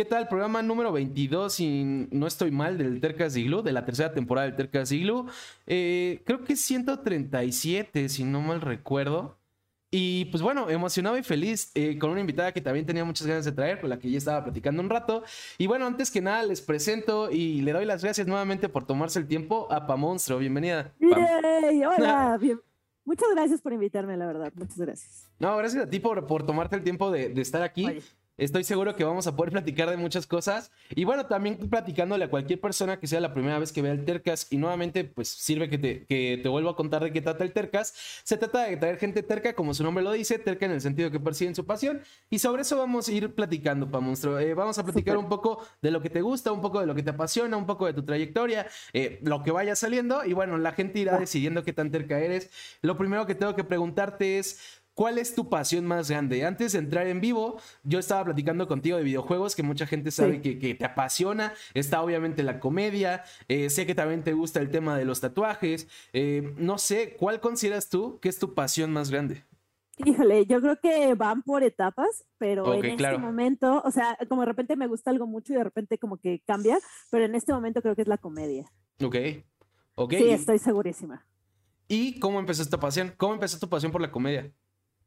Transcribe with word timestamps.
¿Qué 0.00 0.06
tal? 0.06 0.28
Programa 0.28 0.62
número 0.62 0.92
22, 0.92 1.60
y 1.60 2.08
no 2.10 2.26
estoy 2.26 2.50
mal, 2.50 2.78
del 2.78 3.02
Tercas 3.02 3.36
Igloo, 3.36 3.60
de 3.60 3.72
la 3.72 3.84
tercera 3.84 4.14
temporada 4.14 4.46
del 4.46 4.56
Tercas 4.56 4.90
Igloo. 4.92 5.26
Eh, 5.66 6.22
creo 6.24 6.42
que 6.42 6.54
es 6.54 6.60
137, 6.62 8.08
si 8.08 8.24
no 8.24 8.40
mal 8.40 8.62
recuerdo. 8.62 9.36
Y 9.90 10.24
pues 10.30 10.42
bueno, 10.42 10.70
emocionado 10.70 11.18
y 11.18 11.22
feliz 11.22 11.70
eh, 11.74 11.98
con 11.98 12.08
una 12.08 12.20
invitada 12.20 12.50
que 12.50 12.62
también 12.62 12.86
tenía 12.86 13.04
muchas 13.04 13.26
ganas 13.26 13.44
de 13.44 13.52
traer, 13.52 13.78
con 13.78 13.90
la 13.90 13.98
que 13.98 14.10
ya 14.10 14.16
estaba 14.16 14.42
platicando 14.42 14.80
un 14.82 14.88
rato. 14.88 15.22
Y 15.58 15.66
bueno, 15.66 15.84
antes 15.84 16.10
que 16.10 16.22
nada 16.22 16.44
les 16.44 16.62
presento 16.62 17.30
y 17.30 17.60
le 17.60 17.72
doy 17.72 17.84
las 17.84 18.02
gracias 18.02 18.26
nuevamente 18.26 18.70
por 18.70 18.86
tomarse 18.86 19.18
el 19.18 19.26
tiempo 19.26 19.70
a 19.70 19.86
Pa 19.86 19.96
Monstruo. 19.96 20.38
Bienvenida. 20.38 20.94
Hola, 21.02 22.38
bien. 22.40 22.58
Muchas 23.04 23.28
gracias 23.34 23.60
por 23.60 23.74
invitarme, 23.74 24.16
la 24.16 24.26
verdad. 24.26 24.52
Muchas 24.54 24.78
gracias. 24.78 25.30
No, 25.38 25.56
gracias 25.58 25.84
a 25.84 25.90
ti 25.90 26.00
por, 26.00 26.26
por 26.26 26.46
tomarte 26.46 26.76
el 26.76 26.82
tiempo 26.82 27.10
de, 27.10 27.32
estar 27.40 27.62
aquí. 27.62 28.00
Estoy 28.40 28.64
seguro 28.64 28.96
que 28.96 29.04
vamos 29.04 29.26
a 29.26 29.36
poder 29.36 29.52
platicar 29.52 29.90
de 29.90 29.98
muchas 29.98 30.26
cosas. 30.26 30.72
Y 30.88 31.04
bueno, 31.04 31.26
también 31.26 31.58
platicándole 31.58 32.24
a 32.24 32.30
cualquier 32.30 32.58
persona 32.58 32.98
que 32.98 33.06
sea 33.06 33.20
la 33.20 33.34
primera 33.34 33.58
vez 33.58 33.70
que 33.70 33.82
vea 33.82 33.92
el 33.92 34.06
Tercas. 34.06 34.46
Y 34.50 34.56
nuevamente, 34.56 35.04
pues 35.04 35.28
sirve 35.28 35.68
que 35.68 35.76
te, 35.76 36.06
que 36.06 36.40
te 36.42 36.48
vuelva 36.48 36.70
a 36.70 36.74
contar 36.74 37.04
de 37.04 37.12
qué 37.12 37.20
trata 37.20 37.44
el 37.44 37.52
Tercas. 37.52 37.92
Se 38.24 38.38
trata 38.38 38.64
de 38.64 38.78
traer 38.78 38.96
gente 38.96 39.22
terca, 39.22 39.52
como 39.52 39.74
su 39.74 39.82
nombre 39.82 40.02
lo 40.02 40.12
dice, 40.12 40.38
terca 40.38 40.64
en 40.64 40.72
el 40.72 40.80
sentido 40.80 41.10
que 41.10 41.20
persiguen 41.20 41.54
su 41.54 41.66
pasión. 41.66 42.00
Y 42.30 42.38
sobre 42.38 42.62
eso 42.62 42.78
vamos 42.78 43.08
a 43.08 43.12
ir 43.12 43.34
platicando, 43.34 43.90
pa' 43.90 44.00
monstruo. 44.00 44.38
Eh, 44.38 44.54
vamos 44.54 44.78
a 44.78 44.84
platicar 44.84 45.18
un 45.18 45.28
poco 45.28 45.62
de 45.82 45.90
lo 45.90 46.00
que 46.00 46.08
te 46.08 46.22
gusta, 46.22 46.50
un 46.50 46.62
poco 46.62 46.80
de 46.80 46.86
lo 46.86 46.94
que 46.94 47.02
te 47.02 47.10
apasiona, 47.10 47.58
un 47.58 47.66
poco 47.66 47.84
de 47.84 47.92
tu 47.92 48.04
trayectoria, 48.04 48.66
eh, 48.94 49.20
lo 49.22 49.42
que 49.42 49.50
vaya 49.50 49.76
saliendo. 49.76 50.24
Y 50.24 50.32
bueno, 50.32 50.56
la 50.56 50.72
gente 50.72 50.98
irá 50.98 51.18
decidiendo 51.18 51.62
qué 51.62 51.74
tan 51.74 51.90
terca 51.90 52.18
eres. 52.18 52.48
Lo 52.80 52.96
primero 52.96 53.26
que 53.26 53.34
tengo 53.34 53.54
que 53.54 53.64
preguntarte 53.64 54.38
es. 54.38 54.79
¿Cuál 54.94 55.18
es 55.18 55.34
tu 55.34 55.48
pasión 55.48 55.86
más 55.86 56.10
grande? 56.10 56.44
Antes 56.44 56.72
de 56.72 56.78
entrar 56.78 57.06
en 57.06 57.20
vivo, 57.20 57.58
yo 57.84 57.98
estaba 57.98 58.24
platicando 58.24 58.68
contigo 58.68 58.96
de 58.98 59.04
videojuegos 59.04 59.56
que 59.56 59.62
mucha 59.62 59.86
gente 59.86 60.10
sabe 60.10 60.42
que, 60.42 60.74
te 60.74 60.84
apasiona. 60.84 61.54
Está 61.74 62.02
obviamente 62.02 62.42
la 62.42 62.60
comedia. 62.60 63.22
Eh, 63.48 63.70
sé 63.70 63.86
que 63.86 63.94
también 63.94 64.22
te 64.24 64.32
gusta 64.32 64.60
el 64.60 64.70
tema 64.70 64.98
de 64.98 65.04
los 65.04 65.20
tatuajes. 65.20 65.88
Eh, 66.12 66.54
no 66.58 66.78
sé, 66.78 67.16
¿cuál 67.18 67.40
consideras 67.40 67.88
tú 67.88 68.18
que 68.20 68.28
es 68.28 68.38
tu 68.38 68.54
pasión 68.54 68.92
más 68.92 69.10
grande? 69.10 69.44
Híjole, 70.04 70.46
yo 70.46 70.60
creo 70.60 70.80
que 70.80 71.14
van 71.14 71.42
por 71.42 71.62
etapas, 71.62 72.24
pero 72.38 72.72
en 72.74 72.84
este 72.84 73.18
momento, 73.18 73.82
o 73.84 73.90
sea, 73.90 74.16
como 74.28 74.42
de 74.42 74.46
repente 74.46 74.76
me 74.76 74.86
gusta 74.86 75.10
algo 75.10 75.26
mucho 75.26 75.52
y 75.52 75.56
de 75.56 75.64
repente 75.64 75.98
como 75.98 76.16
que 76.16 76.42
cambia, 76.46 76.78
pero 77.10 77.24
en 77.24 77.34
este 77.34 77.52
momento 77.52 77.82
creo 77.82 77.94
que 77.94 78.02
es 78.02 78.08
la 78.08 78.18
comedia. 78.18 78.64
Ok, 79.02 79.16
ok. 79.94 80.12
Sí, 80.14 80.30
estoy 80.30 80.58
segurísima. 80.58 81.26
¿Y 81.88 82.18
cómo 82.20 82.38
empezó 82.38 82.62
esta 82.62 82.78
pasión? 82.78 83.12
¿Cómo 83.16 83.34
empezó 83.34 83.58
tu 83.58 83.68
pasión 83.68 83.92
por 83.92 84.00
la 84.00 84.10
comedia? 84.10 84.52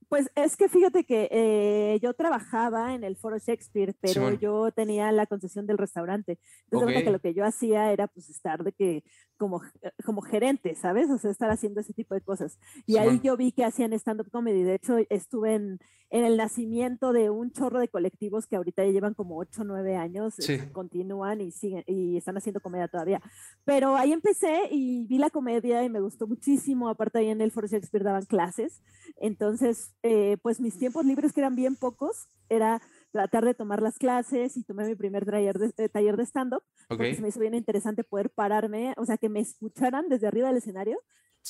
Pues 0.09 0.29
es 0.35 0.57
que 0.57 0.69
fíjate 0.69 1.03
que 1.03 1.27
eh, 1.31 1.99
yo 2.01 2.13
trabajaba 2.13 2.93
en 2.93 3.03
el 3.03 3.15
Foro 3.15 3.37
Shakespeare, 3.37 3.95
pero 3.99 4.31
yo 4.33 4.71
tenía 4.71 5.11
la 5.11 5.25
concesión 5.25 5.65
del 5.67 5.77
restaurante. 5.77 6.39
Entonces, 6.71 7.03
que 7.03 7.11
lo 7.11 7.19
que 7.19 7.33
yo 7.33 7.45
hacía 7.45 7.91
era 7.91 8.07
pues 8.07 8.29
estar 8.29 8.63
de 8.63 8.71
que 8.71 9.03
como, 9.37 9.61
como 10.05 10.21
gerente, 10.21 10.75
¿sabes? 10.75 11.09
O 11.09 11.17
sea, 11.17 11.31
estar 11.31 11.49
haciendo 11.49 11.81
ese 11.81 11.93
tipo 11.93 12.15
de 12.15 12.21
cosas. 12.21 12.57
Y 12.85 12.97
ahí 12.97 13.19
yo 13.21 13.35
vi 13.35 13.51
que 13.51 13.65
hacían 13.65 13.93
stand-up 13.93 14.29
comedy. 14.31 14.63
De 14.63 14.75
hecho, 14.75 14.97
estuve 15.09 15.55
en, 15.55 15.79
en, 16.09 16.25
el 16.25 16.37
nacimiento 16.37 17.11
de 17.11 17.29
un 17.29 17.51
chorro 17.51 17.79
de 17.79 17.89
colectivos 17.89 18.47
que 18.47 18.55
ahorita 18.55 18.85
ya 18.85 18.91
llevan 18.91 19.13
como 19.13 19.37
8 19.37 19.61
o 19.61 19.65
9 19.65 19.97
años, 19.97 20.39
eh, 20.47 20.69
continúan 20.71 21.41
y 21.41 21.51
siguen 21.51 21.83
y 21.87 22.17
están 22.17 22.37
haciendo 22.37 22.61
comedia 22.61 22.87
todavía. 22.87 23.21
Pero 23.65 23.95
ahí 23.97 24.13
empecé 24.13 24.69
y 24.71 25.05
vi 25.07 25.17
la 25.17 25.29
comedia 25.29 25.83
y 25.83 25.89
me 25.89 25.99
gustó 25.99 26.27
muchísimo. 26.27 26.87
Aparte, 26.87 27.19
ahí 27.19 27.29
en 27.29 27.41
el 27.41 27.51
Foro 27.51 27.67
Shakespeare 27.67 28.03
daban 28.03 28.25
clases. 28.25 28.81
Entonces, 29.17 29.93
eh, 30.03 30.37
pues 30.41 30.59
mis 30.59 30.77
tiempos 30.77 31.05
libres, 31.05 31.31
que 31.33 31.39
eran 31.39 31.55
bien 31.55 31.75
pocos, 31.75 32.27
era 32.49 32.81
tratar 33.11 33.45
de 33.45 33.53
tomar 33.53 33.81
las 33.81 33.97
clases 33.97 34.57
y 34.57 34.63
tomé 34.63 34.85
mi 34.85 34.95
primer 34.95 35.25
taller 35.25 35.57
de, 35.57 35.73
eh, 35.77 35.89
taller 35.89 36.17
de 36.17 36.25
stand-up, 36.25 36.63
porque 36.89 37.15
se 37.15 37.21
me 37.21 37.29
hizo 37.29 37.39
bien 37.39 37.53
interesante 37.53 38.03
poder 38.03 38.29
pararme, 38.29 38.93
o 38.97 39.05
sea, 39.05 39.17
que 39.17 39.29
me 39.29 39.39
escucharan 39.39 40.09
desde 40.09 40.27
arriba 40.27 40.49
del 40.49 40.57
escenario. 40.57 40.99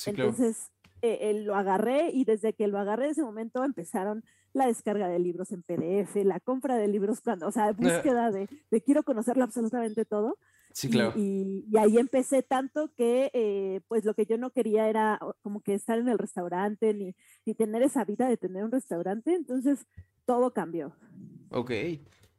Entonces, 0.05 0.71
eh, 1.01 1.17
eh, 1.29 1.41
lo 1.43 1.55
agarré 1.55 2.11
y 2.13 2.25
desde 2.25 2.53
que 2.53 2.67
lo 2.67 2.77
agarré 2.79 3.05
en 3.05 3.11
ese 3.11 3.23
momento 3.23 3.63
empezaron 3.63 4.23
la 4.53 4.67
descarga 4.67 5.07
de 5.07 5.19
libros 5.19 5.51
en 5.51 5.63
PDF, 5.63 6.23
la 6.23 6.39
compra 6.39 6.77
de 6.77 6.87
libros, 6.87 7.21
cuando, 7.21 7.47
o 7.47 7.51
sea, 7.51 7.71
búsqueda 7.71 8.31
de, 8.31 8.47
de 8.69 8.81
quiero 8.81 9.03
conocerlo 9.03 9.43
absolutamente 9.43 10.05
todo. 10.05 10.37
Sí, 10.73 10.89
claro. 10.89 11.13
Y, 11.15 11.65
ahí 11.77 11.97
empecé 11.97 12.43
tanto 12.43 12.91
que, 12.95 13.81
pues, 13.87 14.03
lo 14.03 14.13
que 14.13 14.25
yo 14.25 14.37
no 14.37 14.49
quería 14.49 14.89
era 14.89 15.19
como 15.41 15.61
que 15.61 15.75
estar 15.75 15.97
en 15.97 16.09
el 16.09 16.17
restaurante 16.17 16.93
ni, 16.93 17.15
ni 17.45 17.53
tener 17.53 17.83
esa 17.83 18.03
vida 18.03 18.27
de 18.27 18.37
tener 18.37 18.63
un 18.63 18.71
restaurante. 18.71 19.33
Entonces, 19.33 19.85
todo 20.25 20.51
cambió. 20.51 20.95
Ok. 21.51 21.71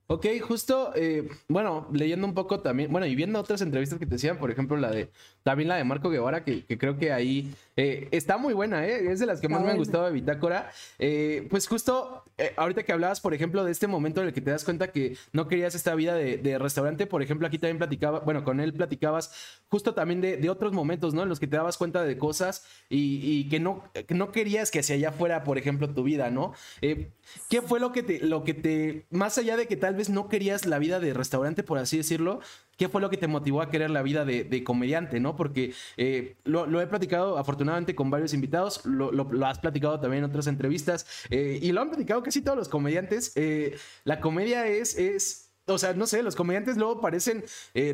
Ok, 0.07 0.27
justo, 0.43 0.93
eh, 0.95 1.31
bueno, 1.49 1.89
leyendo 1.91 2.27
un 2.27 2.35
poco 2.35 2.61
también, 2.61 2.93
bueno, 2.93 3.07
y 3.07 3.15
viendo 3.15 3.41
otras 3.41 3.63
entrevistas 3.63 3.99
que 3.99 4.05
te 4.05 4.17
decían, 4.17 4.37
por 4.37 4.51
ejemplo, 4.51 4.77
la 4.77 4.91
de, 4.91 5.09
también 5.43 5.67
la 5.67 5.77
de 5.77 5.85
Marco 5.85 6.11
Guevara, 6.11 6.45
que, 6.45 6.67
creo 6.67 6.99
que 6.99 7.11
ahí 7.11 7.55
eh, 7.75 8.09
está 8.11 8.37
muy 8.37 8.53
buena, 8.53 8.87
¿eh? 8.87 9.11
Es 9.11 9.19
de 9.19 9.25
las 9.25 9.41
que 9.41 9.49
más 9.49 9.63
me 9.63 9.71
han 9.71 9.79
gustado 9.79 10.05
de 10.05 10.13
Bitácora. 10.13 10.71
Eh, 10.99 11.47
pues 11.49 11.67
justo, 11.67 12.23
ahorita 12.57 12.83
que 12.83 12.93
hablabas, 12.93 13.23
por 13.23 13.33
ejemplo, 13.33 13.65
de 13.65 13.73
este 13.73 13.87
momento 13.87 14.21
en 14.21 14.27
el 14.27 14.35
que 14.35 14.43
te 14.43 14.51
das 14.51 14.65
cuenta 14.65 14.89
que 14.93 15.17
no 15.33 15.49
querías 15.49 15.75
esta 15.75 15.95
vida 15.95 16.15
de, 16.15 16.59
restaurante, 16.59 17.07
por 17.07 17.23
ejemplo, 17.23 17.47
aquí 17.47 17.59
también 17.59 17.79
platicaba, 17.79 18.21
bueno, 18.21 18.45
con 18.45 18.61
él 18.61 18.75
platicabas 18.75 19.63
justo 19.75 19.93
también 19.93 20.21
de, 20.21 20.51
otros 20.51 20.73
momentos, 20.73 21.15
¿no? 21.15 21.25
En 21.25 21.29
los 21.29 21.41
que 21.41 21.49
te 21.49 21.57
dabas 21.57 21.77
cuenta 21.77 22.05
de 22.05 22.17
cosas 22.17 22.65
y, 22.89 23.49
que, 23.49 23.59
no, 23.59 23.83
no 24.11 24.31
querías 24.31 24.71
que 24.71 24.79
hacia 24.79 24.95
allá 24.95 25.11
fuera, 25.11 25.43
por 25.43 25.59
ejemplo, 25.59 25.93
tu 25.93 26.05
vida, 26.05 26.31
¿no? 26.31 26.53
¿Qué 26.81 27.61
fue 27.61 27.81
lo 27.81 27.91
que 27.91 28.05
te, 28.05 28.21
lo 28.21 28.45
que 28.45 28.55
te, 28.55 29.07
más 29.11 29.37
allá 29.37 29.57
de 29.57 29.67
que 29.67 29.75
tal 29.75 29.97
vez 29.97 30.11
no 30.11 30.29
querías 30.29 30.65
la 30.65 30.79
vida 30.79 31.01
de 31.01 31.13
restaurante, 31.13 31.65
por 31.65 31.79
así 31.79 31.97
decirlo, 31.97 32.39
¿qué 32.77 32.89
fue 32.89 33.01
lo 33.01 33.11
que 33.11 33.17
te 33.17 33.27
motivó 33.27 33.63
a 33.63 33.69
querer 33.69 33.91
la 33.91 34.03
vida 34.03 34.25
de, 34.25 34.63
comediante, 34.63 35.19
no? 35.19 35.35
Porque 35.35 35.75
eh, 35.97 36.37
lo, 36.45 36.81
he 36.81 36.87
platicado 36.87 37.37
afortunadamente 37.37 37.97
con 37.97 38.11
varios 38.11 38.33
invitados, 38.33 38.87
lo, 38.87 39.27
has 39.45 39.59
platicado 39.59 39.99
también 39.99 40.23
en 40.23 40.31
otras 40.31 40.47
entrevistas 40.47 41.05
eh, 41.31 41.59
y 41.61 41.73
lo 41.73 41.81
han 41.81 41.89
platicado 41.89 42.23
casi 42.23 42.43
todos 42.43 42.57
los 42.57 42.69
comediantes. 42.69 43.33
Eh, 43.35 43.77
la 44.05 44.21
comedia 44.21 44.69
es, 44.69 44.97
es 44.97 45.44
o 45.67 45.79
sea, 45.79 45.95
no 45.95 46.07
sé, 46.07 46.23
los 46.23 46.37
comediantes 46.37 46.77
luego 46.77 47.01
parecen 47.01 47.45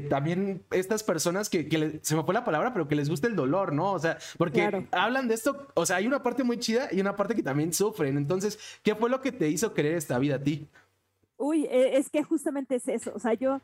también 0.09 0.65
estas 0.71 1.03
personas 1.03 1.49
que, 1.49 2.01
se 2.03 2.17
me 2.17 2.23
fue 2.23 2.35
la 2.35 2.45
palabra, 2.45 2.73
pero 2.73 2.89
que 2.89 2.95
les 2.95 3.09
gusta 3.09 3.27
el 3.27 3.37
dolor, 3.37 3.73
¿no? 3.73 3.93
O 3.93 3.99
sea, 3.99 4.19
porque 4.37 4.87
hablan 4.91 5.29
de 5.29 5.35
esto, 5.35 5.69
o 5.75 5.87
sea, 5.87 5.97
hay 5.97 6.07
una 6.07 6.23
parte 6.23 6.43
muy 6.43 6.59
chida 6.59 6.89
y 6.91 7.01
una 7.01 7.17
parte 7.17 7.35
que 7.35 7.43
también 7.43 7.73
sufren. 7.73 8.17
Entonces, 8.17 8.59
¿qué 8.83 8.95
fue 8.95 9.11
lo 9.11 9.21
que 9.21 9.33
te 9.33 9.49
hizo 9.49 9.75
querer 9.75 9.95
esta 9.95 10.19
vida 10.19 10.37
a 10.37 10.43
ti? 10.43 10.69
Uy, 11.37 11.67
e, 11.71 11.97
es 11.97 12.11
que 12.11 12.23
justamente 12.23 12.77
es 12.77 12.89
eso. 12.89 13.13
O 13.15 13.19
sea, 13.19 13.35
yo 13.35 13.61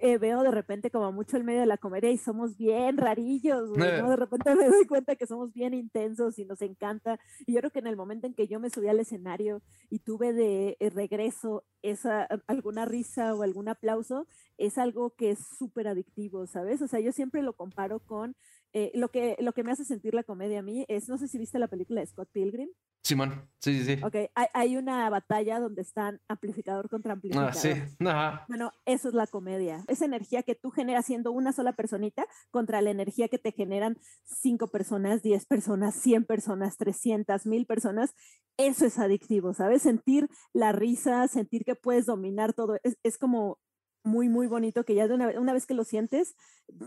eh, 0.00 0.18
veo 0.18 0.42
de 0.42 0.50
repente 0.50 0.90
como 0.90 1.12
mucho 1.12 1.36
el 1.36 1.44
medio 1.44 1.60
de 1.60 1.66
la 1.66 1.78
comedia 1.78 2.10
y 2.10 2.18
somos 2.18 2.56
bien 2.56 2.96
rarillos, 2.96 3.70
¿no? 3.70 4.10
De 4.10 4.16
repente 4.16 4.54
me 4.56 4.68
doy 4.68 4.86
cuenta 4.86 5.16
que 5.16 5.26
somos 5.26 5.52
bien 5.52 5.74
intensos 5.74 6.38
y 6.38 6.44
nos 6.44 6.62
encanta. 6.62 7.18
Y 7.46 7.54
yo 7.54 7.60
creo 7.60 7.70
que 7.70 7.78
en 7.78 7.86
el 7.86 7.96
momento 7.96 8.26
en 8.26 8.34
que 8.34 8.46
yo 8.46 8.60
me 8.60 8.70
subí 8.70 8.88
al 8.88 9.00
escenario 9.00 9.62
y 9.90 10.00
tuve 10.00 10.32
de 10.32 10.76
eh, 10.80 10.90
regreso 10.90 11.64
esa 11.82 12.24
alguna 12.46 12.84
risa 12.84 13.34
o 13.34 13.42
algún 13.42 13.68
aplauso, 13.68 14.26
es 14.56 14.78
algo 14.78 15.10
que 15.10 15.30
es 15.30 15.38
súper 15.58 15.88
adictivo, 15.88 16.46
¿sabes? 16.46 16.82
O 16.82 16.88
sea, 16.88 17.00
yo 17.00 17.12
siempre 17.12 17.42
lo 17.42 17.54
comparo 17.54 18.00
con 18.00 18.36
eh, 18.72 18.90
lo, 18.94 19.10
que, 19.10 19.36
lo 19.40 19.52
que 19.52 19.64
me 19.64 19.72
hace 19.72 19.84
sentir 19.84 20.14
la 20.14 20.24
comedia 20.24 20.58
a 20.58 20.62
mí 20.62 20.84
es, 20.88 21.08
no 21.08 21.16
sé 21.16 21.28
si 21.28 21.38
viste 21.38 21.58
la 21.58 21.68
película 21.68 22.00
de 22.00 22.06
Scott 22.06 22.28
Pilgrim. 22.32 22.68
Simón, 23.02 23.48
sí, 23.60 23.78
sí, 23.78 23.96
sí. 23.96 24.02
Ok, 24.02 24.30
hay, 24.34 24.76
una 24.76 25.08
batalla 25.08 25.60
donde 25.60 25.80
están 25.80 26.20
amplificador 26.28 26.90
contra 26.90 27.14
amplificador. 27.14 27.50
Ah, 27.50 27.54
sí, 27.54 27.70
Ajá. 28.04 28.44
Bueno, 28.48 28.72
eso 28.84 29.08
es 29.08 29.14
la 29.14 29.26
comedia. 29.26 29.84
Esa 29.88 30.04
energía 30.04 30.42
que 30.42 30.54
tú 30.54 30.70
generas 30.70 31.06
siendo 31.06 31.32
una 31.32 31.52
sola 31.52 31.72
personita 31.72 32.26
contra 32.50 32.82
la 32.82 32.90
energía 32.90 33.28
que 33.28 33.38
te 33.38 33.52
generan 33.52 33.96
cinco 34.24 34.68
personas, 34.68 35.22
diez 35.22 35.46
personas, 35.46 35.94
cien 35.94 36.24
personas, 36.24 36.76
trescientas, 36.76 37.46
mil 37.46 37.64
personas. 37.64 38.14
Eso 38.58 38.84
es 38.84 38.98
adictivo, 38.98 39.54
¿sabes? 39.54 39.82
Sentir 39.82 40.28
la 40.52 40.72
risa, 40.72 41.26
sentir 41.28 41.64
que 41.64 41.76
puedes 41.76 42.04
dominar 42.04 42.52
todo. 42.52 42.78
Es, 42.82 42.98
es 43.02 43.16
como 43.16 43.58
muy, 44.04 44.28
muy 44.28 44.46
bonito 44.48 44.84
que 44.84 44.94
ya 44.94 45.08
de 45.08 45.14
una, 45.14 45.28
una 45.40 45.52
vez 45.52 45.66
que 45.66 45.74
lo 45.74 45.84
sientes, 45.84 46.34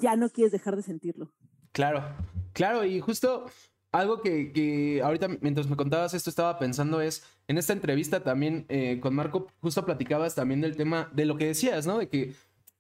ya 0.02 0.16
no 0.16 0.30
quieres 0.30 0.52
dejar 0.52 0.76
de 0.76 0.84
sentirlo. 0.84 1.34
Claro, 1.72 2.04
claro, 2.54 2.84
y 2.84 3.00
justo 3.00 3.46
algo 3.92 4.22
que, 4.22 5.02
ahorita 5.04 5.28
mientras 5.42 5.68
me 5.68 5.76
contabas 5.76 6.14
esto 6.14 6.30
estaba 6.30 6.58
pensando 6.60 7.02
es, 7.02 7.24
en 7.48 7.58
esta 7.58 7.74
entrevista 7.74 8.24
también 8.24 8.66
eh, 8.70 9.00
con 9.02 9.16
Marco, 9.16 9.48
justo 9.62 9.86
platicabas 9.86 10.36
también 10.36 10.62
del 10.62 10.76
tema 10.76 11.10
de 11.14 11.26
lo 11.26 11.38
que 11.38 11.48
decías, 11.48 11.86
¿no? 11.86 11.98
De 11.98 12.08
que 12.08 12.34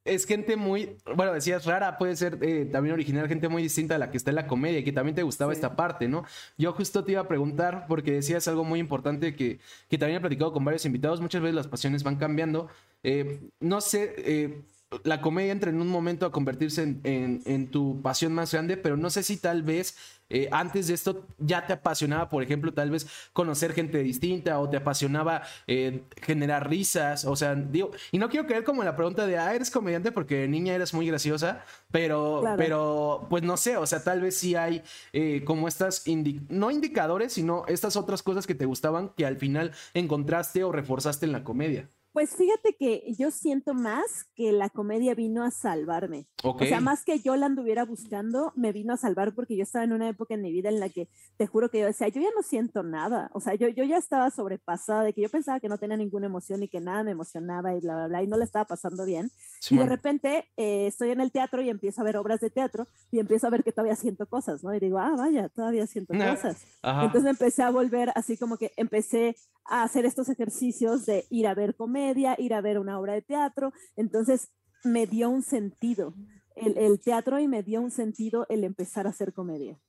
es 0.03 0.25
gente 0.25 0.55
muy, 0.55 0.97
bueno, 1.15 1.33
decías 1.33 1.65
rara, 1.65 1.97
puede 1.97 2.15
ser 2.15 2.39
eh, 2.41 2.65
también 2.65 2.93
original, 2.93 3.27
gente 3.27 3.49
muy 3.49 3.61
distinta 3.61 3.95
a 3.95 3.97
la 3.97 4.09
que 4.09 4.17
está 4.17 4.31
en 4.31 4.38
la 4.38 4.47
comedia 4.47 4.79
y 4.79 4.83
que 4.83 4.91
también 4.91 5.15
te 5.15 5.23
gustaba 5.23 5.53
esta 5.53 5.75
parte, 5.75 6.07
¿no? 6.07 6.23
Yo 6.57 6.73
justo 6.73 7.03
te 7.03 7.11
iba 7.11 7.21
a 7.21 7.27
preguntar, 7.27 7.85
porque 7.87 8.13
decías 8.13 8.47
algo 8.47 8.63
muy 8.63 8.79
importante 8.79 9.35
que, 9.35 9.59
que 9.89 9.97
también 9.97 10.17
he 10.17 10.21
platicado 10.21 10.53
con 10.53 10.65
varios 10.65 10.85
invitados, 10.85 11.21
muchas 11.21 11.41
veces 11.41 11.55
las 11.55 11.67
pasiones 11.67 12.03
van 12.03 12.15
cambiando. 12.15 12.67
Eh, 13.03 13.41
no 13.59 13.79
sé, 13.81 14.63
la 15.03 15.21
comedia 15.21 15.51
entra 15.51 15.69
en 15.69 15.81
un 15.81 15.88
momento 15.88 16.25
a 16.25 16.31
convertirse 16.31 16.97
en, 17.03 17.71
tu 17.71 18.01
pasión 18.01 18.33
más 18.33 18.51
grande, 18.51 18.77
pero 18.77 18.97
no 18.97 19.09
sé 19.09 19.23
si 19.23 19.38
tal 19.38 19.63
vez 19.63 19.95
eh, 20.29 20.49
antes 20.51 20.88
de 20.88 20.93
esto 20.93 21.25
ya 21.38 21.65
te 21.65 21.73
apasionaba, 21.73 22.29
por 22.29 22.43
ejemplo, 22.43 22.73
tal 22.73 22.89
vez 22.89 23.07
conocer 23.33 23.73
gente 23.73 23.99
distinta 23.99 24.59
o 24.59 24.69
te 24.69 24.77
apasionaba 24.77 25.43
eh, 25.67 26.03
generar 26.21 26.69
risas, 26.69 27.25
o 27.25 27.35
sea, 27.35 27.55
digo, 27.55 27.91
y 28.11 28.17
no 28.17 28.29
quiero 28.29 28.47
creer 28.47 28.63
como 28.63 28.83
la 28.83 28.95
pregunta 28.95 29.25
de, 29.25 29.38
ah, 29.38 29.53
eres 29.55 29.71
comediante 29.71 30.11
porque 30.11 30.47
niña 30.47 30.73
eres 30.73 30.94
muy 30.94 31.07
graciosa, 31.07 31.63
pero, 31.91 32.44
pero, 32.57 33.27
pues 33.29 33.44
no 33.44 33.55
sé, 33.57 33.77
o 33.77 33.85
sea, 33.85 34.03
tal 34.03 34.21
vez 34.21 34.37
sí 34.37 34.55
hay 34.55 34.83
eh, 35.13 35.44
como 35.45 35.67
estas, 35.67 36.03
no 36.49 36.71
indicadores, 36.71 37.33
sino 37.33 37.65
estas 37.67 37.95
otras 37.95 38.23
cosas 38.23 38.45
que 38.45 38.55
te 38.55 38.65
gustaban 38.65 39.09
que 39.15 39.25
al 39.25 39.37
final 39.37 39.71
encontraste 39.94 40.63
o 40.63 40.71
reforzaste 40.71 41.25
en 41.25 41.31
la 41.31 41.44
comedia. 41.44 41.89
Pues 42.13 42.35
fíjate 42.35 42.75
que 42.77 43.13
yo 43.17 43.31
siento 43.31 43.73
más 43.73 44.25
que 44.35 44.51
la 44.51 44.69
comedia 44.69 45.15
vino 45.15 45.43
a 45.43 45.51
salvarme. 45.51 46.27
O 46.43 46.57
sea, 46.59 46.79
más 46.79 47.03
que 47.03 47.19
yo 47.19 47.35
la 47.35 47.45
anduviera 47.45 47.85
buscando, 47.85 48.51
me 48.55 48.71
vino 48.71 48.93
a 48.93 48.97
salvar 48.97 49.33
porque 49.33 49.55
yo 49.55 49.63
estaba 49.63 49.85
en 49.85 49.93
una 49.93 50.09
época 50.09 50.33
en 50.33 50.41
mi 50.41 50.51
vida 50.51 50.69
en 50.69 50.79
la 50.79 50.89
que 50.89 51.07
te 51.38 51.47
juro 51.47 51.69
que 51.69 51.79
yo 51.79 51.85
decía, 51.85 52.07
yo 52.07 52.21
ya 52.21 52.29
no 52.35 52.41
siento 52.41 52.83
nada. 52.83 53.29
O 53.33 53.39
sea, 53.39 53.55
yo, 53.55 53.67
yo 53.67 53.83
ya 53.83 53.97
estaba 53.97 54.29
sobrepasada 54.31 55.03
de 55.03 55.13
que 55.13 55.21
yo 55.21 55.29
pensaba 55.29 55.59
que 55.59 55.69
no 55.69 55.77
tenía 55.77 55.97
ninguna 55.97 56.25
emoción 56.25 56.63
y 56.63 56.67
que 56.67 56.79
nada 56.79 57.03
me 57.03 57.11
emocionaba 57.11 57.75
y 57.75 57.79
bla, 57.79 57.95
bla, 57.95 58.07
bla, 58.07 58.23
y 58.23 58.27
no 58.27 58.38
le 58.38 58.43
estaba 58.43 58.65
pasando 58.65 59.05
bien. 59.05 59.31
y 59.69 59.77
de 59.77 59.85
repente 59.85 60.45
eh, 60.57 60.88
estoy 60.88 61.11
en 61.11 61.21
el 61.21 61.31
teatro 61.31 61.61
y 61.61 61.69
empiezo 61.69 62.01
a 62.01 62.03
ver 62.03 62.17
obras 62.17 62.39
de 62.39 62.49
teatro 62.49 62.87
y 63.11 63.19
empiezo 63.19 63.47
a 63.47 63.49
ver 63.49 63.63
que 63.63 63.71
todavía 63.71 63.95
siento 63.95 64.25
cosas, 64.25 64.63
¿no? 64.63 64.73
Y 64.73 64.79
digo, 64.79 64.99
ah, 64.99 65.15
vaya, 65.17 65.49
todavía 65.49 65.85
siento 65.87 66.13
cosas. 66.13 66.65
Entonces 66.83 67.29
empecé 67.29 67.63
a 67.63 67.69
volver 67.69 68.11
así 68.15 68.37
como 68.37 68.57
que 68.57 68.71
empecé 68.77 69.35
a 69.65 69.83
hacer 69.83 70.05
estos 70.05 70.29
ejercicios 70.29 71.05
de 71.05 71.25
ir 71.29 71.47
a 71.47 71.53
ver 71.53 71.75
comedia, 71.75 72.35
ir 72.37 72.53
a 72.53 72.61
ver 72.61 72.79
una 72.79 72.99
obra 72.99 73.13
de 73.13 73.21
teatro. 73.21 73.73
Entonces 73.95 74.49
me 74.83 75.07
dio 75.07 75.30
un 75.30 75.44
sentido 75.44 76.13
el, 76.56 77.00
teatro 77.00 77.39
y 77.39 77.48
me 77.48 77.63
dio 77.63 77.81
un 77.81 77.92
sentido 77.92 78.45
el 78.50 78.63
empezar 78.63 79.07
a 79.07 79.12
hacer 79.12 79.33
comedia. 79.33 79.80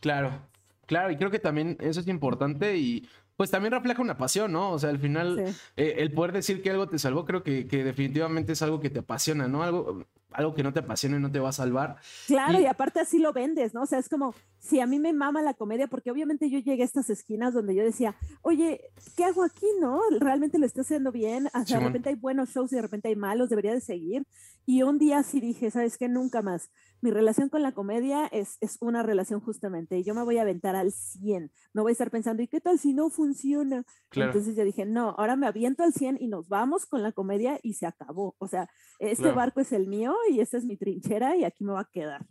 Claro, 0.00 0.48
claro, 0.86 1.10
y 1.10 1.16
creo 1.16 1.30
que 1.30 1.38
también 1.38 1.76
eso 1.80 2.00
es 2.00 2.08
importante 2.08 2.76
y 2.76 3.08
pues 3.36 3.50
también 3.50 3.72
refleja 3.72 4.00
una 4.00 4.16
pasión, 4.16 4.52
¿no? 4.52 4.72
O 4.72 4.78
sea, 4.78 4.88
al 4.90 4.98
final, 4.98 5.54
eh, 5.76 5.94
el 5.98 6.12
poder 6.12 6.32
decir 6.32 6.62
que 6.62 6.70
algo 6.70 6.88
te 6.88 6.98
salvó, 6.98 7.26
creo 7.26 7.42
que, 7.42 7.68
que, 7.68 7.84
definitivamente 7.84 8.52
es 8.52 8.62
algo 8.62 8.80
que 8.80 8.88
te 8.88 9.00
apasiona, 9.00 9.46
¿no? 9.46 9.62
Algo, 9.62 10.06
algo 10.32 10.54
que 10.54 10.62
no 10.62 10.72
te 10.72 10.80
apasiona 10.80 11.16
y 11.16 11.20
no 11.20 11.30
te 11.30 11.38
va 11.38 11.50
a 11.50 11.52
salvar. 11.52 11.96
Claro, 12.26 12.58
y, 12.58 12.66
aparte 12.66 13.00
así 13.00 13.18
lo 13.18 13.34
vendes, 13.34 13.74
¿no? 13.74 13.82
O 13.82 13.86
sea, 13.86 13.98
es 13.98 14.08
como, 14.08 14.34
si 14.66 14.80
a 14.80 14.86
mí 14.86 14.98
me 14.98 15.12
mama 15.12 15.42
la 15.42 15.54
comedia, 15.54 15.86
porque 15.86 16.10
obviamente 16.10 16.50
yo 16.50 16.58
llegué 16.58 16.82
a 16.82 16.84
estas 16.84 17.08
esquinas 17.08 17.54
donde 17.54 17.74
yo 17.74 17.84
decía, 17.84 18.16
oye, 18.42 18.80
¿qué 19.16 19.24
hago 19.24 19.44
aquí, 19.44 19.66
no? 19.80 20.00
Realmente 20.18 20.58
lo 20.58 20.66
estoy 20.66 20.82
haciendo 20.82 21.12
bien, 21.12 21.46
o 21.46 21.64
sea, 21.64 21.78
de 21.78 21.86
repente 21.86 22.08
hay 22.08 22.16
buenos 22.16 22.50
shows 22.50 22.72
y 22.72 22.76
de 22.76 22.82
repente 22.82 23.08
hay 23.08 23.16
malos, 23.16 23.48
debería 23.48 23.72
de 23.72 23.80
seguir. 23.80 24.26
Y 24.64 24.82
un 24.82 24.98
día 24.98 25.22
sí 25.22 25.40
dije, 25.40 25.70
¿sabes 25.70 25.96
qué? 25.96 26.08
Nunca 26.08 26.42
más. 26.42 26.70
Mi 27.00 27.12
relación 27.12 27.48
con 27.48 27.62
la 27.62 27.72
comedia 27.72 28.26
es, 28.26 28.56
es 28.60 28.78
una 28.80 29.04
relación 29.04 29.40
justamente, 29.40 29.98
y 29.98 30.02
yo 30.02 30.14
me 30.14 30.24
voy 30.24 30.38
a 30.38 30.42
aventar 30.42 30.74
al 30.74 30.90
100, 30.90 31.52
no 31.72 31.82
voy 31.82 31.90
a 31.90 31.92
estar 31.92 32.10
pensando, 32.10 32.42
¿y 32.42 32.48
qué 32.48 32.60
tal 32.60 32.78
si 32.78 32.92
no 32.92 33.08
funciona? 33.10 33.84
Entonces 34.12 34.56
yo 34.56 34.64
dije, 34.64 34.84
no, 34.84 35.14
ahora 35.16 35.36
me 35.36 35.46
aviento 35.46 35.84
al 35.84 35.92
100 35.92 36.18
y 36.20 36.26
nos 36.26 36.48
vamos 36.48 36.86
con 36.86 37.02
la 37.02 37.12
comedia 37.12 37.60
y 37.62 37.74
se 37.74 37.86
acabó. 37.86 38.34
O 38.38 38.48
sea, 38.48 38.68
este 38.98 39.30
barco 39.30 39.60
es 39.60 39.72
el 39.72 39.86
mío 39.86 40.14
y 40.30 40.40
esta 40.40 40.56
es 40.56 40.64
mi 40.64 40.76
trinchera 40.76 41.36
y 41.36 41.44
aquí 41.44 41.62
me 41.62 41.72
va 41.72 41.80
a 41.80 41.90
quedar. 41.92 42.26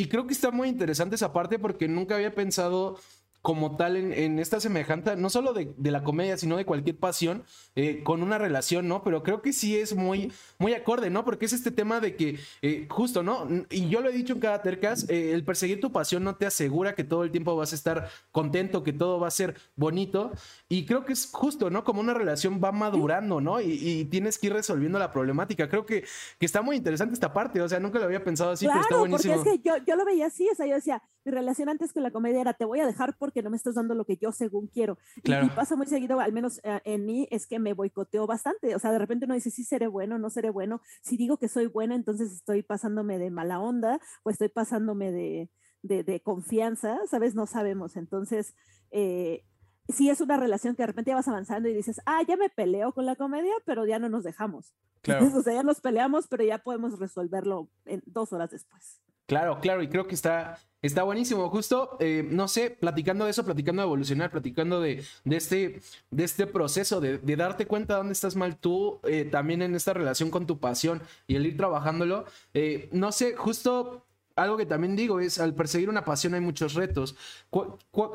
Y 0.00 0.06
creo 0.08 0.26
que 0.26 0.32
está 0.32 0.50
muy 0.50 0.70
interesante 0.70 1.16
esa 1.16 1.30
parte 1.30 1.58
porque 1.58 1.86
nunca 1.86 2.14
había 2.14 2.34
pensado 2.34 2.98
como 3.42 3.76
tal 3.76 3.96
en, 3.96 4.38
esta 4.38 4.60
semejanza, 4.60 5.16
no 5.16 5.30
solo 5.30 5.54
de, 5.54 5.74
la 5.90 6.02
comedia, 6.02 6.36
sino 6.36 6.58
de 6.58 6.66
cualquier 6.66 6.98
pasión, 6.98 7.44
eh, 7.74 8.02
con 8.04 8.22
una 8.22 8.36
relación, 8.36 8.86
¿no? 8.86 9.02
Pero 9.02 9.22
creo 9.22 9.40
que 9.40 9.54
sí 9.54 9.78
es 9.78 9.96
muy, 9.96 10.30
muy 10.58 10.74
acorde, 10.74 11.08
¿no? 11.08 11.24
Porque 11.24 11.46
es 11.46 11.54
este 11.54 11.70
tema 11.70 12.00
de 12.00 12.16
que, 12.16 12.38
eh, 12.60 12.86
justo, 12.90 13.22
¿no? 13.22 13.48
Y 13.70 13.88
yo 13.88 14.02
lo 14.02 14.10
he 14.10 14.12
dicho 14.12 14.34
en 14.34 14.40
cada 14.40 14.60
tercas, 14.60 15.08
eh, 15.08 15.32
el 15.32 15.42
perseguir 15.44 15.80
tu 15.80 15.90
pasión 15.90 16.22
no 16.22 16.36
te 16.36 16.44
asegura 16.44 16.94
que 16.94 17.02
todo 17.02 17.24
el 17.24 17.30
tiempo 17.30 17.56
vas 17.56 17.72
a 17.72 17.76
estar 17.76 18.10
contento, 18.30 18.82
que 18.82 18.92
todo 18.92 19.18
va 19.18 19.28
a 19.28 19.30
ser 19.30 19.56
bonito. 19.74 20.32
Y 20.68 20.84
creo 20.84 21.06
que 21.06 21.14
es 21.14 21.30
justo, 21.32 21.70
¿no? 21.70 21.82
Como 21.82 22.00
una 22.00 22.12
relación 22.12 22.60
va 22.62 22.72
madurando, 22.72 23.40
¿no? 23.40 23.60
Y, 23.60 24.04
tienes 24.10 24.38
que 24.38 24.48
ir 24.48 24.52
resolviendo 24.52 24.98
la 24.98 25.12
problemática. 25.12 25.68
Creo 25.68 25.86
que, 25.86 26.04
que, 26.38 26.46
está 26.46 26.62
muy 26.62 26.76
interesante 26.76 27.14
esta 27.14 27.32
parte, 27.32 27.60
o 27.60 27.68
sea, 27.68 27.80
nunca 27.80 27.98
lo 27.98 28.04
había 28.04 28.22
pensado 28.24 28.50
así, 28.50 28.66
pero 28.66 28.80
está 28.80 28.96
buenísimo. 28.96 29.34
Porque 29.36 29.50
es 29.50 29.56
que 29.58 29.68
yo, 29.68 29.76
yo 29.86 29.96
lo 29.96 30.04
veía 30.04 30.26
así, 30.26 30.48
o 30.50 30.54
sea, 30.54 30.66
yo 30.66 30.74
decía, 30.74 31.02
mi 31.24 31.32
relación 31.32 31.68
antes 31.68 31.92
con 31.92 32.02
la 32.02 32.10
comedia 32.10 32.40
era, 32.40 32.54
te 32.54 32.64
voy 32.64 32.80
a 32.80 32.86
dejar 32.86 33.16
por 33.16 33.32
que 33.32 33.42
no 33.42 33.50
me 33.50 33.56
estás 33.56 33.74
dando 33.74 33.94
lo 33.94 34.04
que 34.04 34.16
yo 34.16 34.32
según 34.32 34.68
quiero. 34.68 34.98
Y, 35.16 35.48
pasa 35.50 35.76
muy 35.76 35.86
seguido, 35.86 36.20
al 36.20 36.32
menos 36.32 36.60
eh, 36.62 36.80
en 36.84 37.04
mí, 37.04 37.28
es 37.30 37.46
que 37.46 37.58
me 37.58 37.72
boicoteo 37.72 38.26
bastante. 38.26 38.74
O 38.74 38.78
sea, 38.78 38.92
de 38.92 38.98
repente 38.98 39.26
uno 39.26 39.34
dice, 39.34 39.50
sí 39.50 39.64
seré 39.64 39.86
bueno, 39.86 40.18
no 40.18 40.30
seré 40.30 40.50
bueno. 40.50 40.80
Si 41.02 41.16
digo 41.16 41.36
que 41.36 41.48
soy 41.48 41.66
buena, 41.66 41.94
entonces 41.94 42.32
estoy 42.32 42.62
pasándome 42.62 43.18
de 43.18 43.30
mala 43.30 43.60
onda 43.60 44.00
o 44.22 44.30
estoy 44.30 44.48
pasándome 44.48 45.12
de, 45.12 45.50
de, 45.82 46.20
confianza, 46.22 46.98
¿sabes? 47.08 47.34
No 47.34 47.46
sabemos. 47.46 47.96
Entonces, 47.96 48.54
eh, 48.90 49.44
sí 49.88 50.10
es 50.10 50.20
una 50.20 50.36
relación 50.36 50.74
que 50.74 50.82
de 50.82 50.88
repente 50.88 51.14
vas 51.14 51.28
avanzando 51.28 51.68
y 51.68 51.74
dices, 51.74 52.00
ah, 52.06 52.22
ya 52.26 52.36
me 52.36 52.48
peleo 52.48 52.92
con 52.92 53.06
la 53.06 53.16
comedia, 53.16 53.52
pero 53.64 53.86
ya 53.86 53.98
no 53.98 54.08
nos 54.08 54.24
dejamos. 54.24 54.74
Claro. 55.02 55.30
o 55.34 55.42
sea, 55.42 55.54
ya 55.54 55.62
nos 55.62 55.80
peleamos, 55.80 56.28
pero 56.28 56.44
ya 56.44 56.58
podemos 56.58 56.98
resolverlo 56.98 57.70
en 57.86 58.02
dos 58.04 58.34
horas 58.34 58.50
después. 58.50 59.00
Claro, 59.30 59.60
claro, 59.60 59.80
y 59.80 59.88
creo 59.88 60.08
que 60.08 60.16
está, 60.16 60.58
está 60.82 61.04
buenísimo. 61.04 61.48
Justo, 61.50 61.96
eh, 62.00 62.26
no 62.28 62.48
sé, 62.48 62.70
platicando 62.70 63.26
de 63.26 63.30
eso, 63.30 63.44
platicando 63.44 63.80
de 63.80 63.86
evolucionar, 63.86 64.32
platicando 64.32 64.80
de, 64.80 65.04
de, 65.24 65.36
este, 65.36 65.80
de 66.10 66.24
este 66.24 66.48
proceso, 66.48 67.00
de, 67.00 67.18
darte 67.36 67.64
cuenta 67.64 67.94
de 67.94 67.98
dónde 67.98 68.12
estás 68.12 68.34
mal 68.34 68.56
tú, 68.56 68.98
eh, 69.04 69.24
también 69.24 69.62
en 69.62 69.76
esta 69.76 69.92
relación 69.92 70.32
con 70.32 70.48
tu 70.48 70.58
pasión 70.58 71.00
y 71.28 71.36
el 71.36 71.46
ir 71.46 71.56
trabajándolo. 71.56 72.24
Eh, 72.54 72.88
no 72.90 73.12
sé, 73.12 73.36
justo 73.36 74.04
algo 74.34 74.56
que 74.56 74.66
también 74.66 74.96
digo 74.96 75.20
es, 75.20 75.38
al 75.38 75.54
perseguir 75.54 75.88
una 75.88 76.04
pasión 76.04 76.34
hay 76.34 76.40
muchos 76.40 76.74
retos. 76.74 77.14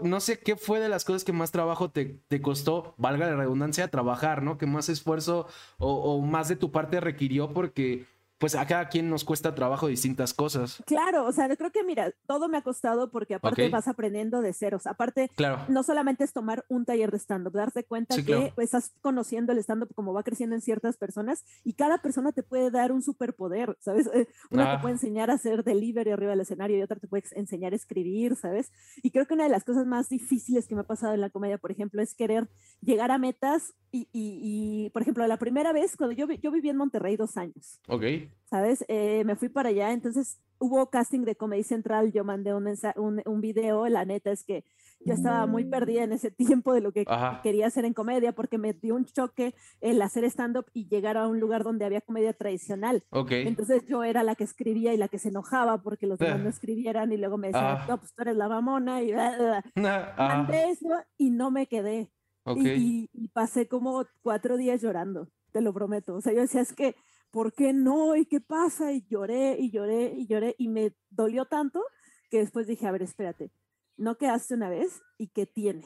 no 0.02 0.20
sé 0.20 0.40
qué 0.40 0.58
fue 0.58 0.82
de 0.82 0.90
las 0.90 1.06
cosas 1.06 1.24
que 1.24 1.32
más 1.32 1.52
trabajo 1.52 1.92
te, 1.92 2.20
te, 2.28 2.42
costó, 2.42 2.94
valga 2.98 3.28
la 3.28 3.38
redundancia, 3.38 3.88
trabajar, 3.90 4.44
¿no? 4.44 4.58
Que 4.58 4.66
más 4.66 4.90
esfuerzo 4.90 5.48
o, 5.78 5.94
o 5.94 6.20
más 6.20 6.50
de 6.50 6.58
tu 6.58 6.74
parte 6.74 7.00
requirió 7.00 7.54
porque 7.54 8.06
pues 8.38 8.56
a 8.56 8.66
cada 8.66 8.90
quien 8.90 9.10
nos 9.10 9.24
cuesta 9.24 9.56
trabajo 9.56 9.88
distintas 9.88 10.34
cosas. 10.34 10.84
Claro, 10.86 11.26
o 11.26 11.32
sea, 11.32 11.48
yo 11.48 11.56
creo 11.56 11.72
que 11.72 11.84
mira, 11.84 12.14
todo 12.28 12.50
me 12.50 12.58
ha 12.58 12.62
costado 12.62 13.10
porque 13.10 13.36
aparte 13.36 13.70
vas 13.70 13.88
aprendiendo 13.88 14.42
de 14.42 14.54
ceros. 14.54 14.88
Aparte, 14.88 15.32
no 15.70 15.84
solamente 15.84 16.24
es 16.24 16.34
tomar 16.34 16.66
un 16.68 16.86
taller 16.86 17.12
de 17.12 17.18
stand-up, 17.18 17.54
darte 17.54 17.84
cuenta 17.84 18.16
que 18.24 18.54
estás 18.58 18.94
conociendo 19.02 19.54
el 19.54 19.60
stand-up 19.60 19.94
como 19.96 20.14
va 20.14 20.24
creciendo 20.24 20.56
en 20.56 20.62
ciertas 20.62 20.98
personas 20.98 21.44
y 21.64 21.74
cada 21.74 22.02
persona 22.02 22.32
te 22.32 22.44
puede 22.44 22.72
dar 22.72 22.92
un 22.92 23.02
superpoder, 23.02 23.78
¿sabes? 23.80 24.10
Eh, 24.14 24.28
una 24.52 24.76
te 24.76 24.82
puede 24.82 24.94
enseñar 24.94 25.32
a 25.32 25.36
hacer 25.36 25.64
delivery 25.64 26.12
arriba 26.12 26.32
del 26.32 26.42
escenario 26.42 26.78
y 26.78 26.82
otra 26.82 27.00
te 27.00 27.08
puede 27.08 27.24
enseñar 27.32 27.74
a 27.74 27.76
escribir, 27.76 28.36
¿sabes? 28.36 28.72
Y 29.02 29.12
creo 29.12 29.26
que 29.26 29.34
una 29.34 29.46
de 29.46 29.50
las 29.50 29.64
cosas 29.64 29.86
más 29.86 30.10
difíciles 30.10 30.68
que 30.68 30.76
me 30.76 30.82
ha 30.82 30.86
pasado 30.86 31.14
en 31.14 31.22
la 31.22 31.30
comedia, 31.30 31.58
por 31.58 31.72
ejemplo, 31.72 32.02
es 32.02 32.14
querer 32.14 32.50
llegar 32.82 33.12
a 33.12 33.18
metas 33.18 33.74
y, 33.92 34.10
y, 34.12 34.90
por 34.90 35.02
ejemplo, 35.02 35.26
la 35.26 35.38
primera 35.38 35.72
vez, 35.72 35.96
cuando 35.96 36.14
yo, 36.14 36.30
yo 36.30 36.52
viví 36.52 36.70
en 36.70 36.78
Monterrey 36.78 37.16
dos 37.16 37.38
años. 37.38 37.80
Ok. 37.88 38.04
¿Sabes? 38.46 38.86
Eh, 38.88 39.24
me 39.26 39.36
fui 39.36 39.50
para 39.50 39.70
allá, 39.70 39.92
entonces 39.92 40.40
hubo 40.60 40.90
casting 40.90 41.22
de 41.22 41.36
Comedy 41.36 41.64
Central, 41.64 42.12
yo 42.12 42.24
mandé 42.24 42.54
un, 42.54 42.68
un, 42.96 43.22
un, 43.26 43.42
video, 43.42 43.88
la 43.88 44.06
neta 44.06 44.32
es 44.32 44.44
que 44.44 44.64
yo 45.06 45.14
estaba 45.14 45.46
muy 45.46 45.66
perdida 45.66 46.04
en 46.04 46.14
ese 46.14 46.32
tiempo 46.62 46.74
de 46.74 46.82
lo 46.82 46.92
que 46.92 47.06
quería 47.44 47.68
hacer 47.68 47.86
en 47.86 47.94
comedia, 47.94 48.32
porque 48.34 48.58
me 48.58 48.74
dio 48.74 48.96
un 48.96 49.06
choque 49.06 49.54
el 49.82 50.02
hacer 50.02 50.24
stand-up 50.26 50.66
y 50.74 50.88
llegar 50.88 51.18
a 51.18 51.28
un 51.28 51.40
lugar 51.40 51.64
donde 51.64 51.86
había 51.86 52.02
comedia 52.02 52.34
tradicional. 52.34 53.04
Okay. 53.10 53.48
Entonces 53.48 53.86
yo 53.88 54.04
era 54.04 54.24
la 54.24 54.36
que 54.36 54.44
escribía 54.44 54.94
y 54.94 54.98
la 54.98 55.08
que 55.08 55.20
se 55.20 55.30
enojaba 55.30 55.82
porque 55.82 56.08
los 56.08 56.20
demás 56.20 56.40
no 56.40 56.50
escribieran 56.50 57.12
y 57.12 57.18
luego 57.18 57.38
me 57.38 57.48
decían, 57.48 57.80
no, 57.88 57.98
pues 58.00 58.14
tú 58.14 58.22
eres 58.22 58.36
la 58.36 58.50
mamona 58.50 59.04
y 59.04 59.14
mandé 59.76 60.70
eso 60.70 60.90
y 61.18 61.30
no 61.30 61.52
me 61.52 61.68
quedé. 61.68 62.12
Y, 62.56 63.10
y 63.12 63.28
pasé 63.30 63.68
como 63.68 64.06
cuatro 64.22 64.56
días 64.56 64.80
llorando, 64.80 65.28
te 65.52 65.62
lo 65.62 65.74
prometo. 65.74 66.16
O 66.16 66.22
sea, 66.22 66.32
yo 66.32 66.42
decía, 66.42 66.62
es 66.62 66.74
que 66.74 66.96
¿por 67.36 67.54
qué 67.54 67.74
no? 67.74 68.16
¿Y 68.16 68.26
qué 68.26 68.40
pasa? 68.40 68.94
Y 68.94 69.06
lloré 69.10 69.58
y 69.60 69.70
lloré 69.70 70.14
y 70.16 70.26
lloré 70.26 70.56
y 70.58 70.70
me 70.70 70.94
dolió 71.10 71.44
tanto 71.44 71.84
que 72.32 72.38
después 72.38 72.66
dije, 72.66 72.88
a 72.88 72.94
ver, 72.94 73.02
espérate, 73.02 73.52
no 73.98 74.18
quedaste 74.18 74.54
una 74.54 74.70
vez 74.70 75.02
y 75.18 75.28
qué 75.28 75.46
tiene. 75.46 75.84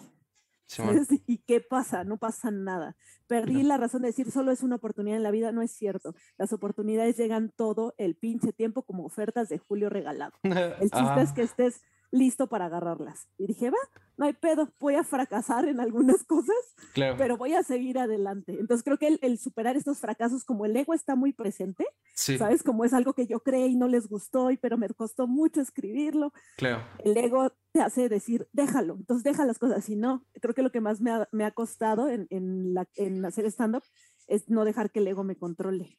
¿Y 1.26 1.40
qué 1.40 1.60
pasa? 1.60 2.04
No 2.04 2.18
pasa 2.18 2.52
nada. 2.52 2.96
Perdí 3.26 3.64
la 3.64 3.78
razón 3.78 4.04
de 4.04 4.10
decir 4.10 4.30
solo 4.30 4.52
es 4.52 4.62
una 4.62 4.76
oportunidad 4.76 5.18
en 5.18 5.24
la 5.24 5.32
vida, 5.32 5.52
no 5.52 5.64
es 5.64 5.72
cierto. 5.72 6.14
Las 6.38 6.54
oportunidades 6.54 7.18
llegan 7.18 7.50
todo 7.50 7.96
el 7.98 8.16
pinche 8.16 8.54
tiempo 8.54 8.84
como 8.84 9.04
ofertas 9.04 9.50
de 9.50 9.58
Julio 9.58 9.90
regalado. 9.90 10.34
El 10.44 10.92
chiste 10.92 11.22
es 11.24 11.34
que 11.34 11.42
estés 11.42 11.82
listo 12.12 12.48
para 12.48 12.66
agarrarlas. 12.66 13.28
Y 13.38 13.48
dije, 13.48 13.70
va, 13.70 13.78
no 14.18 14.26
hay 14.26 14.34
pedo, 14.34 14.70
voy 14.80 14.96
a 14.96 15.04
fracasar 15.04 15.66
en 15.66 15.80
algunas 15.80 16.24
cosas, 16.26 16.56
pero 16.94 17.38
voy 17.38 17.54
a 17.54 17.64
seguir 17.64 17.98
adelante. 18.00 18.58
Entonces 18.60 18.84
creo 18.84 18.98
que 18.98 19.18
el, 19.22 19.38
superar 19.40 19.78
estos 19.78 20.00
fracasos, 20.00 20.44
como 20.44 20.66
el 20.66 20.76
ego 20.76 20.94
está 20.94 21.16
muy 21.16 21.34
presente, 21.34 21.86
¿sabes? 22.16 22.64
Como 22.64 22.84
es 22.86 22.94
algo 22.94 23.14
que 23.14 23.28
yo 23.28 23.40
creé 23.40 23.68
y 23.68 23.76
no 23.76 23.88
les 23.88 24.08
gustó, 24.08 24.52
y, 24.52 24.58
pero 24.58 24.78
me 24.78 24.90
costó 24.90 25.28
mucho 25.28 25.62
escribirlo. 25.62 26.34
Claro. 26.58 26.84
El 27.04 27.16
ego 27.16 27.54
te 27.72 27.82
hace 27.82 28.10
decir, 28.10 28.48
déjalo, 28.52 28.96
entonces 28.96 29.24
deja 29.24 29.46
las 29.46 29.60
cosas. 29.60 29.84
Si 29.86 29.96
no, 29.96 30.26
creo 30.42 30.54
que 30.54 30.64
lo 30.64 30.72
que 30.72 30.82
más 30.82 31.02
me 31.02 31.12
ha, 31.12 31.28
me 31.32 31.46
ha 31.46 31.52
costado 31.52 32.10
en, 32.10 32.28
en, 32.30 32.74
la, 32.74 32.88
en 32.96 33.24
hacer 33.26 33.46
stand-up 33.46 33.84
es 34.28 34.50
no 34.50 34.66
dejar 34.66 34.92
que 34.92 35.00
el 35.00 35.08
ego 35.08 35.24
me 35.24 35.38
controle. 35.38 35.98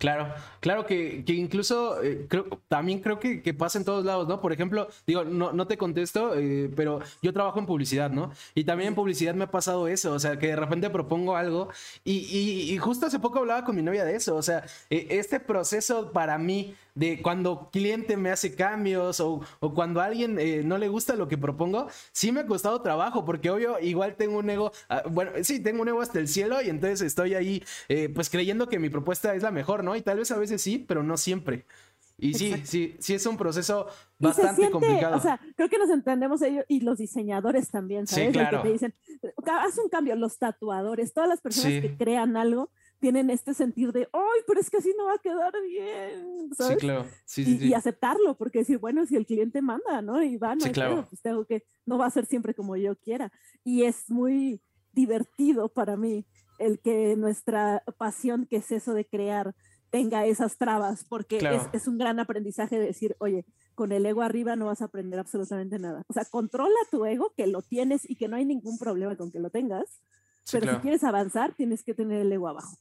Claro, 0.00 0.32
claro 0.60 0.86
que, 0.86 1.26
que 1.26 1.34
incluso 1.34 2.02
eh, 2.02 2.24
creo, 2.26 2.46
también 2.68 3.00
creo 3.00 3.20
que, 3.20 3.42
que, 3.42 3.52
pasa 3.52 3.76
en 3.76 3.84
todos 3.84 4.02
lados, 4.02 4.26
¿no? 4.26 4.40
Por 4.40 4.50
ejemplo, 4.50 4.88
digo, 5.06 5.24
no, 5.24 5.52
no 5.52 5.66
te 5.66 5.76
contesto, 5.76 6.34
eh, 6.36 6.70
pero 6.74 7.00
yo 7.20 7.34
trabajo 7.34 7.58
en 7.58 7.66
publicidad, 7.66 8.10
¿no? 8.10 8.32
Y 8.54 8.64
también 8.64 8.88
en 8.88 8.94
publicidad 8.94 9.34
me 9.34 9.44
ha 9.44 9.50
pasado 9.50 9.88
eso, 9.88 10.14
o 10.14 10.18
sea, 10.18 10.38
que 10.38 10.46
de 10.46 10.56
repente 10.56 10.88
propongo 10.88 11.36
algo 11.36 11.68
y, 12.02 12.12
y, 12.12 12.72
y 12.72 12.78
justo 12.78 13.04
hace 13.04 13.18
poco 13.18 13.40
hablaba 13.40 13.62
con 13.62 13.76
mi 13.76 13.82
novia 13.82 14.06
de 14.06 14.16
eso, 14.16 14.36
o 14.36 14.42
sea, 14.42 14.64
eh, 14.88 15.06
este 15.10 15.38
proceso 15.38 16.10
para 16.12 16.38
mí 16.38 16.74
de 16.94 17.22
cuando 17.22 17.70
cliente 17.72 18.16
me 18.16 18.30
hace 18.30 18.54
cambios 18.54 19.20
o, 19.20 19.40
o 19.60 19.74
cuando 19.74 20.00
a 20.00 20.06
alguien 20.06 20.38
eh, 20.38 20.62
no 20.64 20.78
le 20.78 20.88
gusta 20.88 21.16
lo 21.16 21.28
que 21.28 21.38
propongo, 21.38 21.88
sí 22.12 22.32
me 22.32 22.40
ha 22.40 22.46
costado 22.46 22.82
trabajo, 22.82 23.24
porque 23.24 23.50
obvio, 23.50 23.78
igual 23.80 24.16
tengo 24.16 24.38
un 24.38 24.50
ego, 24.50 24.72
ah, 24.88 25.02
bueno, 25.10 25.32
sí, 25.42 25.60
tengo 25.60 25.82
un 25.82 25.88
ego 25.88 26.00
hasta 26.00 26.18
el 26.18 26.28
cielo 26.28 26.60
y 26.62 26.68
entonces 26.68 27.00
estoy 27.02 27.34
ahí, 27.34 27.62
eh, 27.88 28.08
pues 28.08 28.30
creyendo 28.30 28.68
que 28.68 28.78
mi 28.78 28.88
propuesta 28.90 29.34
es 29.34 29.42
la 29.42 29.50
mejor, 29.50 29.84
¿no? 29.84 29.96
Y 29.96 30.02
tal 30.02 30.18
vez 30.18 30.30
a 30.30 30.38
veces 30.38 30.62
sí, 30.62 30.78
pero 30.78 31.02
no 31.02 31.16
siempre. 31.16 31.64
Y 32.20 32.34
sí, 32.34 32.54
sí, 32.64 32.96
sí 32.98 33.14
es 33.14 33.24
un 33.24 33.36
proceso 33.36 33.86
bastante 34.18 34.70
complicado. 34.70 35.16
O 35.16 35.20
sea, 35.20 35.40
creo 35.56 35.68
que 35.68 35.78
nos 35.78 35.88
entendemos 35.90 36.42
ellos 36.42 36.64
y 36.68 36.80
los 36.80 36.98
diseñadores 36.98 37.70
también, 37.70 38.06
¿sabes? 38.06 38.26
Sí, 38.26 38.32
claro. 38.32 38.62
que 38.62 38.68
te 38.68 38.72
dicen, 38.74 38.94
haz 39.46 39.78
un 39.78 39.88
cambio, 39.88 40.14
los 40.16 40.38
tatuadores, 40.38 41.14
todas 41.14 41.28
las 41.28 41.40
personas 41.40 41.72
sí. 41.72 41.80
que 41.80 41.96
crean 41.96 42.36
algo, 42.36 42.70
tienen 43.00 43.30
este 43.30 43.54
sentir 43.54 43.92
de, 43.92 44.08
¡ay, 44.12 44.40
pero 44.46 44.60
es 44.60 44.70
que 44.70 44.76
así 44.76 44.94
no 44.96 45.06
va 45.06 45.14
a 45.14 45.18
quedar 45.18 45.52
bien! 45.66 46.50
¿sabes? 46.54 46.74
Sí, 46.74 46.78
claro. 46.78 47.06
Sí, 47.24 47.42
y, 47.42 47.44
sí, 47.44 47.68
y, 47.68 47.74
aceptarlo, 47.74 48.36
porque 48.36 48.60
decir, 48.60 48.78
bueno, 48.78 49.06
si 49.06 49.16
el 49.16 49.26
cliente 49.26 49.62
manda, 49.62 50.02
¿no? 50.02 50.22
Y 50.22 50.36
va, 50.36 50.54
no, 50.54 50.60
sí, 50.60 50.70
claro. 50.70 51.06
pues 51.08 51.22
tengo 51.22 51.44
que, 51.44 51.64
no 51.86 51.98
va 51.98 52.06
a 52.06 52.10
ser 52.10 52.26
siempre 52.26 52.54
como 52.54 52.76
yo 52.76 52.96
quiera. 52.96 53.32
Y 53.64 53.84
es 53.84 54.10
muy 54.10 54.60
divertido 54.92 55.68
para 55.68 55.96
mí 55.96 56.26
el 56.58 56.78
que 56.80 57.16
nuestra 57.16 57.82
pasión, 57.96 58.46
que 58.46 58.56
es 58.56 58.70
eso 58.70 58.92
de 58.92 59.06
crear, 59.06 59.54
tenga 59.90 60.26
esas 60.26 60.56
trabas, 60.56 61.04
porque 61.04 61.38
claro. 61.38 61.56
es, 61.56 61.82
es, 61.82 61.88
un 61.88 61.98
gran 61.98 62.20
aprendizaje 62.20 62.78
de 62.78 62.86
decir, 62.86 63.16
oye, 63.18 63.44
con 63.74 63.92
el 63.92 64.06
ego 64.06 64.22
arriba 64.22 64.56
no 64.56 64.66
vas 64.66 64.82
a 64.82 64.86
aprender 64.86 65.18
absolutamente 65.18 65.78
nada. 65.78 66.04
O 66.06 66.12
sea, 66.12 66.24
controla 66.24 66.76
tu 66.90 67.04
ego, 67.06 67.32
que 67.36 67.46
lo 67.46 67.62
tienes 67.62 68.08
y 68.08 68.16
que 68.16 68.28
no 68.28 68.36
hay 68.36 68.44
ningún 68.44 68.78
problema 68.78 69.16
con 69.16 69.32
que 69.32 69.40
lo 69.40 69.50
tengas, 69.50 70.02
sí, 70.44 70.52
pero 70.52 70.64
claro. 70.64 70.78
si 70.78 70.82
quieres 70.82 71.04
avanzar, 71.04 71.54
tienes 71.54 71.82
que 71.82 71.94
tener 71.94 72.20
el 72.20 72.32
ego 72.32 72.48
abajo. 72.48 72.76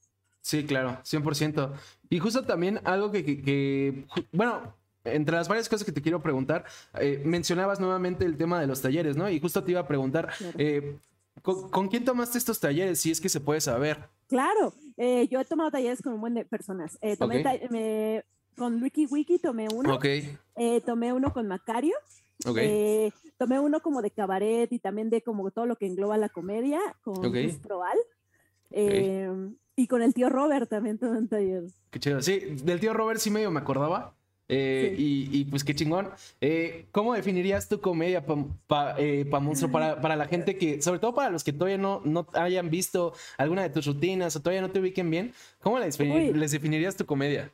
Sí, 0.50 0.66
claro, 0.66 0.98
100%. 1.04 1.72
Y 2.10 2.18
justo 2.18 2.44
también 2.44 2.80
algo 2.84 3.12
que, 3.12 3.24
que, 3.24 3.44
que 3.44 4.06
bueno, 4.32 4.74
entre 5.04 5.36
las 5.36 5.48
varias 5.48 5.70
cosas 5.70 5.86
que 5.86 5.92
te 5.92 6.02
quiero 6.02 6.24
preguntar, 6.24 6.66
eh, 7.00 7.22
mencionabas 7.24 7.80
nuevamente 7.80 8.26
el 8.26 8.36
tema 8.36 8.60
de 8.60 8.66
los 8.66 8.82
talleres, 8.82 9.16
¿no? 9.16 9.30
Y 9.30 9.40
justo 9.40 9.64
te 9.64 9.70
iba 9.70 9.82
a 9.82 9.88
preguntar, 9.88 10.34
eh, 10.58 10.98
¿con, 11.44 11.70
¿con, 11.70 11.88
quién 11.88 12.04
tomaste 12.04 12.40
estos 12.40 12.60
talleres? 12.60 13.00
Si 13.00 13.12
es 13.12 13.22
que 13.22 13.30
se 13.30 13.40
puede 13.40 13.62
saber. 13.62 14.10
Claro, 14.28 14.74
eh, 14.98 15.28
yo 15.28 15.40
he 15.40 15.46
tomado 15.46 15.70
talleres 15.70 16.02
con 16.02 16.14
un 16.14 16.22
buen 16.22 16.34
de 16.34 16.46
personas. 16.46 16.98
Eh, 17.02 17.16
tomé 17.16 17.42
okay. 17.42 17.70
me, 17.70 18.24
con 18.56 18.82
Wiki 18.82 19.06
Wiki 19.06 19.38
tomé 19.38 19.68
uno. 19.72 19.94
Okay. 19.94 20.36
Eh, 20.56 20.82
tomé 20.82 21.14
uno 21.14 21.32
con 21.32 21.48
Macario. 21.48 21.94
Okay. 22.44 23.14
tomé 23.38 23.60
uno 23.60 23.82
como 23.82 24.02
de 24.02 24.10
cabaret 24.10 24.72
y 24.72 24.80
también 24.80 25.12
de 25.12 25.22
como 25.22 25.52
todo 25.52 25.68
lo 25.68 25.76
que 25.76 25.86
engloba 25.86 26.18
la 26.18 26.30
comedia 26.30 26.80
con 27.04 27.22
Proal. 27.62 27.98
Y 29.80 29.88
con 29.88 30.02
el 30.02 30.14
tío 30.14 30.28
Robert 30.28 30.70
también 30.70 30.98
tomé 30.98 31.20
un 31.20 31.30
taller. 31.30 31.64
Qué 31.90 32.02
chido. 32.02 32.22
Sí, 32.22 32.38
del 32.64 32.82
tío 32.82 32.94
Robert 32.94 33.18
sí 33.22 33.32
medio 33.32 33.50
me 33.50 33.62
acordaba. 33.62 34.14
Eh, 34.50 34.96
sí. 34.98 35.30
y, 35.32 35.40
y, 35.40 35.46
pues 35.46 35.64
qué 35.64 35.74
chingón. 35.74 36.10
Eh, 36.42 36.88
¿Cómo 36.92 37.14
definirías 37.14 37.70
tu 37.70 37.80
comedia, 37.80 38.26
pa, 38.26 38.36
pa, 38.68 38.96
eh, 38.98 39.24
pa 39.24 39.40
monstruo, 39.40 39.72
para, 39.72 40.02
para, 40.02 40.18
la 40.18 40.28
gente 40.28 40.58
que, 40.58 40.82
sobre 40.82 41.00
todo 41.00 41.16
para 41.16 41.30
los 41.30 41.46
que 41.46 41.54
todavía 41.54 41.78
no, 41.78 42.02
no 42.04 42.28
hayan 42.34 42.70
visto 42.70 43.14
alguna 43.38 43.62
de 43.62 43.70
tus 43.70 43.86
rutinas 43.86 44.36
o 44.36 44.42
todavía 44.42 44.62
no 44.62 44.70
te 44.70 44.82
ubiquen 44.82 45.10
bien? 45.10 45.34
¿Cómo 45.62 45.80
les, 45.80 45.98
les 45.98 46.52
definirías 46.52 46.98
tu 46.98 47.06
comedia? 47.06 47.50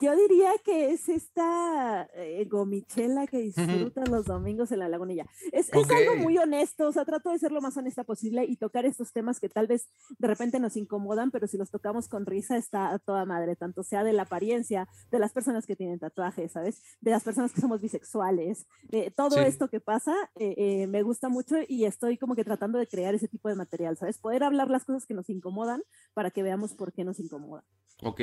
Yo 0.00 0.16
diría 0.16 0.50
que 0.64 0.90
es 0.92 1.08
esta 1.08 2.08
eh, 2.14 2.46
gomichela 2.48 3.26
que 3.26 3.38
disfrutan 3.38 4.10
los 4.10 4.26
domingos 4.26 4.72
en 4.72 4.78
la 4.78 4.88
lagunilla. 4.88 5.26
Es, 5.52 5.68
okay. 5.68 5.82
es, 5.82 5.90
algo 5.90 6.22
muy 6.22 6.38
honesto, 6.38 6.88
o 6.88 6.92
sea, 6.92 7.04
trato 7.04 7.30
de 7.30 7.38
ser 7.38 7.52
lo 7.52 7.60
más 7.60 7.76
honesta 7.76 8.04
posible 8.04 8.44
y 8.44 8.56
tocar 8.56 8.86
estos 8.86 9.12
temas 9.12 9.40
que 9.40 9.48
tal 9.48 9.66
vez 9.66 9.88
de 10.18 10.28
repente 10.28 10.60
nos 10.60 10.76
incomodan, 10.76 11.30
pero 11.30 11.46
si 11.46 11.56
los 11.56 11.70
tocamos 11.70 12.08
con 12.08 12.26
risa 12.26 12.56
está 12.56 12.92
a 12.92 12.98
toda 12.98 13.24
madre, 13.24 13.56
tanto 13.56 13.82
sea 13.82 14.04
de 14.04 14.12
la 14.12 14.22
apariencia, 14.22 14.88
de 15.10 15.18
las 15.18 15.32
personas 15.32 15.66
que 15.66 15.76
tienen 15.76 15.98
tatuajes, 15.98 16.52
¿sabes? 16.52 16.82
De 17.00 17.10
las 17.10 17.24
personas 17.24 17.52
que 17.52 17.60
somos 17.60 17.80
bisexuales. 17.80 18.66
Eh, 18.90 19.10
todo 19.10 19.36
sí. 19.36 19.40
esto 19.40 19.68
que 19.68 19.80
pasa 19.80 20.14
eh, 20.36 20.54
eh, 20.56 20.86
me 20.86 21.02
gusta 21.02 21.28
mucho 21.28 21.56
y 21.68 21.84
estoy 21.84 22.18
como 22.18 22.34
que 22.34 22.44
tratando 22.44 22.78
de 22.78 22.86
crear 22.86 23.14
ese 23.14 23.28
tipo 23.28 23.48
de 23.48 23.54
material, 23.54 23.96
¿sabes? 23.96 24.18
Poder 24.18 24.44
hablar 24.44 24.70
las 24.70 24.84
cosas 24.84 25.06
que 25.06 25.14
nos 25.14 25.28
incomodan 25.30 25.82
para 26.14 26.30
que 26.30 26.42
veamos 26.42 26.74
por 26.74 26.92
qué 26.92 27.04
nos 27.04 27.20
incomodan. 27.20 27.64
Ok. 28.02 28.20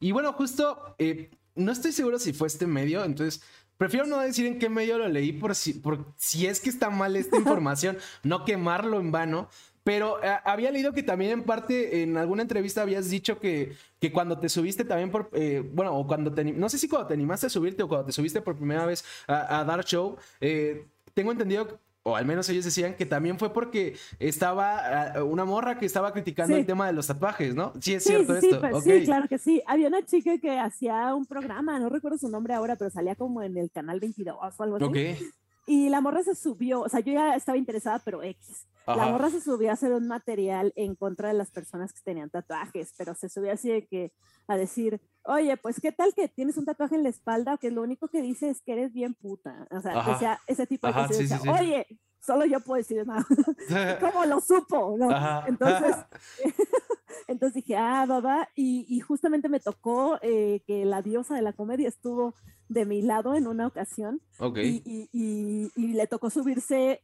Y 0.00 0.12
bueno, 0.12 0.32
justo, 0.32 0.87
eh, 0.98 1.30
no 1.54 1.72
estoy 1.72 1.92
seguro 1.92 2.18
si 2.18 2.32
fue 2.32 2.46
este 2.46 2.66
medio, 2.66 3.04
entonces 3.04 3.42
prefiero 3.76 4.06
no 4.06 4.18
decir 4.18 4.46
en 4.46 4.58
qué 4.58 4.68
medio 4.68 4.98
lo 4.98 5.08
leí 5.08 5.32
por 5.32 5.54
si, 5.54 5.74
por 5.74 6.12
si 6.16 6.46
es 6.46 6.60
que 6.60 6.70
está 6.70 6.90
mal 6.90 7.16
esta 7.16 7.36
información, 7.38 7.98
no 8.22 8.44
quemarlo 8.44 9.00
en 9.00 9.12
vano. 9.12 9.48
Pero 9.84 10.22
eh, 10.22 10.36
había 10.44 10.70
leído 10.70 10.92
que 10.92 11.02
también 11.02 11.30
en 11.30 11.44
parte 11.44 12.02
en 12.02 12.18
alguna 12.18 12.42
entrevista 12.42 12.82
habías 12.82 13.08
dicho 13.08 13.40
que, 13.40 13.74
que 13.98 14.12
cuando 14.12 14.38
te 14.38 14.50
subiste 14.50 14.84
también 14.84 15.10
por, 15.10 15.30
eh, 15.32 15.62
bueno, 15.72 15.96
o 15.96 16.06
cuando 16.06 16.30
te, 16.34 16.44
no 16.44 16.68
sé 16.68 16.76
si 16.76 16.88
cuando 16.88 17.08
te 17.08 17.14
animaste 17.14 17.46
a 17.46 17.50
subirte 17.50 17.82
o 17.82 17.88
cuando 17.88 18.04
te 18.04 18.12
subiste 18.12 18.42
por 18.42 18.54
primera 18.54 18.84
vez 18.84 19.02
a, 19.26 19.60
a 19.60 19.64
dar 19.64 19.82
show, 19.86 20.18
eh, 20.42 20.86
tengo 21.14 21.32
entendido 21.32 21.80
o 22.02 22.16
al 22.16 22.24
menos 22.24 22.48
ellos 22.48 22.64
decían 22.64 22.94
que 22.94 23.06
también 23.06 23.38
fue 23.38 23.52
porque 23.52 23.96
estaba 24.18 25.12
uh, 25.16 25.24
una 25.24 25.44
morra 25.44 25.78
que 25.78 25.86
estaba 25.86 26.12
criticando 26.12 26.54
sí. 26.54 26.60
el 26.60 26.66
tema 26.66 26.86
de 26.86 26.92
los 26.92 27.06
tatuajes, 27.06 27.54
¿no? 27.54 27.72
Sí, 27.80 27.94
es 27.94 28.02
sí, 28.02 28.10
cierto 28.10 28.40
sí, 28.40 28.46
esto. 28.46 28.60
Pues, 28.60 28.74
okay. 28.74 29.00
Sí, 29.00 29.06
claro 29.06 29.28
que 29.28 29.38
sí. 29.38 29.62
Había 29.66 29.88
una 29.88 30.04
chica 30.04 30.38
que 30.38 30.58
hacía 30.58 31.14
un 31.14 31.26
programa, 31.26 31.78
no 31.78 31.88
recuerdo 31.88 32.18
su 32.18 32.28
nombre 32.28 32.54
ahora, 32.54 32.76
pero 32.76 32.90
salía 32.90 33.14
como 33.14 33.42
en 33.42 33.56
el 33.56 33.70
canal 33.70 34.00
22 34.00 34.36
o 34.36 34.62
algo 34.62 34.76
así. 34.76 34.84
Okay. 34.84 35.18
Y 35.66 35.90
la 35.90 36.00
morra 36.00 36.22
se 36.22 36.34
subió, 36.34 36.80
o 36.80 36.88
sea, 36.88 37.00
yo 37.00 37.12
ya 37.12 37.36
estaba 37.36 37.58
interesada, 37.58 38.00
pero 38.02 38.22
X. 38.22 38.66
Ajá. 38.88 39.06
La 39.06 39.12
morra 39.12 39.30
se 39.30 39.40
subió 39.40 39.70
a 39.70 39.74
hacer 39.74 39.92
un 39.92 40.06
material 40.06 40.72
en 40.76 40.94
contra 40.94 41.28
de 41.28 41.34
las 41.34 41.50
personas 41.50 41.92
que 41.92 42.00
tenían 42.02 42.30
tatuajes, 42.30 42.94
pero 42.96 43.14
se 43.14 43.28
subió 43.28 43.52
así 43.52 43.68
de 43.68 43.86
que 43.86 44.12
a 44.46 44.56
decir, 44.56 45.00
oye, 45.24 45.56
pues 45.56 45.80
qué 45.80 45.92
tal 45.92 46.14
que 46.14 46.28
tienes 46.28 46.56
un 46.56 46.64
tatuaje 46.64 46.94
en 46.94 47.02
la 47.02 47.10
espalda 47.10 47.58
que 47.58 47.70
lo 47.70 47.82
único 47.82 48.08
que 48.08 48.22
dice 48.22 48.48
es 48.48 48.62
que 48.62 48.72
eres 48.72 48.92
bien 48.92 49.14
puta. 49.14 49.66
O 49.70 49.80
sea, 49.80 49.98
Ajá. 49.98 50.12
que 50.12 50.18
sea 50.18 50.40
ese 50.46 50.66
tipo 50.66 50.86
de 50.86 50.92
cosas. 50.94 51.16
Sí, 51.16 51.28
sí, 51.28 51.34
sí. 51.42 51.48
Oye, 51.48 51.86
solo 52.20 52.44
yo 52.44 52.60
puedo 52.60 52.78
decir 52.78 53.06
nada. 53.06 53.26
¿Cómo 54.00 54.24
lo 54.24 54.40
supo? 54.40 54.96
¿no? 54.98 55.10
Entonces, 55.46 55.96
entonces 57.28 57.54
dije, 57.54 57.76
ah, 57.76 58.06
baba, 58.06 58.48
y, 58.54 58.86
y 58.88 59.00
justamente 59.00 59.48
me 59.48 59.60
tocó 59.60 60.18
eh, 60.22 60.62
que 60.66 60.84
la 60.84 61.02
diosa 61.02 61.34
de 61.34 61.42
la 61.42 61.52
comedia 61.52 61.88
estuvo 61.88 62.34
de 62.68 62.84
mi 62.84 63.02
lado 63.02 63.34
en 63.34 63.46
una 63.46 63.66
ocasión. 63.66 64.20
Okay. 64.38 64.82
Y, 64.84 65.08
y, 65.12 65.72
y, 65.74 65.88
le 65.88 66.06
tocó 66.06 66.30
subirse 66.30 67.02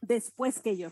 después 0.00 0.60
que 0.60 0.76
yo. 0.76 0.90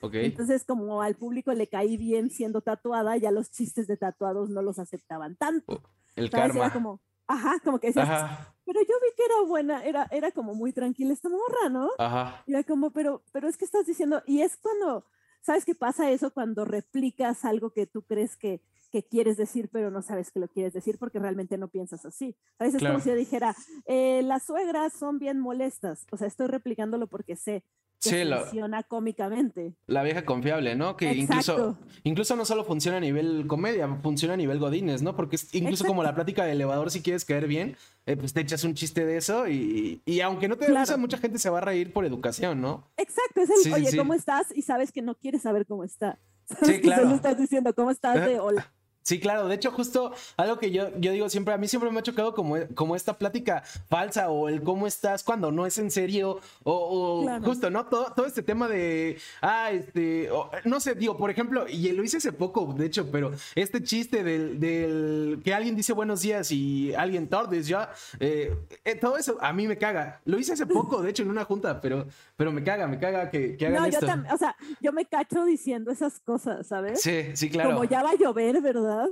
Okay. 0.00 0.26
Entonces, 0.26 0.64
como 0.64 1.02
al 1.02 1.14
público 1.14 1.52
le 1.52 1.66
caí 1.66 1.96
bien 1.96 2.30
siendo 2.30 2.62
tatuada, 2.62 3.16
ya 3.16 3.30
los 3.30 3.50
chistes 3.50 3.86
de 3.86 3.96
tatuados 3.96 4.48
no 4.48 4.62
los 4.62 4.78
aceptaban 4.78 5.36
tanto. 5.36 5.82
El 6.16 6.30
¿Sabes? 6.30 6.52
karma. 6.52 6.64
Era 6.66 6.72
como, 6.72 7.00
ajá, 7.26 7.60
como 7.62 7.78
que 7.78 7.88
decías, 7.88 8.08
ajá. 8.08 8.54
pero 8.64 8.80
yo 8.80 8.94
vi 9.02 9.14
que 9.16 9.24
era 9.24 9.42
buena, 9.46 9.84
era, 9.84 10.08
era 10.10 10.30
como 10.32 10.54
muy 10.54 10.72
tranquila 10.72 11.12
esta 11.12 11.28
morra, 11.28 11.68
¿no? 11.70 11.90
Ajá. 11.98 12.42
Y 12.46 12.52
era 12.52 12.64
como, 12.64 12.92
pero, 12.92 13.22
pero 13.32 13.48
es 13.48 13.56
que 13.56 13.66
estás 13.66 13.86
diciendo, 13.86 14.22
y 14.26 14.40
es 14.40 14.56
cuando, 14.56 15.04
¿sabes 15.42 15.64
qué 15.64 15.74
pasa 15.74 16.10
eso? 16.10 16.32
Cuando 16.32 16.64
replicas 16.64 17.44
algo 17.44 17.70
que 17.70 17.86
tú 17.86 18.02
crees 18.02 18.36
que, 18.38 18.62
que 18.90 19.04
quieres 19.04 19.36
decir, 19.36 19.68
pero 19.70 19.90
no 19.90 20.00
sabes 20.00 20.30
que 20.30 20.40
lo 20.40 20.48
quieres 20.48 20.72
decir 20.72 20.98
porque 20.98 21.18
realmente 21.18 21.58
no 21.58 21.68
piensas 21.68 22.04
así. 22.06 22.36
A 22.58 22.64
veces 22.64 22.80
claro. 22.80 22.94
como 22.94 23.04
si 23.04 23.10
yo 23.10 23.16
dijera, 23.16 23.54
eh, 23.84 24.22
las 24.22 24.44
suegras 24.44 24.94
son 24.94 25.18
bien 25.18 25.38
molestas, 25.38 26.06
o 26.10 26.16
sea, 26.16 26.26
estoy 26.26 26.46
replicándolo 26.46 27.06
porque 27.06 27.36
sé 27.36 27.64
que 28.00 28.10
sí, 28.10 28.24
funciona 28.24 28.78
la, 28.78 28.82
cómicamente. 28.82 29.74
La 29.86 30.02
vieja 30.02 30.24
confiable, 30.24 30.74
¿no? 30.74 30.96
Que 30.96 31.12
incluso, 31.12 31.76
incluso 32.02 32.34
no 32.34 32.44
solo 32.44 32.64
funciona 32.64 32.96
a 32.96 33.00
nivel 33.00 33.46
comedia, 33.46 33.88
funciona 34.02 34.34
a 34.34 34.36
nivel 34.36 34.58
godines, 34.58 35.02
¿no? 35.02 35.14
Porque 35.14 35.36
es 35.36 35.54
incluso 35.54 35.84
Exacto. 35.84 35.88
como 35.88 36.02
la 36.02 36.14
plática 36.14 36.44
de 36.44 36.52
elevador, 36.52 36.90
si 36.90 37.02
quieres 37.02 37.24
caer 37.24 37.46
bien, 37.46 37.76
eh, 38.06 38.16
pues 38.16 38.32
te 38.32 38.40
echas 38.40 38.64
un 38.64 38.74
chiste 38.74 39.04
de 39.04 39.18
eso 39.18 39.48
y, 39.48 40.00
y 40.06 40.20
aunque 40.20 40.48
no 40.48 40.56
te 40.56 40.66
claro. 40.66 40.80
risa, 40.80 40.96
mucha 40.96 41.18
gente 41.18 41.38
se 41.38 41.50
va 41.50 41.58
a 41.58 41.62
reír 41.62 41.92
por 41.92 42.06
educación, 42.06 42.60
¿no? 42.60 42.90
Exacto, 42.96 43.42
es 43.42 43.50
el, 43.50 43.56
sí, 43.56 43.72
oye, 43.72 43.90
sí. 43.90 43.96
¿cómo 43.96 44.14
estás? 44.14 44.46
Y 44.54 44.62
sabes 44.62 44.92
que 44.92 45.02
no 45.02 45.14
quieres 45.14 45.42
saber 45.42 45.66
cómo 45.66 45.84
está. 45.84 46.18
Sí, 46.62 46.80
claro. 46.82 47.02
Solo 47.02 47.14
estás 47.16 47.38
diciendo, 47.38 47.74
¿cómo 47.74 47.90
estás? 47.90 48.26
De 48.26 48.40
hola. 48.40 48.72
Sí, 49.02 49.18
claro. 49.18 49.48
De 49.48 49.54
hecho, 49.54 49.70
justo 49.70 50.12
algo 50.36 50.58
que 50.58 50.70
yo, 50.70 50.90
yo 50.98 51.12
digo 51.12 51.28
siempre, 51.28 51.54
a 51.54 51.58
mí 51.58 51.66
siempre 51.66 51.90
me 51.90 52.00
ha 52.00 52.02
chocado 52.02 52.34
como, 52.34 52.56
como 52.74 52.94
esta 52.94 53.16
plática 53.16 53.62
falsa 53.88 54.30
o 54.30 54.48
el 54.48 54.62
cómo 54.62 54.86
estás 54.86 55.24
cuando 55.24 55.50
no 55.50 55.66
es 55.66 55.78
en 55.78 55.90
serio 55.90 56.38
o, 56.64 56.72
o 56.72 57.22
claro. 57.22 57.44
justo, 57.44 57.70
¿no? 57.70 57.86
Todo, 57.86 58.12
todo 58.14 58.26
este 58.26 58.42
tema 58.42 58.68
de, 58.68 59.18
ah, 59.40 59.70
este, 59.72 60.30
o, 60.30 60.50
no 60.64 60.80
sé, 60.80 60.94
digo, 60.94 61.16
por 61.16 61.30
ejemplo, 61.30 61.66
y 61.68 61.90
lo 61.92 62.04
hice 62.04 62.18
hace 62.18 62.32
poco, 62.32 62.74
de 62.76 62.86
hecho, 62.86 63.10
pero 63.10 63.32
este 63.54 63.82
chiste 63.82 64.22
del, 64.22 64.60
del 64.60 65.40
que 65.42 65.54
alguien 65.54 65.74
dice 65.76 65.92
buenos 65.92 66.20
días 66.20 66.50
y 66.52 66.94
alguien 66.94 67.28
tardes 67.28 67.66
ya, 67.66 67.90
eh, 68.18 68.54
eh, 68.84 68.94
todo 68.96 69.16
eso 69.16 69.38
a 69.40 69.52
mí 69.52 69.66
me 69.66 69.78
caga. 69.78 70.20
Lo 70.24 70.38
hice 70.38 70.52
hace 70.52 70.66
poco, 70.66 71.02
de 71.02 71.10
hecho, 71.10 71.22
en 71.22 71.30
una 71.30 71.44
junta, 71.44 71.80
pero, 71.80 72.06
pero 72.36 72.52
me 72.52 72.62
caga, 72.62 72.86
me 72.86 72.98
caga 72.98 73.30
que, 73.30 73.56
que 73.56 73.66
hagan 73.66 73.82
no, 73.82 73.88
esto. 73.88 74.06
Yo 74.06 74.34
o 74.34 74.36
sea, 74.36 74.56
yo 74.80 74.92
me 74.92 75.06
cacho 75.06 75.44
diciendo 75.44 75.90
esas 75.90 76.20
cosas, 76.20 76.66
¿sabes? 76.66 77.00
Sí, 77.00 77.30
sí, 77.34 77.48
claro. 77.48 77.70
Como 77.70 77.84
ya 77.84 78.02
va 78.02 78.10
a 78.10 78.14
llover, 78.14 78.60
¿verdad? 78.60 78.89
¿Verdad? 78.90 79.08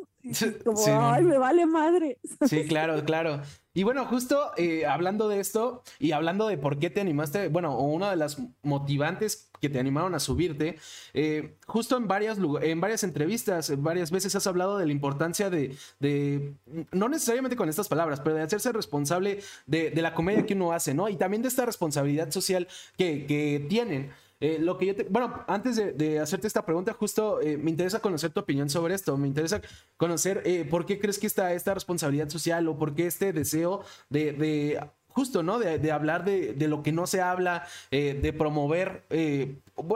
Como, 0.64 1.10
ay, 1.10 1.24
me 1.24 1.38
vale 1.38 1.66
madre. 1.66 2.18
Sí, 2.46 2.64
claro, 2.68 3.04
claro. 3.04 3.42
Y 3.72 3.84
bueno, 3.84 4.04
justo 4.06 4.50
eh, 4.56 4.86
hablando 4.86 5.28
de 5.28 5.38
esto 5.38 5.82
y 6.00 6.12
hablando 6.12 6.48
de 6.48 6.58
por 6.58 6.78
qué 6.78 6.90
te 6.90 7.00
animaste, 7.00 7.48
bueno, 7.48 7.76
o 7.76 7.84
una 7.84 8.10
de 8.10 8.16
las 8.16 8.38
motivantes 8.62 9.50
que 9.60 9.68
te 9.68 9.78
animaron 9.78 10.14
a 10.14 10.20
subirte, 10.20 10.78
eh, 11.14 11.56
justo 11.66 11.96
en 11.96 12.08
varias, 12.08 12.38
en 12.62 12.80
varias 12.80 13.04
entrevistas, 13.04 13.72
varias 13.80 14.10
veces 14.10 14.34
has 14.34 14.46
hablado 14.46 14.78
de 14.78 14.86
la 14.86 14.92
importancia 14.92 15.48
de, 15.48 15.76
de, 16.00 16.54
no 16.92 17.08
necesariamente 17.08 17.56
con 17.56 17.68
estas 17.68 17.88
palabras, 17.88 18.20
pero 18.20 18.36
de 18.36 18.42
hacerse 18.42 18.72
responsable 18.72 19.40
de, 19.66 19.90
de, 19.90 20.02
la 20.02 20.14
comedia 20.14 20.44
que 20.44 20.54
uno 20.54 20.72
hace, 20.72 20.92
¿no? 20.94 21.08
Y 21.08 21.16
también 21.16 21.42
de 21.42 21.48
esta 21.48 21.64
responsabilidad 21.64 22.30
social 22.30 22.66
que, 22.96 23.26
que 23.26 23.64
tienen. 23.68 24.10
Eh, 24.40 24.58
lo 24.60 24.78
que 24.78 24.86
yo 24.86 24.94
te, 24.94 25.04
bueno, 25.04 25.44
antes 25.48 25.76
de, 25.76 26.20
hacerte 26.20 26.46
esta 26.46 26.64
pregunta, 26.64 26.92
justo 26.92 27.40
eh, 27.40 27.56
me 27.56 27.70
interesa 27.70 28.00
conocer 28.00 28.30
tu 28.30 28.40
opinión 28.40 28.70
sobre 28.70 28.94
esto. 28.94 29.16
Me 29.16 29.26
interesa 29.26 29.60
conocer 29.96 30.42
eh, 30.44 30.64
por 30.68 30.86
qué 30.86 30.98
crees 30.98 31.18
que 31.18 31.26
está 31.26 31.52
esta 31.52 31.74
responsabilidad 31.74 32.28
social 32.28 32.68
o 32.68 32.78
por 32.78 32.94
qué 32.94 33.06
este 33.06 33.32
deseo 33.32 33.82
de, 34.08 34.32
de 34.32 34.80
justo, 35.08 35.42
¿no? 35.42 35.58
De, 35.58 35.90
hablar 35.90 36.24
de, 36.24 36.54
lo 36.68 36.82
que 36.82 36.92
no 36.92 37.06
se 37.08 37.20
habla, 37.20 37.66
de 37.90 38.32
promover 38.32 39.02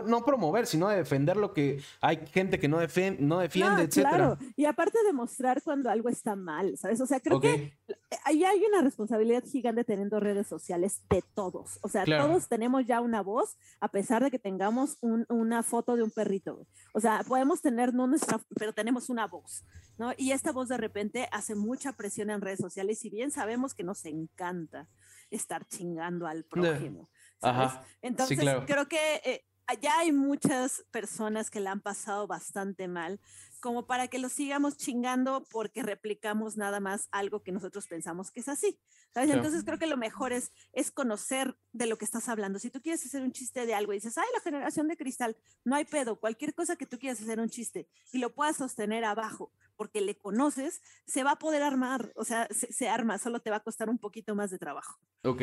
no 0.04 0.24
promover, 0.24 0.66
sino 0.66 0.88
de 0.88 0.96
defender 0.96 1.36
lo 1.36 1.52
que 1.52 1.82
hay 2.00 2.26
gente 2.26 2.58
que 2.58 2.68
no, 2.68 2.78
defiende, 2.78 3.22
no 3.22 3.38
defiende, 3.38 3.82
etcétera. 3.82 4.16
Claro, 4.16 4.38
y 4.56 4.64
aparte 4.64 4.98
de 5.04 5.12
mostrar 5.12 5.62
cuando 5.62 5.90
algo 5.90 6.08
está 6.08 6.36
mal, 6.36 6.76
¿sabes? 6.78 7.00
O 7.00 7.06
sea, 7.06 7.20
creo 7.20 7.40
que 7.40 7.78
ahí 8.24 8.44
hay 8.44 8.62
una 8.64 8.82
responsabilidad 8.82 9.44
gigante 9.44 9.84
teniendo 9.84 10.20
redes 10.20 10.46
sociales 10.46 11.02
de 11.08 11.22
todos. 11.34 11.78
O 11.82 11.88
sea, 11.88 12.04
todos 12.04 12.48
tenemos 12.48 12.86
ya 12.86 13.00
una 13.00 13.22
voz, 13.22 13.56
a 13.80 13.88
pesar 13.88 14.22
de 14.22 14.30
que 14.30 14.38
tengamos 14.38 14.98
una 15.00 15.62
foto 15.62 15.96
de 15.96 16.02
un 16.02 16.10
perrito. 16.10 16.66
O 16.94 17.00
sea, 17.00 17.22
podemos 17.26 17.62
tener 17.62 17.94
no 17.94 18.06
nuestra, 18.06 18.40
pero 18.56 18.72
tenemos 18.72 19.08
una 19.08 19.26
voz, 19.26 19.64
¿no? 19.98 20.12
Y 20.16 20.32
esta 20.32 20.52
voz 20.52 20.68
de 20.68 20.76
repente 20.76 21.28
hace 21.32 21.54
mucha 21.54 21.92
presión 21.92 22.30
en 22.30 22.40
redes 22.40 22.60
sociales, 22.60 22.98
si 22.98 23.10
bien 23.10 23.30
sabemos 23.30 23.74
que 23.74 23.84
nos 23.84 24.04
encanta 24.04 24.88
estar 25.30 25.66
chingando 25.66 26.26
al 26.26 26.44
prójimo. 26.44 27.08
¿sabes? 27.40 27.72
Entonces, 28.02 28.38
creo 28.66 28.86
que 28.88 29.16
eh, 29.24 29.44
ya 29.74 29.98
hay 29.98 30.12
muchas 30.12 30.84
personas 30.90 31.50
que 31.50 31.60
la 31.60 31.72
han 31.72 31.80
pasado 31.80 32.26
bastante 32.26 32.88
mal, 32.88 33.20
como 33.60 33.86
para 33.86 34.08
que 34.08 34.18
lo 34.18 34.28
sigamos 34.28 34.76
chingando 34.76 35.46
porque 35.50 35.82
replicamos 35.82 36.56
nada 36.56 36.80
más 36.80 37.08
algo 37.12 37.42
que 37.42 37.52
nosotros 37.52 37.86
pensamos 37.86 38.30
que 38.30 38.40
es 38.40 38.48
así. 38.48 38.78
Entonces 39.14 39.62
creo 39.64 39.78
que 39.78 39.86
lo 39.86 39.96
mejor 39.96 40.32
es, 40.32 40.52
es 40.72 40.90
conocer 40.90 41.56
de 41.72 41.86
lo 41.86 41.96
que 41.96 42.04
estás 42.04 42.28
hablando. 42.28 42.58
Si 42.58 42.70
tú 42.70 42.80
quieres 42.80 43.04
hacer 43.04 43.22
un 43.22 43.32
chiste 43.32 43.66
de 43.66 43.74
algo 43.74 43.92
y 43.92 43.96
dices, 43.96 44.18
ay, 44.18 44.26
la 44.34 44.40
generación 44.40 44.88
de 44.88 44.96
cristal, 44.96 45.36
no 45.64 45.76
hay 45.76 45.84
pedo, 45.84 46.18
cualquier 46.18 46.54
cosa 46.54 46.76
que 46.76 46.86
tú 46.86 46.98
quieras 46.98 47.20
hacer 47.20 47.38
un 47.38 47.48
chiste 47.48 47.88
y 48.10 48.18
lo 48.18 48.34
puedas 48.34 48.56
sostener 48.56 49.04
abajo 49.04 49.52
porque 49.76 50.00
le 50.00 50.16
conoces, 50.16 50.82
se 51.06 51.24
va 51.24 51.32
a 51.32 51.38
poder 51.38 51.62
armar, 51.62 52.12
o 52.16 52.24
sea, 52.24 52.48
se, 52.50 52.72
se 52.72 52.88
arma, 52.88 53.18
solo 53.18 53.40
te 53.40 53.50
va 53.50 53.56
a 53.56 53.60
costar 53.60 53.90
un 53.90 53.98
poquito 53.98 54.34
más 54.34 54.50
de 54.50 54.58
trabajo. 54.58 54.98
Ok, 55.24 55.42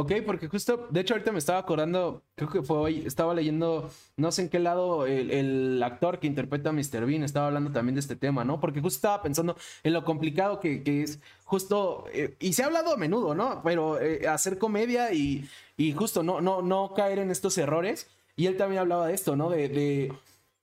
Ok, 0.00 0.12
porque 0.24 0.46
justo, 0.46 0.86
de 0.90 1.00
hecho 1.00 1.14
ahorita 1.14 1.32
me 1.32 1.40
estaba 1.40 1.58
acordando, 1.58 2.22
creo 2.36 2.48
que 2.48 2.62
fue 2.62 2.78
hoy, 2.78 3.02
estaba 3.04 3.34
leyendo, 3.34 3.90
no 4.16 4.30
sé 4.30 4.42
en 4.42 4.48
qué 4.48 4.60
lado 4.60 5.06
el, 5.06 5.82
actor 5.82 6.20
que 6.20 6.28
interpreta 6.28 6.70
a 6.70 6.72
Mr. 6.72 7.04
Bean 7.04 7.24
estaba 7.24 7.48
hablando 7.48 7.72
también 7.72 7.96
de 7.96 8.00
este 8.00 8.14
tema, 8.14 8.44
¿no? 8.44 8.60
Porque 8.60 8.80
justo 8.80 8.96
estaba 8.96 9.22
pensando 9.24 9.56
en 9.82 9.92
lo 9.92 10.04
complicado 10.04 10.60
que, 10.60 10.84
es 11.02 11.18
justo, 11.42 12.04
eh, 12.12 12.36
y 12.38 12.52
se 12.52 12.62
ha 12.62 12.66
hablado 12.66 12.92
a 12.92 12.96
menudo, 12.96 13.34
¿no? 13.34 13.60
Pero 13.64 14.00
eh, 14.00 14.28
hacer 14.28 14.56
comedia 14.56 15.12
y, 15.12 15.48
y, 15.76 15.90
justo 15.94 16.22
no, 16.22 16.40
no, 16.40 16.62
no 16.62 16.94
caer 16.94 17.18
en 17.18 17.32
estos 17.32 17.58
errores. 17.58 18.06
Y 18.36 18.46
él 18.46 18.56
también 18.56 18.82
hablaba 18.82 19.08
de 19.08 19.14
esto, 19.14 19.34
¿no? 19.34 19.50
De, 19.50 19.68
de 19.68 20.12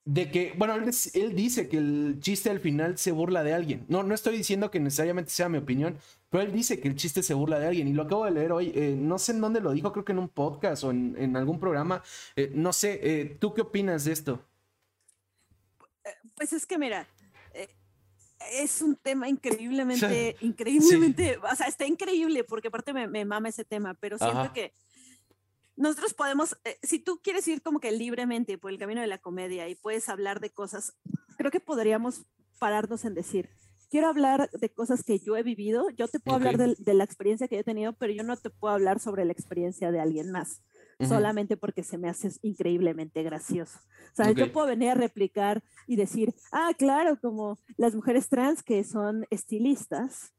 de 0.06 0.30
que, 0.30 0.54
bueno, 0.56 0.76
él, 0.76 1.36
dice 1.36 1.68
que 1.68 1.78
el 1.78 2.18
chiste 2.20 2.52
al 2.52 2.60
final 2.60 2.98
se 2.98 3.12
burla 3.12 3.44
de 3.44 3.54
alguien. 3.54 3.86
No, 3.90 4.04
no 4.04 4.14
estoy 4.14 4.38
diciendo 4.38 4.70
que 4.70 4.80
necesariamente 4.80 5.32
sea 5.32 5.50
mi 5.50 5.58
opinión, 5.58 5.98
pero 6.30 6.44
él 6.44 6.54
dice 6.54 6.80
que 6.80 6.88
el 6.88 6.96
chiste 6.96 7.24
se 7.24 7.34
burla 7.34 7.58
de 7.58 7.68
alguien. 7.68 7.88
Y 7.88 7.94
lo 7.94 8.04
acabo 8.04 8.26
de 8.26 8.32
leer 8.32 8.52
hoy, 8.52 8.72
eh, 8.76 8.96
no 8.96 9.18
sé 9.18 9.32
en 9.32 9.42
dónde 9.42 9.62
lo 9.62 9.72
dijo, 9.72 9.92
creo 9.92 10.06
que 10.06 10.12
en 10.12 10.20
un 10.20 10.30
podcast 10.30 10.84
o 10.84 10.92
en, 10.92 11.36
algún 11.36 11.60
programa. 11.60 12.04
Eh, 12.36 12.52
no 12.54 12.72
sé, 12.72 13.00
eh, 13.02 13.38
¿tú 13.40 13.56
qué 13.56 13.62
opinas 13.62 14.06
de 14.06 14.12
esto? 14.14 14.40
Pues 16.36 16.54
es 16.54 16.68
que 16.68 16.78
mira, 16.78 17.08
es 18.52 18.84
un 18.84 18.96
tema 18.96 19.28
increíblemente, 19.28 20.36
increíblemente, 20.42 21.38
o 21.38 21.56
sea, 21.56 21.68
está 21.68 21.88
increíble 21.88 22.44
porque 22.44 22.68
aparte 22.68 22.94
me, 22.94 23.08
me 23.08 23.26
mama 23.26 23.50
ese 23.50 23.66
tema, 23.66 23.96
pero 23.96 24.20
siento 24.20 24.54
que 24.54 24.72
nosotros 25.78 26.14
podemos, 26.14 26.58
eh, 26.64 26.78
si 26.84 27.00
tú 27.00 27.20
quieres 27.22 27.48
ir 27.48 27.62
como 27.62 27.80
que 27.80 27.92
libremente 27.92 28.58
por 28.58 28.72
el 28.72 28.78
camino 28.78 29.02
de 29.02 29.08
la 29.08 29.18
comedia 29.18 29.68
y 29.68 29.76
puedes 29.76 30.10
hablar 30.10 30.40
de 30.40 30.50
cosas, 30.50 30.94
creo 31.38 31.52
que 31.52 31.60
podríamos 31.60 32.26
pararnos 32.60 33.06
en 33.06 33.14
decir, 33.14 33.50
quiero 33.90 34.08
hablar 34.08 34.50
de 34.52 34.70
cosas 34.70 35.04
que 35.04 35.20
yo 35.20 35.38
he 35.38 35.44
vivido, 35.44 35.90
yo 35.92 36.08
te 36.08 36.20
puedo 36.20 36.38
hablar 36.38 36.58
de, 36.58 36.94
la 36.94 37.04
experiencia 37.04 37.48
que 37.48 37.56
yo 37.56 37.62
he 37.62 37.66
tenido, 37.66 37.94
pero 37.94 38.14
yo 38.14 38.24
no 38.24 38.38
te 38.38 38.50
puedo 38.50 38.74
hablar 38.74 39.00
sobre 39.00 39.26
la 39.26 39.32
experiencia 39.32 39.92
de 39.92 40.00
alguien 40.00 40.32
más, 40.32 40.62
solamente 41.00 41.58
porque 41.58 41.84
se 41.84 41.98
me 41.98 42.10
hace 42.10 42.30
increíblemente 42.42 43.22
gracioso. 43.24 43.80
O 44.14 44.16
sea, 44.16 44.32
yo 44.32 44.52
puedo 44.52 44.68
venir 44.68 44.90
a 44.90 44.96
replicar 44.96 45.64
y 45.88 45.98
decir, 45.98 46.34
ah, 46.52 46.72
claro, 46.78 47.20
como 47.20 47.60
las 47.78 47.96
mujeres 47.96 48.30
trans 48.30 48.64
que 48.64 48.84
son 48.84 49.26
estilistas, 49.30 50.34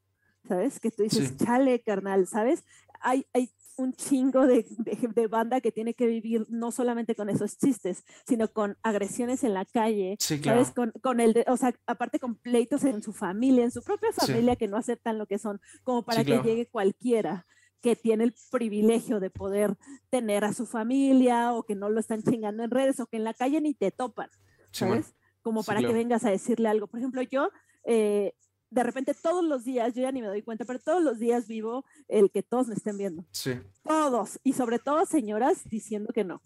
¿sabes? 0.49 0.81
Que 0.81 0.90
tú 0.90 1.03
dices, 1.03 1.37
chale, 1.37 1.81
carnal, 1.83 2.27
¿sabes? 2.27 2.64
Hay, 3.01 3.27
hay 3.33 3.51
un 3.77 3.93
chingo 3.93 4.47
de, 4.47 4.67
de, 5.15 5.27
banda 5.27 5.61
que 5.61 5.73
tiene 5.73 5.95
que 5.95 6.07
vivir 6.07 6.47
no 6.49 6.71
solamente 6.71 7.15
con 7.15 7.29
esos 7.29 7.59
chistes, 7.59 8.05
sino 8.27 8.49
con 8.49 8.77
agresiones 8.83 9.45
en 9.45 9.55
la 9.55 9.65
calle, 9.65 10.17
¿sabes? 10.19 10.71
Con, 10.71 10.93
con 11.03 11.21
el, 11.21 11.45
o 11.47 11.57
sea, 11.57 11.75
aparte 11.87 12.19
con 12.19 12.37
pleitos 12.37 12.85
en 12.85 13.03
su 13.03 13.12
familia, 13.12 13.65
en 13.65 13.71
su 13.71 13.83
propia 13.83 14.12
familia 14.12 14.57
que 14.57 14.69
no 14.69 14.77
aceptan 14.77 15.19
lo 15.19 15.27
que 15.27 15.39
son, 15.39 15.61
como 15.83 16.05
para 16.05 16.25
que 16.25 16.39
llegue 16.43 16.67
cualquiera 16.67 17.47
que 17.83 17.95
tiene 17.95 18.25
el 18.25 18.35
privilegio 18.51 19.21
de 19.21 19.31
poder 19.31 19.77
tener 20.11 20.45
a 20.45 20.53
su 20.53 20.67
familia 20.67 21.53
o 21.53 21.62
que 21.62 21.75
no 21.75 21.91
lo 21.91 22.01
están 22.01 22.23
chingando 22.23 22.65
en 22.65 22.71
redes 22.71 22.99
o 23.01 23.07
que 23.07 23.19
en 23.19 23.25
la 23.25 23.35
calle 23.35 23.61
ni 23.61 23.75
te 23.75 23.91
topan, 23.91 24.31
¿sabes? 24.73 25.15
como 25.47 25.62
para 25.62 25.79
que 25.79 25.93
vengas 25.93 26.25
a 26.25 26.31
decirle 26.31 26.69
algo. 26.69 26.89
Por 26.89 26.99
ejemplo, 26.99 27.23
yo 27.23 27.51
eh, 27.85 28.35
de 28.71 28.83
repente 28.83 29.15
todos 29.15 29.45
los 29.45 29.65
días, 29.65 29.95
yo 29.95 30.03
ya 30.03 30.13
ni 30.13 30.21
me 30.21 30.29
doy 30.29 30.43
cuenta, 30.43 30.65
pero 30.65 30.79
todos 30.79 31.03
los 31.03 31.19
días 31.19 31.47
vivo 31.47 31.85
el 32.09 32.31
que 32.31 32.43
todos 32.43 32.69
me 32.69 32.75
estén 32.75 32.99
viendo. 32.99 33.25
Sí. 33.33 33.61
Todos. 33.83 34.39
Y 34.43 34.53
sobre 34.53 34.79
todo 34.79 35.07
señoras 35.07 35.63
diciendo 35.69 36.13
que 36.13 36.25
no. 36.25 36.43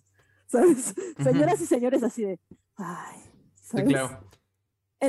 ¿Sabes? 0.47 0.95
Señoras 1.23 1.61
y 1.61 1.67
señores 1.67 2.03
así 2.03 2.25
de, 2.25 2.41
ay. 2.77 3.21
¿sabes? 3.55 3.87
Sí, 3.87 3.93
claro 3.93 4.31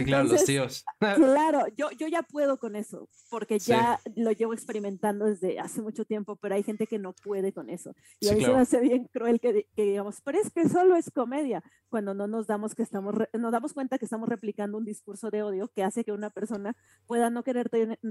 claro, 0.06 0.24
los 0.26 0.46
tíos. 0.46 0.86
claro, 1.00 1.66
yo, 1.76 1.92
yo 1.92 2.08
ya 2.08 2.24
puedo 2.24 2.58
con 2.58 2.76
eso, 2.76 3.10
porque 3.30 3.60
ya 3.60 4.00
lo 4.16 4.32
llevo 4.32 4.54
experimentando 4.54 5.26
desde 5.26 5.60
hace 5.60 5.82
mucho 5.82 6.06
tiempo, 6.06 6.36
pero 6.36 6.56
hay 6.56 6.64
gente 6.64 6.88
que 6.88 7.00
no 7.00 7.14
puede 7.14 7.54
con 7.54 7.70
eso. 7.70 7.94
Y 8.20 8.30
a 8.30 8.34
mí 8.34 8.44
se 8.44 8.52
me 8.52 8.60
hace 8.60 8.80
bien 8.80 9.06
cruel 9.12 9.40
que, 9.40 9.68
que, 9.76 9.84
digamos, 9.84 10.22
pero 10.22 10.40
es 10.40 10.50
que 10.52 10.68
solo 10.70 10.96
es 10.96 11.12
comedia, 11.12 11.64
cuando 11.90 12.14
no 12.14 12.28
nos 12.28 12.48
damos, 12.48 12.76
que 12.76 12.84
estamos 12.84 13.16
nos 13.34 13.52
damos 13.52 13.74
cuenta 13.74 13.98
que 13.98 14.06
estamos 14.06 14.30
replicando 14.30 14.78
un 14.78 14.86
discurso 14.86 15.30
de 15.30 15.44
odio 15.44 15.68
que 15.70 15.84
hace 15.84 16.04
que 16.04 16.12
una 16.12 16.30
persona 16.30 16.76
pueda 17.06 17.30
no 17.30 17.44
querer 17.44 17.70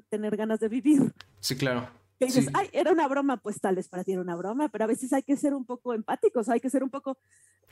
tener 0.08 0.36
ganas 0.36 0.60
de 0.60 0.68
vivir. 0.68 1.12
Sí, 1.40 1.56
claro. 1.56 1.88
Que 2.20 2.26
dices, 2.26 2.48
ay, 2.52 2.68
era 2.72 2.92
una 2.92 3.08
broma, 3.08 3.38
pues 3.38 3.58
tal 3.62 3.76
vez 3.76 3.88
para 3.88 4.04
ti 4.04 4.12
era 4.12 4.20
una 4.20 4.36
broma, 4.36 4.68
pero 4.68 4.84
a 4.84 4.86
veces 4.86 5.10
hay 5.14 5.22
que 5.22 5.38
ser 5.38 5.54
un 5.54 5.64
poco 5.64 5.94
empáticos, 5.94 6.50
hay 6.50 6.60
que 6.60 6.68
ser 6.68 6.84
un 6.84 6.90
poco, 6.90 7.16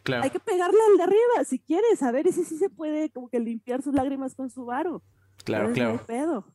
claro. 0.03 0.25
hay 0.25 0.31
que 0.31 0.41
pegarle 0.41 0.79
al 0.91 0.97
de 0.97 1.03
arriba 1.03 1.45
si 1.45 1.59
quieres, 1.59 2.03
a 2.03 2.11
ver 2.13 2.33
si 2.33 2.45
sí 2.45 2.57
se 2.57 2.71
puede 2.71 3.11
como 3.11 3.29
que 3.29 3.41
limpiar 3.41 3.83
sus 3.83 3.93
lágrimas 3.93 4.35
con 4.35 4.49
su 4.49 4.65
varo. 4.65 5.03
Claro, 5.45 5.71
claro. 5.75 6.03
pedo. 6.07 6.47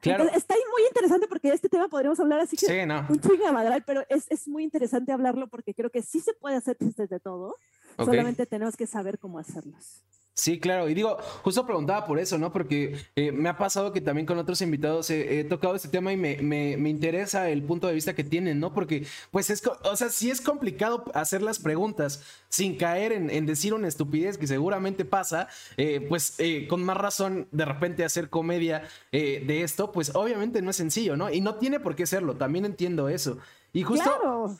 Claro. 0.00 0.24
está 0.34 0.54
ahí 0.54 0.60
muy 0.72 0.86
interesante 0.86 1.28
porque 1.28 1.50
este 1.50 1.68
tema 1.68 1.88
podríamos 1.88 2.18
hablar 2.20 2.40
así 2.40 2.56
que 2.56 2.64
sí, 2.64 2.86
no. 2.86 3.04
un 3.06 3.20
chinga 3.20 3.52
madral, 3.52 3.84
pero 3.86 4.02
es, 4.08 4.24
es, 4.30 4.48
muy 4.48 4.64
interesante 4.64 5.12
hablarlo 5.12 5.48
porque 5.48 5.74
creo 5.74 5.90
que 5.90 6.00
sí 6.00 6.20
se 6.20 6.32
puede 6.32 6.56
hacer 6.56 6.78
chistes 6.78 7.10
de 7.10 7.20
todo, 7.20 7.56
solamente 7.98 8.46
tenemos 8.46 8.78
que 8.78 8.86
saber 8.86 9.18
cómo 9.18 9.38
hacerlos. 9.38 10.02
Sí, 10.38 10.60
claro. 10.60 10.86
Y 10.90 10.92
digo, 10.92 11.16
justo 11.42 11.64
preguntaba 11.64 12.04
por 12.04 12.18
eso, 12.18 12.36
¿no? 12.36 12.52
Porque 12.52 12.94
eh, 13.16 13.32
me 13.32 13.48
ha 13.48 13.56
pasado 13.56 13.94
que 13.94 14.02
también 14.02 14.26
con 14.26 14.36
otros 14.36 14.60
invitados 14.60 15.08
he, 15.08 15.44
tocado 15.44 15.74
este 15.74 15.88
tema 15.88 16.12
y 16.12 16.18
me, 16.18 16.36
me, 16.42 16.76
me, 16.76 16.90
interesa 16.90 17.48
el 17.48 17.62
punto 17.62 17.86
de 17.86 17.94
vista 17.94 18.14
que 18.14 18.22
tienen, 18.22 18.60
¿no? 18.60 18.74
Porque, 18.74 19.06
pues, 19.30 19.48
es, 19.48 19.62
o 19.66 19.96
sea, 19.96 20.10
sí 20.10 20.30
es 20.30 20.42
complicado 20.42 21.04
hacer 21.14 21.40
las 21.40 21.58
preguntas 21.58 22.22
sin 22.50 22.76
caer 22.76 23.12
en, 23.12 23.30
en 23.30 23.46
decir 23.46 23.72
una 23.72 23.88
estupidez 23.88 24.36
que 24.36 24.46
seguramente 24.46 25.06
pasa, 25.06 25.48
eh, 25.78 26.04
pues, 26.06 26.34
eh, 26.36 26.66
con 26.68 26.84
más 26.84 26.98
razón, 26.98 27.48
de 27.50 27.64
repente 27.64 28.04
hacer 28.04 28.28
comedia 28.28 28.82
de 29.12 29.62
esto, 29.62 29.90
pues, 29.90 30.14
obviamente 30.14 30.60
no 30.60 30.68
es 30.68 30.76
sencillo, 30.76 31.16
¿no? 31.16 31.32
Y 31.32 31.40
no 31.40 31.54
tiene 31.54 31.80
por 31.80 31.96
qué 31.96 32.04
serlo, 32.04 32.36
también 32.36 32.66
entiendo 32.66 33.08
eso. 33.08 33.38
Y 33.72 33.84
justo... 33.84 34.04
Claro. 34.04 34.58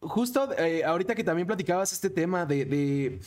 Justo 0.00 0.48
ahorita 0.86 1.14
que 1.14 1.22
también 1.22 1.46
platicabas 1.46 1.92
este 1.92 2.08
tema 2.08 2.46
de 2.46 3.20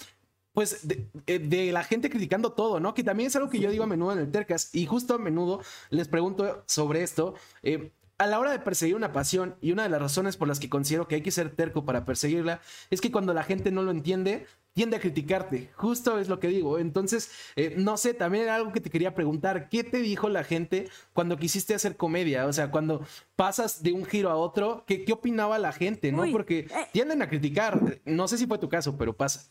pues 0.53 0.85
eh, 1.27 1.39
de, 1.39 1.71
la 1.71 1.83
gente 1.83 2.09
criticando 2.09 2.53
todo, 2.53 2.79
¿no? 2.79 2.93
Que 2.93 3.03
también 3.03 3.27
es 3.27 3.35
algo 3.35 3.49
que 3.49 3.59
yo 3.59 3.69
digo 3.69 3.83
a 3.83 3.87
menudo 3.87 4.13
en 4.13 4.19
el 4.19 4.31
Tercas 4.31 4.69
y 4.73 4.85
justo 4.85 5.15
a 5.15 5.17
menudo 5.17 5.61
les 5.89 6.07
pregunto 6.07 6.63
sobre 6.65 7.03
esto. 7.03 7.35
Eh, 7.63 7.91
a 8.19 8.27
la 8.27 8.37
hora 8.37 8.51
de 8.51 8.59
perseguir 8.59 8.95
una 8.95 9.13
pasión 9.13 9.55
y 9.61 9.71
una 9.71 9.83
de 9.83 9.89
las 9.89 10.01
razones 10.01 10.35
por 10.35 10.49
las 10.49 10.59
que 10.59 10.69
considero 10.69 11.07
que 11.07 11.15
hay 11.15 11.21
que 11.21 11.31
ser 11.31 11.55
terco 11.55 11.85
para 11.85 12.03
perseguirla 12.03 12.59
es 12.89 12.99
que 12.99 13.11
cuando 13.11 13.33
la 13.33 13.43
gente 13.43 13.71
no 13.71 13.81
lo 13.81 13.91
entiende, 13.91 14.45
tiende 14.73 14.97
a 14.97 14.99
criticarte. 14.99 15.71
Justo 15.75 16.19
es 16.19 16.27
lo 16.27 16.39
que 16.39 16.49
digo. 16.49 16.79
Entonces, 16.79 17.31
eh, 17.55 17.75
no 17.77 17.95
sé, 17.95 18.13
también 18.13 18.43
era 18.43 18.55
algo 18.55 18.73
que 18.73 18.81
te 18.81 18.89
quería 18.89 19.15
preguntar. 19.15 19.69
¿Qué 19.69 19.85
te 19.85 19.99
dijo 19.99 20.27
la 20.27 20.43
gente 20.43 20.89
cuando 21.13 21.37
quisiste 21.37 21.73
hacer 21.73 21.95
comedia? 21.95 22.45
O 22.45 22.51
sea, 22.51 22.71
cuando 22.71 23.05
pasas 23.37 23.83
de 23.83 23.93
un 23.93 24.03
giro 24.03 24.29
a 24.29 24.35
otro, 24.35 24.83
¿qué, 24.85 25.05
qué 25.05 25.13
opinaba 25.13 25.57
la 25.57 25.71
gente? 25.71 26.11
¿No? 26.11 26.23
Porque 26.29 26.67
tienden 26.91 27.21
a 27.21 27.29
criticar. 27.29 28.01
No 28.03 28.27
sé 28.27 28.37
si 28.37 28.47
fue 28.47 28.57
tu 28.57 28.67
caso, 28.67 28.97
pero 28.97 29.15
pasa. 29.15 29.49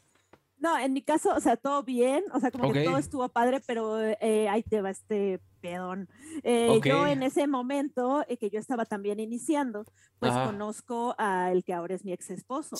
No, 0.58 0.76
en 0.78 0.92
mi 0.92 1.02
caso, 1.02 1.34
o 1.34 1.40
sea, 1.40 1.56
todo 1.56 1.82
bien, 1.84 2.24
o 2.32 2.40
sea, 2.40 2.50
como 2.50 2.72
que 2.72 2.84
todo 2.84 2.98
estuvo 2.98 3.28
padre, 3.28 3.60
pero 3.66 4.00
eh, 4.00 4.48
ahí 4.48 4.62
te 4.62 4.80
va 4.80 4.90
este 4.90 5.40
pedón. 5.60 6.08
Eh, 6.42 6.80
yo 6.84 7.06
en 7.06 7.22
ese 7.22 7.46
momento 7.46 8.24
eh, 8.28 8.36
que 8.36 8.50
yo 8.50 8.58
estaba 8.58 8.84
también 8.84 9.20
iniciando, 9.20 9.84
pues 10.18 10.32
conozco 10.32 11.14
al 11.18 11.62
que 11.64 11.74
ahora 11.74 11.94
es 11.94 12.04
mi 12.04 12.12
ex 12.12 12.30
esposo. 12.30 12.76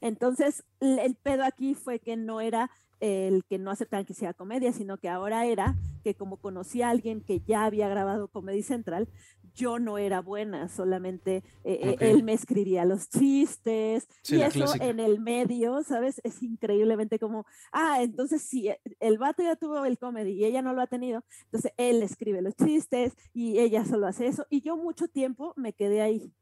Entonces, 0.00 0.64
el 0.80 1.16
pedo 1.16 1.44
aquí 1.44 1.74
fue 1.74 1.98
que 1.98 2.16
no 2.16 2.40
era 2.40 2.70
el 3.02 3.44
que 3.44 3.58
no 3.58 3.72
aceptaban 3.72 4.06
que 4.06 4.14
sea 4.14 4.32
comedia, 4.32 4.72
sino 4.72 4.96
que 4.96 5.08
ahora 5.08 5.44
era 5.44 5.74
que 6.04 6.14
como 6.14 6.36
conocí 6.36 6.82
a 6.82 6.90
alguien 6.90 7.20
que 7.20 7.40
ya 7.40 7.64
había 7.64 7.88
grabado 7.88 8.28
Comedy 8.28 8.62
Central, 8.62 9.08
yo 9.54 9.78
no 9.78 9.98
era 9.98 10.20
buena, 10.20 10.68
solamente 10.68 11.42
eh, 11.64 11.80
eh, 11.82 11.96
él 12.00 12.22
me 12.22 12.32
escribía 12.32 12.84
los 12.84 13.08
chistes 13.08 14.08
y 14.28 14.40
eso 14.40 14.72
en 14.80 15.00
el 15.00 15.20
medio, 15.20 15.82
¿sabes? 15.82 16.20
Es 16.24 16.42
increíblemente 16.42 17.18
como, 17.18 17.44
ah, 17.72 18.02
entonces 18.02 18.42
si 18.42 18.68
e, 18.68 18.80
el 19.00 19.18
vato 19.18 19.42
ya 19.42 19.56
tuvo 19.56 19.84
el 19.84 19.98
comedy 19.98 20.32
y 20.32 20.44
ella 20.44 20.62
no 20.62 20.72
lo 20.72 20.80
ha 20.80 20.86
tenido, 20.86 21.24
entonces 21.44 21.72
él 21.76 22.02
escribe 22.02 22.40
los 22.40 22.54
chistes 22.54 23.14
y 23.34 23.58
ella 23.58 23.84
solo 23.84 24.06
hace 24.06 24.26
eso 24.26 24.46
y 24.48 24.60
yo 24.60 24.76
mucho 24.76 25.08
tiempo 25.08 25.52
me 25.56 25.72
quedé 25.72 26.02
ahí. 26.02 26.32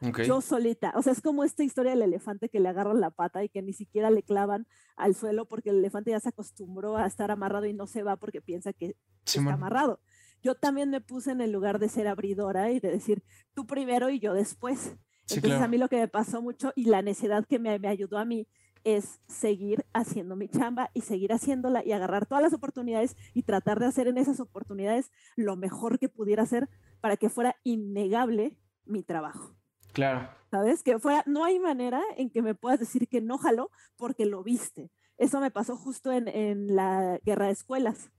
Yo 0.00 0.40
solita, 0.40 0.92
o 0.94 1.02
sea, 1.02 1.12
es 1.12 1.20
como 1.20 1.42
esta 1.42 1.64
historia 1.64 1.90
del 1.90 2.02
elefante 2.02 2.48
que 2.48 2.60
le 2.60 2.68
agarran 2.68 3.00
la 3.00 3.10
pata 3.10 3.42
y 3.42 3.48
que 3.48 3.62
ni 3.62 3.72
siquiera 3.72 4.10
le 4.10 4.22
clavan 4.22 4.66
al 4.96 5.14
suelo 5.14 5.46
porque 5.46 5.70
el 5.70 5.78
elefante 5.78 6.12
ya 6.12 6.20
se 6.20 6.28
acostumbró 6.28 6.96
a 6.96 7.06
estar 7.06 7.32
amarrado 7.32 7.66
y 7.66 7.72
no 7.72 7.88
se 7.88 8.04
va 8.04 8.16
porque 8.16 8.40
piensa 8.40 8.72
que 8.72 8.96
está 9.24 9.52
amarrado. 9.52 10.00
Yo 10.40 10.54
también 10.54 10.90
me 10.90 11.00
puse 11.00 11.32
en 11.32 11.40
el 11.40 11.50
lugar 11.50 11.80
de 11.80 11.88
ser 11.88 12.06
abridora 12.06 12.70
y 12.70 12.78
de 12.78 12.90
decir, 12.90 13.24
tú 13.54 13.66
primero 13.66 14.08
y 14.08 14.20
yo 14.20 14.34
después. 14.34 14.96
Entonces 15.28 15.60
a 15.60 15.68
mí 15.68 15.78
lo 15.78 15.88
que 15.88 15.96
me 15.96 16.08
pasó 16.08 16.40
mucho 16.40 16.72
y 16.76 16.84
la 16.84 17.02
necesidad 17.02 17.44
que 17.44 17.58
me, 17.58 17.70
ayudó 17.88 18.18
a 18.18 18.24
mí 18.24 18.46
es 18.84 19.20
seguir 19.26 19.84
haciendo 19.92 20.36
mi 20.36 20.48
chamba 20.48 20.90
y 20.94 21.00
seguir 21.00 21.32
haciéndola 21.32 21.84
y 21.84 21.92
agarrar 21.92 22.26
todas 22.26 22.42
las 22.42 22.52
oportunidades 22.52 23.16
y 23.34 23.42
tratar 23.42 23.80
de 23.80 23.86
hacer 23.86 24.06
en 24.06 24.16
esas 24.16 24.38
oportunidades 24.38 25.10
lo 25.34 25.56
mejor 25.56 25.98
que 25.98 26.08
pudiera 26.08 26.44
hacer 26.44 26.68
para 27.00 27.16
que 27.16 27.28
fuera 27.28 27.56
innegable 27.64 28.56
mi 28.86 29.02
trabajo. 29.02 29.57
Claro. 29.98 30.28
¿Sabes? 30.52 30.84
Que 30.84 31.00
fuera, 31.00 31.24
no 31.26 31.44
hay 31.44 31.58
manera 31.58 32.00
en 32.16 32.30
que 32.30 32.40
me 32.40 32.54
puedas 32.54 32.78
decir 32.78 33.08
que 33.08 33.20
no 33.20 33.36
jaló 33.36 33.72
porque 33.96 34.26
lo 34.26 34.44
viste. 34.44 34.92
Eso 35.16 35.40
me 35.40 35.50
pasó 35.50 35.76
justo 35.76 36.12
en, 36.12 36.28
en 36.28 36.76
la 36.76 37.18
guerra 37.24 37.46
de 37.46 37.52
escuelas. 37.52 38.12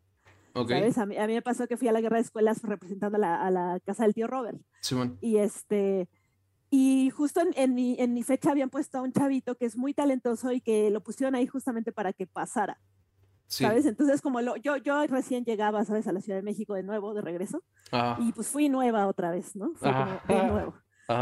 A 0.54 1.06
mí, 1.06 1.16
me 1.16 1.42
pasó 1.42 1.68
que 1.68 1.78
fui 1.78 1.88
a 1.88 1.94
la 1.94 2.02
guerra 2.02 2.18
de 2.18 2.24
escuelas 2.24 2.62
representando 2.64 3.18
a 3.18 3.50
la, 3.50 3.80
casa 3.86 4.04
del 4.04 4.14
tío 4.14 4.28
Robert. 4.28 4.60
Y 5.22 5.38
este. 5.38 6.10
Y 6.70 7.12
justo 7.12 7.42
en, 7.56 7.74
mi, 7.74 7.96
en 7.98 8.14
mi 8.14 8.24
fecha 8.24 8.52
habían 8.52 8.70
puesto 8.70 8.98
a 8.98 9.02
un 9.02 9.14
chavito 9.14 9.56
que 9.56 9.66
es 9.66 9.78
muy 9.78 9.94
talentoso 9.94 10.52
y 10.52 10.60
que 10.60 10.90
lo 10.90 11.02
pusieron 11.02 11.34
ahí 11.34 11.48
justamente 11.48 11.94
para 11.94 12.12
que 12.12 12.28
pasara. 12.28 12.78
¿Sabes? 13.48 13.86
Entonces, 13.86 14.22
como 14.22 14.42
lo, 14.42 14.58
yo, 14.58 14.76
yo 14.76 15.08
recién 15.08 15.46
llegaba, 15.46 15.86
¿sabes? 15.86 16.10
A 16.10 16.12
la 16.12 16.20
Ciudad 16.20 16.40
de 16.40 16.44
México 16.44 16.74
de 16.74 16.84
nuevo, 16.84 17.14
de 17.14 17.22
regreso. 17.22 17.64
Y 18.20 18.34
pues 18.34 18.50
fui 18.50 18.68
nueva 18.68 19.08
otra 19.08 19.32
vez, 19.32 19.56
¿no? 19.56 19.74
Fue 19.76 19.94
como 19.94 20.20
de 20.28 20.48
nuevo. 20.48 20.74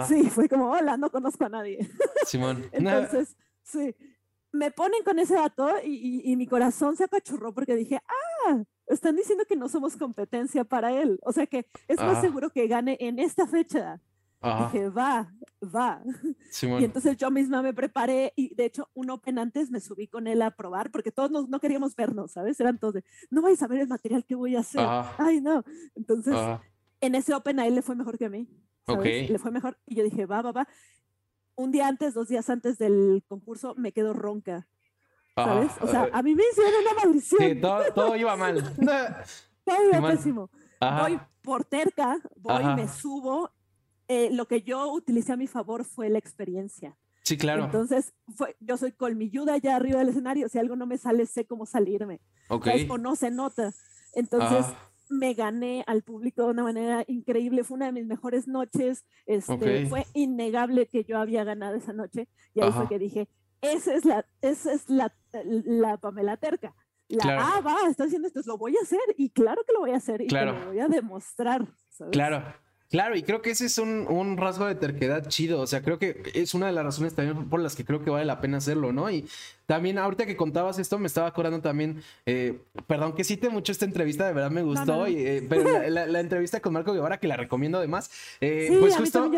Sí, 0.08 0.30
fue 0.30 0.50
como, 0.50 0.72
hola, 0.72 0.98
no 0.98 1.10
conozco 1.10 1.46
a 1.46 1.50
nadie. 1.50 1.80
Simón. 2.26 2.66
Entonces, 2.72 3.36
sí. 3.64 3.96
Me 4.52 4.72
ponen 4.72 5.04
con 5.04 5.20
ese 5.20 5.36
dato 5.36 5.70
y, 5.84 6.22
y 6.32 6.36
mi 6.36 6.48
corazón 6.48 6.96
se 6.96 7.04
apachurró 7.04 7.54
porque 7.54 7.76
dije, 7.76 8.00
ah, 8.08 8.64
están 8.88 9.16
diciendo 9.16 9.44
que 9.48 9.56
no 9.56 9.70
somos 9.70 9.98
competencia 9.98 10.64
para 10.64 10.94
él. 10.94 11.20
O 11.24 11.32
sea 11.32 11.46
que 11.46 11.68
es 11.88 11.98
más 11.98 12.22
seguro 12.22 12.50
que 12.50 12.68
gane 12.68 12.98
en 13.00 13.20
esta 13.20 13.46
fecha. 13.46 14.02
Dije, 14.42 14.90
va, 14.90 15.34
va. 15.64 16.02
Y 16.62 16.84
entonces 16.86 17.18
yo 17.18 17.32
misma 17.32 17.62
me 17.62 17.74
preparé 17.74 18.34
y 18.36 18.54
de 18.54 18.66
hecho 18.66 18.90
un 18.94 19.10
Open 19.10 19.40
antes 19.40 19.72
me 19.72 19.80
subí 19.80 20.08
con 20.08 20.28
él 20.28 20.42
a 20.42 20.52
probar 20.52 20.92
porque 20.92 21.12
todos 21.12 21.50
no 21.50 21.60
queríamos 21.60 21.96
vernos, 21.96 22.34
¿sabes? 22.34 22.60
Eran 22.60 22.80
todos 22.80 22.96
de, 22.96 23.04
no 23.32 23.42
vais 23.42 23.62
a 23.62 23.68
ver 23.68 23.80
el 23.82 23.88
material 23.88 24.24
que 24.26 24.36
voy 24.36 24.56
a 24.56 24.60
hacer. 24.60 24.86
Ay, 25.18 25.42
no. 25.42 25.64
Entonces, 25.96 26.36
en 27.02 27.16
ese 27.16 27.34
Open 27.34 27.60
a 27.60 27.68
él 27.68 27.76
le 27.76 27.82
fue 27.82 27.96
mejor 27.96 28.18
que 28.18 28.26
a 28.26 28.30
mí. 28.30 28.48
¿Sabes? 28.88 29.30
Le 29.30 29.38
fue 29.38 29.52
mejor 29.52 29.78
y 29.86 29.96
yo 29.96 30.04
dije, 30.04 30.26
va, 30.26 30.42
va, 30.42 30.52
va. 30.52 30.68
Un 31.56 31.72
día 31.72 31.88
antes, 31.88 32.14
dos 32.14 32.28
días 32.28 32.50
antes 32.50 32.78
del 32.78 33.24
concurso, 33.28 33.76
me 33.76 33.92
quedo 33.92 34.14
ronca 34.14 34.68
¿Sabes? 35.44 35.72
O 35.82 35.88
sea, 35.88 36.10
a 36.12 36.24
mí 36.24 36.34
me 36.34 36.44
hicieron 36.52 36.74
una 36.82 36.94
maldición. 36.96 37.42
Sí, 37.42 37.62
todo, 37.94 38.16
iba 38.16 38.36
mal. 38.36 38.64
todo 39.64 39.90
iba 39.92 40.10
pésimo. 40.10 40.50
Voy 40.82 41.20
por 41.42 41.64
terca, 41.64 42.18
voy, 42.38 42.66
me 42.76 42.88
subo. 42.88 43.52
Eh, 44.08 44.30
lo 44.32 44.48
que 44.48 44.62
yo 44.62 44.92
utilicé 44.92 45.34
a 45.34 45.38
mi 45.38 45.48
favor 45.48 45.84
fue 45.84 46.10
la 46.10 46.18
experiencia. 46.18 46.98
Sí, 47.24 47.38
claro. 47.38 47.66
Entonces, 47.66 48.14
fue, 48.34 48.56
yo 48.62 48.78
soy 48.78 48.94
colmilluda 48.94 49.54
allá 49.54 49.76
arriba 49.76 50.00
del 50.00 50.10
escenario. 50.10 50.48
Si 50.48 50.58
algo 50.58 50.76
no 50.76 50.88
me 50.88 50.98
sale, 50.98 51.26
sé 51.26 51.46
cómo 51.46 51.66
salirme. 51.66 52.22
Ok. 52.48 52.68
O 52.90 52.98
no 52.98 53.16
se 53.16 53.30
nota. 53.30 53.74
Entonces, 54.14 54.66
me 55.10 55.34
gané 55.34 55.84
al 55.88 56.04
público 56.04 56.44
de 56.44 56.52
una 56.52 56.64
manera 56.64 57.04
increíble. 57.08 57.64
Fue 57.64 57.76
una 57.76 57.88
de 57.88 57.92
mis 57.94 58.06
mejores 58.06 58.48
noches. 58.48 59.06
Este, 59.26 59.86
Fue 59.88 60.06
innegable 60.14 60.88
que 60.88 61.04
yo 61.04 61.18
había 61.18 61.44
ganado 61.44 61.76
esa 61.76 61.94
noche. 61.94 62.28
Y 62.54 62.62
ahí 62.62 62.72
fue 62.72 62.88
que 62.88 63.00
dije, 63.00 63.30
esa 63.62 63.94
es 63.94 64.06
la, 64.06 64.26
esa 64.42 64.74
es 64.74 64.90
la, 64.90 65.14
la 65.44 65.98
Pamela 65.98 66.38
Terca. 66.38 66.76
La, 67.10 67.24
ah, 67.40 67.62
va, 67.62 67.90
está 67.90 68.04
haciendo 68.04 68.28
esto, 68.28 68.42
lo 68.46 68.58
voy 68.58 68.76
a 68.76 68.84
hacer 68.84 69.00
y 69.16 69.30
claro 69.30 69.62
que 69.66 69.72
lo 69.72 69.80
voy 69.80 69.92
a 69.92 69.96
hacer 69.96 70.22
y 70.22 70.28
lo 70.28 70.66
voy 70.66 70.80
a 70.80 70.90
demostrar. 70.90 71.66
Claro, 72.12 72.44
claro, 72.90 73.16
y 73.16 73.24
creo 73.24 73.42
que 73.42 73.52
ese 73.52 73.66
es 73.66 73.78
un, 73.78 74.06
un, 74.08 74.38
rasgo 74.38 74.66
de 74.66 74.76
terquedad 74.76 75.28
chido, 75.28 75.62
o 75.62 75.68
sea, 75.68 75.82
creo 75.82 76.00
que 76.00 76.24
es 76.34 76.54
una 76.54 76.68
de 76.68 76.74
las 76.74 76.86
razones 76.86 77.14
también 77.14 77.50
por 77.50 77.60
las 77.60 77.76
que 77.76 77.86
creo 77.86 78.04
que 78.04 78.10
vale 78.10 78.26
la 78.26 78.42
pena 78.42 78.58
hacerlo, 78.58 78.92
¿no? 78.94 79.10
Y 79.10 79.28
también 79.66 79.98
ahorita 79.98 80.26
que 80.26 80.36
contabas 80.36 80.80
esto 80.80 80.98
me 81.00 81.08
estaba 81.08 81.28
acordando 81.28 81.62
también, 81.62 82.02
eh, 82.26 82.60
perdón 82.88 83.14
que 83.14 83.24
cite 83.24 83.50
mucho 83.50 83.72
esta 83.72 83.86
entrevista, 83.86 84.26
de 84.28 84.34
verdad 84.34 84.52
me 84.52 84.64
gustó, 84.64 85.08
Y, 85.08 85.16
eh, 85.18 85.46
pero 85.48 85.90
la, 85.90 86.20
entrevista 86.20 86.60
con 86.60 86.74
Marco 86.74 86.94
Guevara, 86.94 87.20
que 87.20 87.28
la 87.28 87.38
recomiendo 87.38 87.78
además, 87.78 88.10
eh, 88.42 88.76
pues 88.80 88.96
justo... 88.96 89.30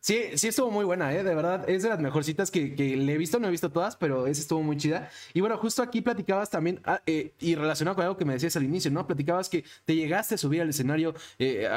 Sí, 0.00 0.30
sí 0.34 0.48
estuvo 0.48 0.70
muy 0.70 0.86
buena, 0.86 1.12
¿eh? 1.12 1.22
De 1.22 1.34
verdad, 1.34 1.68
es 1.68 1.82
de 1.82 1.90
las 1.90 2.00
mejorcitas 2.00 2.50
que, 2.50 2.74
que 2.74 2.96
le 2.96 3.12
he 3.12 3.18
visto, 3.18 3.38
no 3.38 3.48
he 3.48 3.50
visto 3.50 3.70
todas, 3.70 3.96
pero 3.96 4.26
esa 4.26 4.40
estuvo 4.40 4.62
muy 4.62 4.78
chida. 4.78 5.10
Y 5.34 5.40
bueno, 5.40 5.58
justo 5.58 5.82
aquí 5.82 6.00
platicabas 6.00 6.48
también, 6.48 6.80
ah, 6.84 7.02
eh, 7.04 7.34
y 7.38 7.54
relacionado 7.54 7.96
con 7.96 8.04
algo 8.04 8.16
que 8.16 8.24
me 8.24 8.32
decías 8.32 8.56
al 8.56 8.64
inicio, 8.64 8.90
¿no? 8.90 9.06
Platicabas 9.06 9.50
que 9.50 9.62
te 9.84 9.94
llegaste 9.94 10.36
a 10.36 10.38
subir 10.38 10.62
al 10.62 10.70
escenario 10.70 11.14
eh, 11.38 11.68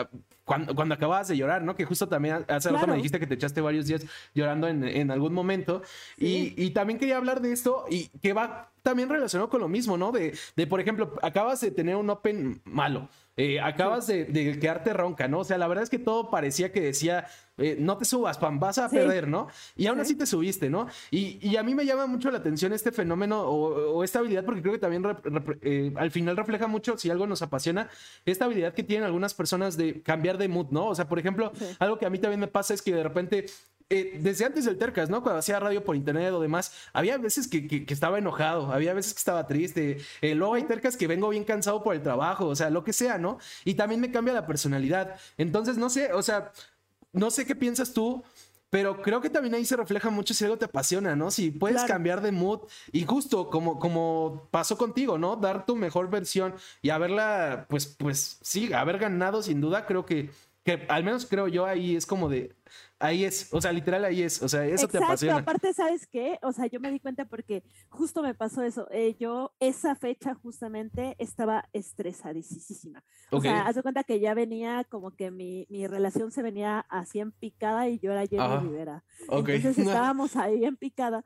cuando, 0.45 0.73
cuando 0.73 0.95
acababas 0.95 1.27
de 1.27 1.35
llorar, 1.35 1.63
¿no? 1.63 1.75
Que 1.75 1.83
justo 1.83 2.07
también 2.07 2.45
hace 2.47 2.69
rato 2.69 2.87
me 2.87 2.95
dijiste 2.95 3.19
que 3.19 3.27
te 3.27 3.33
echaste 3.33 3.59
varios 3.59 3.87
días 3.87 4.05
llorando 4.33 4.69
en, 4.69 4.85
en 4.85 5.11
algún 5.11 5.33
momento. 5.33 5.81
Y, 6.17 6.53
y, 6.55 6.71
también 6.71 6.99
quería 6.99 7.17
hablar 7.17 7.41
de 7.41 7.51
esto 7.51 7.85
y 7.89 8.07
que 8.21 8.31
va 8.31 8.71
también 8.83 9.09
relacionado 9.09 9.49
con 9.49 9.61
lo 9.61 9.67
mismo, 9.67 9.97
¿no? 9.97 10.11
De, 10.11 10.37
de 10.55 10.67
por 10.67 10.79
ejemplo, 10.79 11.13
acabas 11.21 11.61
de 11.61 11.71
tener 11.71 11.95
un 11.95 12.09
Open 12.09 12.61
malo. 12.65 13.09
Eh, 13.35 13.59
acabas 13.59 14.05
de, 14.05 14.27
quedarte 14.59 14.93
ronca, 14.93 15.27
¿no? 15.27 15.39
O 15.39 15.43
sea, 15.43 15.57
la 15.57 15.67
verdad 15.67 15.83
es 15.83 15.89
que 15.89 15.97
todo 15.97 16.29
parecía 16.29 16.71
que 16.71 16.81
decía, 16.81 17.25
eh, 17.57 17.77
no 17.79 17.97
te 17.97 18.05
subas, 18.05 18.37
Pam, 18.37 18.59
vas 18.59 18.77
a 18.77 18.89
perder, 18.89 19.27
¿no? 19.27 19.47
Y 19.75 19.87
aún 19.87 19.99
así 19.99 20.15
te 20.15 20.25
subiste, 20.25 20.69
¿no? 20.69 20.87
Y, 21.11 21.55
a 21.55 21.63
mí 21.63 21.75
me 21.75 21.85
llama 21.85 22.07
mucho 22.07 22.31
la 22.31 22.39
atención 22.39 22.73
este 22.73 22.91
fenómeno 22.91 23.41
o, 23.41 24.03
esta 24.03 24.19
habilidad, 24.19 24.43
porque 24.43 24.61
creo 24.61 24.73
que 24.73 24.79
también 24.79 25.03
eh, 25.61 25.93
al 25.95 26.11
final 26.11 26.35
refleja 26.35 26.67
mucho, 26.67 26.97
si 26.97 27.09
algo 27.09 27.27
nos 27.27 27.41
apasiona, 27.41 27.89
esta 28.25 28.45
habilidad 28.45 28.73
que 28.73 28.83
tienen 28.83 29.05
algunas 29.05 29.33
personas 29.33 29.77
de 29.77 30.01
cambiar 30.01 30.37
de 30.37 30.47
mood, 30.47 30.67
¿no? 30.71 30.87
O 30.87 30.95
sea, 30.95 31.07
por 31.07 31.19
ejemplo, 31.19 31.51
algo 31.79 31.99
que 31.99 32.05
a 32.05 32.09
mí 32.09 32.17
también 32.19 32.39
me 32.39 32.47
pasa 32.47 32.73
es 32.73 32.81
que 32.81 32.93
de 32.93 33.03
repente 33.03 33.45
eh, 33.89 34.17
desde 34.19 34.45
antes 34.45 34.65
del 34.65 34.77
Tercas, 34.77 35.09
¿no? 35.09 35.21
Cuando 35.21 35.39
hacía 35.39 35.59
radio 35.59 35.83
por 35.83 35.95
internet 35.95 36.31
o 36.33 36.41
demás, 36.41 36.73
había 36.93 37.17
veces 37.17 37.47
que, 37.47 37.85
estaba 37.87 38.17
enojado, 38.17 38.71
había 38.71 38.93
veces 38.93 39.13
que 39.13 39.19
estaba 39.19 39.45
triste. 39.45 39.99
Eh, 40.21 40.33
luego 40.35 40.55
hay 40.55 40.63
Tercas 40.63 40.97
que 40.97 41.05
vengo 41.05 41.29
bien 41.29 41.43
cansado 41.43 41.83
por 41.83 41.93
el 41.93 42.01
trabajo, 42.01 42.47
o 42.47 42.55
sea, 42.55 42.69
lo 42.71 42.83
que 42.83 42.91
sea, 42.91 43.19
¿no? 43.19 43.37
Y 43.65 43.75
también 43.75 44.01
me 44.01 44.11
cambia 44.11 44.33
la 44.33 44.47
personalidad. 44.47 45.15
Entonces, 45.37 45.77
no 45.77 45.91
sé, 45.91 46.11
o 46.13 46.23
sea, 46.23 46.51
no 47.13 47.31
sé 47.31 47.45
qué 47.45 47.55
piensas 47.55 47.93
tú. 47.93 48.23
Pero 48.69 49.03
creo 49.03 49.21
que 49.21 49.29
también 49.29 49.53
ahí 49.53 49.65
se 49.65 49.77
refleja 49.77 50.09
mucho 50.09 50.33
si 50.33 50.43
algo 50.45 50.57
te 50.57 50.65
apasiona, 50.65 51.15
¿no? 51.15 51.29
Si 51.29 51.51
puedes 51.51 51.83
cambiar 51.83 52.21
de 52.21 52.31
mood 52.31 52.61
y 52.91 53.05
justo 53.05 53.51
como, 53.51 53.77
como 53.77 54.47
pasó 54.49 54.79
contigo, 54.79 55.19
¿no? 55.19 55.35
Dar 55.35 55.67
tu 55.67 55.75
mejor 55.75 56.09
versión 56.09 56.55
y 56.81 56.89
haberla, 56.89 57.67
pues, 57.69 57.85
pues 57.85 58.39
sí, 58.41 58.73
haber 58.73 58.97
ganado 58.97 59.43
sin 59.43 59.61
duda, 59.61 59.85
creo 59.85 60.07
que 60.07 60.31
que 60.63 60.85
al 60.87 61.03
menos 61.03 61.25
creo 61.25 61.47
yo 61.47 61.65
ahí 61.65 61.95
es 61.95 62.05
como 62.05 62.29
de, 62.29 62.55
ahí 62.97 63.25
es, 63.25 63.53
o 63.53 63.59
sea, 63.59 63.73
literal 63.73 64.05
ahí 64.05 64.21
es, 64.21 64.41
o 64.41 64.47
sea, 64.47 64.65
eso 64.65 64.87
te 64.87 64.97
apasiona. 64.97 65.39
aparte, 65.39 65.73
¿sabes 65.73 66.07
qué? 66.07 66.39
O 66.41 66.53
sea, 66.53 66.67
yo 66.67 66.79
me 66.79 66.89
di 66.89 66.99
cuenta 66.99 67.25
porque 67.25 67.63
justo 67.89 68.23
me 68.23 68.33
pasó 68.33 68.63
eso, 68.63 68.87
eh, 68.91 69.15
yo 69.19 69.53
esa 69.59 69.95
fecha 69.95 70.33
justamente 70.35 71.15
estaba 71.19 71.67
estresadísima. 71.73 73.03
O 73.29 73.41
sea, 73.41 73.67
haz 73.67 73.75
de 73.75 73.81
cuenta 73.81 74.05
que 74.05 74.21
ya 74.21 74.33
venía 74.33 74.85
como 74.85 75.11
que 75.11 75.31
mi, 75.31 75.67
mi 75.69 75.85
relación 75.85 76.31
se 76.31 76.41
venía 76.41 76.85
así 76.89 77.19
en 77.19 77.33
picada 77.33 77.89
y 77.89 77.99
yo 77.99 78.13
era 78.13 78.25
Jenny 78.25 78.57
Rivera. 78.61 79.03
Entonces 79.29 79.77
estábamos 79.77 80.37
ahí 80.37 80.63
en 80.63 80.77
picada 80.77 81.25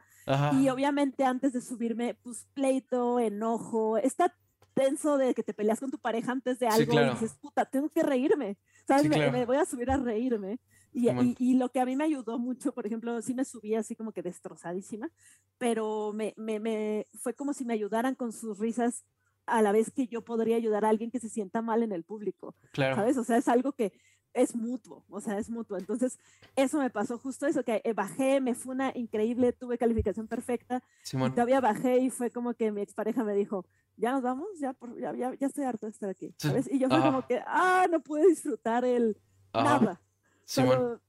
y 0.54 0.68
obviamente 0.70 1.24
antes 1.24 1.54
de 1.54 1.62
subirme, 1.62 2.16
pues 2.16 2.48
pleito, 2.54 3.20
enojo, 3.20 3.98
está 3.98 4.34
tenso 4.78 5.18
de 5.18 5.34
que 5.34 5.44
te 5.44 5.54
peleas 5.54 5.80
con 5.80 5.90
tu 5.90 5.98
pareja 5.98 6.32
antes 6.32 6.60
de 6.60 6.68
algo 6.68 6.94
y 6.94 7.10
dices, 7.10 7.34
puta, 7.42 7.66
tengo 7.66 7.90
que 7.90 8.04
reírme, 8.04 8.58
¿sabes? 8.88 9.10
me, 9.10 9.46
voy 9.46 9.58
a 9.58 9.66
subir 9.66 9.90
a 9.90 9.98
reírme. 9.98 10.60
Y, 10.94 11.10
y, 11.38 11.56
lo 11.56 11.70
que 11.70 11.80
a 11.80 11.86
mí 11.86 11.96
me 11.96 12.06
ayudó 12.06 12.40
mucho, 12.40 12.74
por 12.74 12.88
ejemplo, 12.88 13.22
sí 13.22 13.34
me 13.34 13.46
subí 13.46 13.76
así 13.76 13.96
como 13.96 14.12
que 14.12 14.24
destrozadísima, 14.24 15.12
pero 15.58 16.12
me, 16.14 16.34
me, 16.38 16.60
me, 16.60 17.06
fue 17.20 17.34
como 17.34 17.54
si 17.54 17.66
me 17.66 17.74
ayudaran 17.74 18.16
con 18.16 18.32
sus 18.32 18.58
risas 18.58 19.04
a 19.46 19.62
la 19.62 19.72
vez 19.72 19.92
que 19.92 20.08
yo 20.08 20.24
podría 20.24 20.56
ayudar 20.56 20.86
a 20.86 20.90
alguien 20.90 21.12
que 21.12 21.20
se 21.20 21.30
sienta 21.30 21.62
mal 21.62 21.84
en 21.84 21.92
el 21.92 22.04
público. 22.04 22.56
Claro. 22.72 22.96
¿Sabes? 22.96 23.18
O 23.18 23.24
sea, 23.24 23.38
es 23.38 23.48
algo 23.48 23.74
que 23.74 23.94
es 24.38 24.56
mutuo, 24.56 25.04
o 25.10 25.20
sea, 25.20 25.38
es 25.38 25.50
mutuo. 25.50 25.78
Entonces, 25.78 26.20
eso 26.56 26.80
me 26.80 26.90
pasó 26.90 27.18
justo 27.18 27.48
eso, 27.48 27.64
que 27.64 27.82
eh, 27.84 27.94
bajé, 27.94 28.40
me 28.40 28.56
fue 28.56 28.76
una 28.76 28.92
increíble, 28.96 29.52
tuve 29.54 29.78
calificación 29.78 30.28
perfecta. 30.28 30.82
Y 31.12 31.18
todavía 31.32 31.60
bajé 31.60 31.98
y 31.98 32.10
fue 32.10 32.32
como 32.32 32.54
que 32.54 32.72
mi 32.72 32.82
expareja 32.82 33.24
me 33.24 33.34
dijo, 33.34 33.66
ya 33.98 34.12
nos 34.12 34.22
vamos, 34.22 34.48
ya, 34.60 34.76
ya, 35.00 35.34
ya, 35.36 35.48
estoy 35.48 35.66
harto 35.66 35.88
de 35.88 35.92
estar 35.92 36.10
aquí. 36.10 36.34
¿sabes? 36.38 36.70
Y 36.72 36.80
yo 36.80 36.88
fue 36.88 37.02
como 37.02 37.26
que, 37.26 37.42
ah, 37.46 37.88
no 37.90 38.00
pude 38.00 38.28
disfrutar 38.28 38.86
el 38.86 39.18
nada. 39.54 40.00
Solo, 40.46 41.02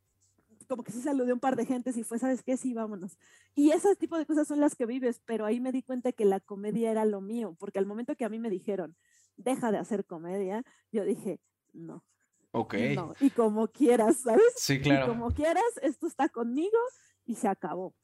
como 0.69 0.83
que 0.83 0.93
sí 0.93 1.01
saludé 1.01 1.33
un 1.33 1.41
par 1.41 1.57
de 1.57 1.67
gentes 1.67 1.97
y 1.97 2.05
fue, 2.05 2.19
¿sabes 2.19 2.43
qué? 2.43 2.57
Sí, 2.57 2.75
vámonos. 2.75 3.19
Y 3.55 3.71
ese 3.71 3.97
tipo 3.97 4.17
de 4.19 4.27
cosas 4.27 4.47
son 4.47 4.61
las 4.61 4.75
que 4.75 4.87
vives, 4.87 5.21
pero 5.25 5.47
ahí 5.47 5.61
me 5.61 5.73
di 5.73 5.83
cuenta 5.83 6.13
que 6.13 6.25
la 6.25 6.41
comedia 6.41 6.91
era 6.91 7.05
lo 7.05 7.21
mío, 7.21 7.57
porque 7.59 7.79
al 7.79 7.87
momento 7.87 8.17
que 8.17 8.25
a 8.25 8.29
mí 8.29 8.39
me 8.39 8.51
dijeron, 8.51 8.97
deja 9.37 9.73
de 9.73 9.79
hacer 9.79 10.05
comedia, 10.05 10.65
yo 10.93 11.05
dije, 11.05 11.41
no, 11.73 12.05
Ok. 12.61 12.75
y 13.21 13.31
como 13.31 13.69
quieras, 13.69 14.19
¿sabes? 14.19 14.53
Sí, 14.57 14.81
claro. 14.81 15.07
Y 15.07 15.09
como 15.09 15.31
quieras, 15.31 15.65
esto 15.83 16.07
está 16.07 16.29
conmigo 16.29 16.79
y 17.25 17.35
se 17.35 17.49
acabó. 17.49 17.95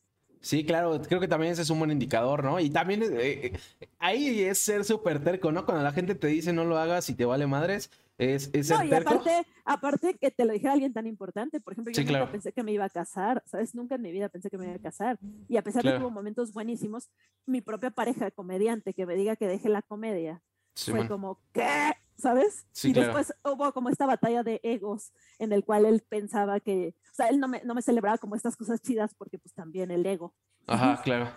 Sí, 0.44 0.62
claro, 0.66 1.00
creo 1.00 1.20
que 1.20 1.28
también 1.28 1.52
ese 1.52 1.62
es 1.62 1.70
un 1.70 1.78
buen 1.78 1.90
indicador, 1.90 2.44
¿no? 2.44 2.60
Y 2.60 2.68
también 2.68 3.02
eh, 3.02 3.10
eh, 3.18 3.58
ahí 3.98 4.42
es 4.42 4.58
ser 4.58 4.84
súper 4.84 5.24
terco, 5.24 5.50
¿no? 5.50 5.64
Cuando 5.64 5.82
la 5.82 5.92
gente 5.92 6.14
te 6.14 6.26
dice 6.26 6.52
no 6.52 6.66
lo 6.66 6.76
hagas 6.76 7.08
y 7.08 7.14
te 7.14 7.24
vale 7.24 7.46
madres, 7.46 7.90
es, 8.18 8.50
es 8.52 8.66
ser 8.68 8.76
no, 8.76 8.84
y 8.84 8.92
aparte, 8.92 9.46
aparte 9.64 10.14
que 10.20 10.30
te 10.30 10.44
lo 10.44 10.52
dijera 10.52 10.74
alguien 10.74 10.92
tan 10.92 11.06
importante, 11.06 11.60
por 11.60 11.72
ejemplo, 11.72 11.94
yo 11.94 12.04
nunca 12.04 12.30
pensé 12.30 12.52
que 12.52 12.62
me 12.62 12.72
iba 12.72 12.84
a 12.84 12.90
casar, 12.90 13.42
¿sabes? 13.46 13.74
Nunca 13.74 13.94
en 13.94 14.02
mi 14.02 14.12
vida 14.12 14.28
pensé 14.28 14.50
que 14.50 14.58
me 14.58 14.66
iba 14.66 14.74
a 14.74 14.78
casar. 14.78 15.18
Y 15.48 15.56
a 15.56 15.62
pesar 15.62 15.82
de 15.82 15.92
que 15.92 15.98
hubo 15.98 16.10
momentos 16.10 16.52
buenísimos, 16.52 17.08
mi 17.46 17.62
propia 17.62 17.90
pareja 17.90 18.30
comediante 18.30 18.92
que 18.92 19.06
me 19.06 19.16
diga 19.16 19.36
que 19.36 19.48
deje 19.48 19.70
la 19.70 19.80
comedia, 19.80 20.42
fue 20.74 21.08
como, 21.08 21.40
¿qué? 21.52 21.94
¿Sabes? 22.16 22.66
y 22.82 22.92
después 22.92 23.32
hubo 23.44 23.72
como 23.72 23.88
esta 23.88 24.06
batalla 24.06 24.42
de 24.42 24.60
egos 24.62 25.12
en 25.38 25.52
el 25.52 25.64
cual 25.64 25.84
él 25.84 26.02
pensaba 26.08 26.60
que, 26.60 26.94
o 27.12 27.14
sea, 27.14 27.28
él 27.28 27.40
no 27.40 27.48
me, 27.48 27.62
no 27.64 27.74
me 27.74 27.82
celebraba 27.82 28.18
como 28.18 28.36
estas 28.36 28.56
cosas 28.56 28.80
chidas 28.80 29.14
porque 29.14 29.38
pues 29.38 29.54
también 29.54 29.90
el 29.90 30.04
ego. 30.06 30.34
Ajá, 30.66 31.00
claro. 31.02 31.30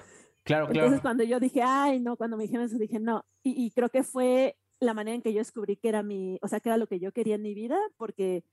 Claro, 0.44 0.68
claro. 0.68 0.86
Entonces 0.86 1.02
cuando 1.02 1.24
yo 1.24 1.40
dije, 1.40 1.62
ay, 1.62 2.00
no, 2.00 2.16
cuando 2.16 2.38
me 2.38 2.44
dijeron 2.44 2.66
eso 2.66 2.78
dije, 2.78 3.00
no. 3.00 3.26
Y, 3.44 3.66
y, 3.66 3.72
creo 3.72 3.90
que 3.90 4.04
fue 4.04 4.58
la 4.80 4.94
manera 4.94 5.16
en 5.16 5.22
que 5.22 5.34
yo 5.34 5.40
descubrí 5.40 5.76
que 5.76 5.90
era 5.90 6.04
mi, 6.04 6.40
o 6.42 6.48
sea, 6.48 6.62
que 6.62 6.70
era 6.70 6.78
lo 6.78 6.88
que 6.88 7.00
yo 7.00 7.12
quería 7.12 7.36
en 7.36 7.42
mi 7.42 7.54
vida, 7.54 7.78
porque 7.98 8.46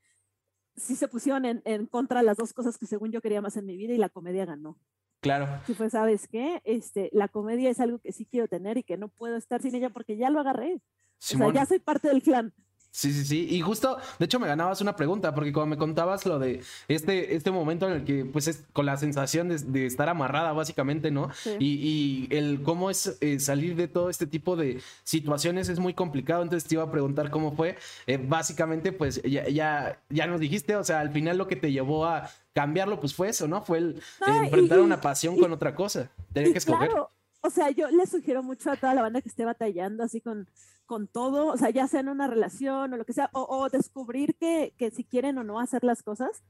sí 0.75 0.95
se 0.95 1.07
pusieron 1.07 1.45
en, 1.45 1.61
en 1.63 1.85
contra 1.85 2.21
las 2.21 2.37
dos 2.37 2.53
cosas 2.53 2.77
que 2.77 2.85
según 2.85 3.11
yo 3.11 3.21
quería 3.21 3.41
más 3.41 3.55
en 3.55 3.65
mi 3.65 3.77
vida 3.77 3.93
y 3.93 3.97
la 3.97 4.09
comedia 4.09 4.45
ganó. 4.45 4.77
Claro. 5.19 5.47
Sí, 5.65 5.73
pues, 5.73 5.91
¿sabes 5.93 6.27
qué? 6.27 6.61
Este, 6.65 7.09
la 7.11 7.27
comedia 7.27 7.69
es 7.69 7.79
algo 7.79 7.99
que 7.99 8.11
sí 8.11 8.25
quiero 8.25 8.47
tener 8.47 8.77
y 8.77 8.83
que 8.83 8.97
no 8.97 9.07
puedo 9.07 9.35
estar 9.35 9.61
sin 9.61 9.73
ella 9.75 9.89
porque 9.89 10.17
ya 10.17 10.29
lo 10.29 10.39
agarré. 10.39 10.75
O 10.75 10.81
sea, 11.17 11.51
ya 11.53 11.65
soy 11.65 11.79
parte 11.79 12.07
del 12.09 12.21
clan. 12.21 12.53
Sí, 12.95 13.11
sí, 13.11 13.25
sí. 13.25 13.47
Y 13.49 13.59
justo, 13.59 13.97
de 14.19 14.23
hecho, 14.23 14.39
me 14.39 14.47
ganabas 14.47 14.79
una 14.79 14.95
pregunta, 14.95 15.35
porque 15.35 15.51
cuando 15.51 15.75
me 15.75 15.77
contabas 15.77 16.25
lo 16.25 16.39
de 16.39 16.61
este, 16.87 17.35
este 17.35 17.51
momento 17.51 17.87
en 17.87 17.91
el 17.91 18.05
que, 18.05 18.23
pues, 18.23 18.47
es 18.47 18.63
con 18.71 18.85
la 18.85 18.95
sensación 18.95 19.49
de, 19.49 19.85
estar 19.85 20.07
amarrada, 20.07 20.53
básicamente, 20.53 21.11
¿no? 21.11 21.29
Y, 21.59 22.29
el 22.29 22.61
cómo 22.63 22.89
es 22.89 23.17
eh, 23.19 23.41
salir 23.41 23.75
de 23.75 23.89
todo 23.89 24.09
este 24.09 24.27
tipo 24.27 24.55
de 24.55 24.79
situaciones 25.03 25.67
es 25.67 25.77
muy 25.77 25.93
complicado. 25.93 26.41
Entonces 26.41 26.69
te 26.69 26.75
iba 26.75 26.83
a 26.83 26.91
preguntar 26.91 27.31
cómo 27.31 27.53
fue. 27.53 27.75
Eh, 28.07 28.15
básicamente, 28.15 28.93
pues, 28.93 29.21
ya, 29.23 29.49
ya, 29.49 30.01
ya 30.09 30.25
nos 30.25 30.39
dijiste, 30.39 30.77
o 30.77 30.83
sea, 30.85 31.01
al 31.01 31.11
final 31.11 31.37
lo 31.37 31.49
que 31.49 31.57
te 31.57 31.73
llevó 31.73 32.05
a 32.05 32.29
cambiarlo, 32.53 33.01
pues 33.01 33.13
fue 33.13 33.27
eso, 33.27 33.45
¿no? 33.45 33.61
Fue 33.61 33.79
el, 33.79 34.01
enfrentar 34.25 34.79
una 34.79 35.01
pasión 35.01 35.37
con 35.37 35.51
otra 35.51 35.75
cosa. 35.75 36.09
Tener 36.31 36.53
que 36.53 36.59
escoger. 36.59 36.91
O 37.41 37.49
sea, 37.49 37.71
yo 37.71 37.91
le 37.91 38.05
sugiero 38.05 38.41
mucho 38.41 38.71
a 38.71 38.77
toda 38.77 38.93
la 38.93 39.01
banda 39.01 39.21
que 39.21 39.27
esté 39.27 39.43
batallando 39.43 40.01
así 40.01 40.21
con, 40.21 40.47
con 40.85 41.07
todo, 41.07 41.47
o 41.47 41.57
sea, 41.57 41.69
ya 41.69 41.87
sea 41.87 41.99
en 41.99 42.09
una 42.09 42.27
relación 42.27 42.93
o 42.93 42.97
lo 42.97 43.05
que 43.05 43.13
sea, 43.13 43.29
o, 43.33 43.69
descubrir 43.69 44.35
que, 44.35 44.73
que, 44.77 44.91
si 44.91 45.03
quieren 45.03 45.37
o 45.37 45.43
no 45.43 45.59
hacer 45.59 45.83
las 45.83 46.03
cosas, 46.03 46.43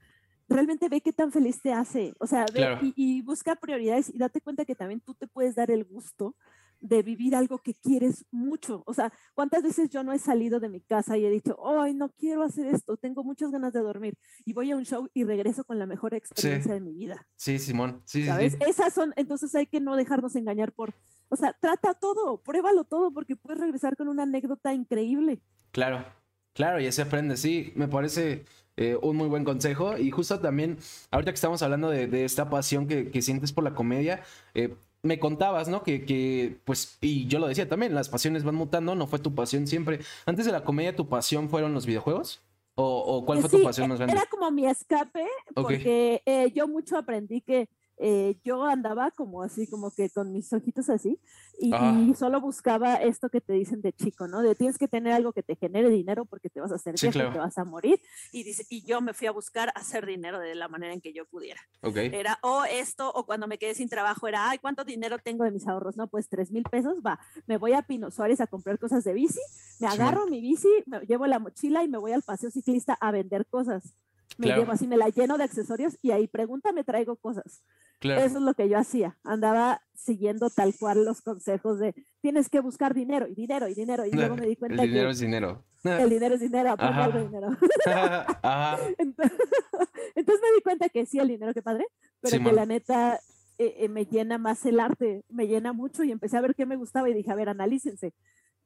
realmente 0.48 0.90
ve 0.90 1.02
qué 1.02 1.14
tan 1.14 1.32
feliz 1.32 1.62
te 1.62 1.74
hace. 1.74 2.14
O 2.20 2.28
sea, 2.28 2.46
ve 2.54 2.78
y, 2.82 2.94
y, 2.96 3.22
busca 3.22 3.56
prioridades 3.56 4.14
y 4.14 4.18
date 4.18 4.42
cuenta 4.42 4.66
que 4.66 4.76
también 4.76 5.02
tú 5.02 5.14
te 5.14 5.28
puedes 5.28 5.56
dar 5.56 5.72
el 5.72 5.84
gusto 5.86 6.36
de 6.82 7.02
vivir 7.02 7.36
algo 7.36 7.58
que 7.60 7.74
quieres 7.74 8.26
mucho. 8.32 8.84
O 8.86 8.94
sea, 8.94 9.12
¿cuántas 9.34 9.64
veces 9.64 9.90
yo 9.90 10.04
no 10.04 10.14
he 10.14 10.20
salido 10.20 10.60
de 10.60 10.70
mi 10.70 10.82
casa 10.82 11.18
y 11.18 11.26
he 11.26 11.30
dicho, 11.30 11.58
ay, 11.66 11.94
no 11.94 12.10
quiero 12.10 12.44
hacer 12.44 12.68
esto, 12.68 12.98
tengo 12.98 13.24
muchas 13.24 13.52
ganas 13.52 13.74
de 13.74 13.80
dormir 13.80 14.18
y 14.46 14.54
voy 14.54 14.72
a 14.72 14.76
un 14.76 14.86
show 14.86 15.10
y 15.14 15.24
regreso 15.24 15.64
con 15.64 15.80
la 15.80 15.86
mejor 15.86 16.14
experiencia 16.14 16.74
de 16.74 16.82
mi 16.82 16.94
vida? 16.94 17.28
Sí, 17.36 17.60
Simón. 17.60 18.02
Sí, 18.06 18.26
¿Sabes? 18.26 18.58
Esas 18.60 18.94
son, 18.94 19.14
entonces 19.16 19.54
hay 19.56 19.66
que 19.66 19.80
no 19.80 19.96
dejarnos 19.96 20.36
engañar 20.36 20.74
por, 20.74 20.94
o 21.30 21.36
sea, 21.36 21.56
trata 21.60 21.94
todo, 21.94 22.38
pruébalo 22.38 22.84
todo 22.84 23.12
porque 23.12 23.36
puedes 23.36 23.60
regresar 23.60 23.96
con 23.96 24.08
una 24.08 24.24
anécdota 24.24 24.74
increíble. 24.74 25.40
Claro, 25.72 26.06
claro, 26.54 26.80
y 26.80 26.92
se 26.92 27.02
aprende, 27.02 27.38
sí, 27.38 27.74
me 27.76 27.88
parece 27.88 28.46
eh, 28.78 28.98
un 29.02 29.16
muy 29.16 29.28
buen 29.28 29.44
consejo. 29.44 29.98
Y 29.98 30.12
justo 30.12 30.40
también, 30.40 30.78
ahorita 31.12 31.32
que 31.32 31.36
estamos 31.36 31.62
hablando 31.62 31.90
de, 31.90 32.26
esta 32.26 32.50
pasión 32.50 32.88
que, 32.88 33.10
que, 33.10 33.22
sientes 33.22 33.54
por 33.54 33.64
la 33.64 33.74
comedia, 33.74 34.22
eh, 34.54 34.76
me 35.02 35.20
contabas, 35.20 35.70
¿no? 35.70 35.84
Que, 35.84 36.04
que, 36.04 36.60
pues, 36.66 36.98
y 37.00 37.28
yo 37.28 37.40
lo 37.40 37.48
decía 37.48 37.70
también, 37.70 37.96
las 37.96 38.10
pasiones 38.10 38.44
van 38.44 38.56
mutando, 38.56 38.96
no 38.96 39.08
fue 39.08 39.20
tu 39.20 39.34
pasión 39.34 39.68
siempre. 39.68 40.00
Antes 40.26 40.46
de 40.46 40.52
la 40.52 40.64
comedia, 40.64 40.96
¿tu 40.96 41.08
pasión 41.08 41.50
fueron 41.50 41.74
los 41.74 41.86
videojuegos? 41.86 42.42
¿O, 42.78 43.24
cuál 43.26 43.40
fue 43.40 43.50
tu 43.50 43.64
pasión 43.64 43.88
más 43.88 44.00
grande? 44.00 44.16
Era 44.16 44.26
como 44.26 44.52
mi 44.52 44.68
escape, 44.68 45.26
porque 45.54 46.22
eh, 46.26 46.52
yo 46.54 46.68
mucho 46.68 46.98
aprendí 46.98 47.40
que 47.40 47.70
eh, 47.98 48.36
yo 48.44 48.64
andaba 48.66 49.12
como 49.12 49.42
así, 49.42 49.68
como 49.68 49.92
que 49.92 50.10
con 50.10 50.32
mis 50.32 50.52
ojitos 50.52 50.90
así, 50.90 51.20
y, 51.58 51.72
solo 52.16 52.42
buscaba 52.42 52.96
esto 52.96 53.30
que 53.30 53.40
te 53.40 53.54
dicen 53.54 53.82
de 53.82 53.94
chico, 53.94 54.28
¿no? 54.28 54.42
De 54.42 54.56
tienes 54.56 54.78
que 54.78 54.88
tener 54.88 55.14
algo 55.14 55.32
que 55.32 55.44
te 55.44 55.56
genere 55.56 55.90
dinero 55.90 56.26
porque 56.26 56.50
te 56.50 56.60
vas 56.60 56.72
a 56.72 56.76
hacer 56.76 56.96
viejo, 57.00 57.32
te 57.32 57.40
vas 57.40 57.58
a 57.58 57.64
morir, 57.64 58.02
y, 58.32 58.44
dice, 58.44 58.66
y 58.70 58.84
yo 58.84 59.00
me 59.02 59.14
fui 59.14 59.28
a 59.28 59.32
buscar 59.32 59.72
hacer 59.76 60.06
dinero 60.06 60.40
de 60.40 60.56
la 60.56 60.68
manera 60.68 60.94
en 60.94 61.02
que 61.02 61.14
yo 61.14 61.26
pudiera. 61.26 61.62
Era 61.82 62.40
o 62.42 62.66
esto, 62.66 63.12
o 63.14 63.26
cuando 63.26 63.48
me 63.48 63.58
quedé 63.58 63.76
sin 63.76 63.88
trabajo, 63.88 64.28
era, 64.28 64.50
ay, 64.50 64.60
¿cuánto 64.60 64.84
dinero 64.84 65.18
tengo 65.20 65.44
de 65.44 65.52
mis 65.52 65.68
ahorros? 65.68 65.96
No, 65.96 66.08
pues 66.08 66.28
tres 66.28 66.52
mil 66.52 66.64
pesos, 66.64 66.98
va, 67.06 67.20
me 67.48 67.58
voy 67.58 67.74
a 67.74 67.82
Pino 67.82 68.12
Suárez 68.12 68.42
a 68.42 68.48
comprar 68.48 68.78
cosas 68.80 69.04
de 69.04 69.14
bici, 69.14 69.40
me 69.80 69.88
agarro 69.88 70.28
mi 70.28 70.42
bici, 70.42 70.70
me 70.86 71.00
llevo 71.02 71.28
la 71.28 71.40
mochila 71.40 71.84
y 71.84 71.88
me 71.88 71.98
voy 71.98 72.12
al 72.12 72.24
paseo 72.24 72.52
ciclista 72.52 72.98
a 73.00 73.12
vender 73.12 73.46
cosas. 73.46 73.94
Me 74.38 74.48
llevo 74.48 74.72
así, 74.72 74.88
me 74.88 74.98
la 74.98 75.10
lleno 75.10 75.38
de 75.38 75.46
accesorios 75.46 75.98
y 76.02 76.12
ahí 76.12 76.28
pregunta, 76.28 76.72
me 76.74 76.84
traigo 76.84 77.16
cosas. 77.16 77.64
Eso 78.02 78.38
es 78.38 78.44
lo 78.44 78.54
que 78.54 78.70
yo 78.70 78.78
hacía. 78.78 79.18
Andaba 79.24 79.82
siguiendo 79.94 80.50
tal 80.50 80.76
cual 80.78 81.06
los 81.06 81.22
consejos 81.22 81.80
de 81.80 81.96
tienes 82.22 82.50
que 82.50 82.60
buscar 82.60 82.94
dinero 82.94 83.28
y 83.28 83.34
dinero 83.34 83.68
y 83.68 83.74
dinero. 83.74 84.06
Y 84.06 84.12
luego 84.12 84.36
me 84.36 84.46
di 84.48 84.56
cuenta 84.56 84.84
el 84.84 84.90
dinero 84.90 85.10
es 85.10 85.20
dinero. 85.20 85.64
El 85.86 86.10
dinero 86.10 86.34
es 86.34 86.42
dinero, 86.42 86.76
dinero. 86.76 87.50
Entonces, 88.98 90.42
me 90.42 90.56
di 90.56 90.62
cuenta 90.64 90.90
que 90.90 91.06
sí, 91.06 91.20
el 91.20 91.28
dinero, 91.28 91.54
qué 91.54 91.62
padre, 91.62 91.86
pero 92.22 92.44
que 92.44 92.52
la 92.52 92.66
neta 92.66 93.20
eh, 93.60 93.76
eh, 93.78 93.88
me 93.88 94.06
llena 94.06 94.40
más 94.40 94.66
el 94.66 94.80
arte, 94.80 95.24
me 95.30 95.46
llena 95.46 95.74
mucho 95.74 96.04
y 96.04 96.12
empecé 96.12 96.38
a 96.38 96.42
ver 96.42 96.56
qué 96.56 96.66
me 96.66 96.76
gustaba 96.76 97.08
y 97.08 97.14
dije, 97.14 97.30
a 97.32 97.36
ver, 97.36 97.50
analícense 97.50 98.16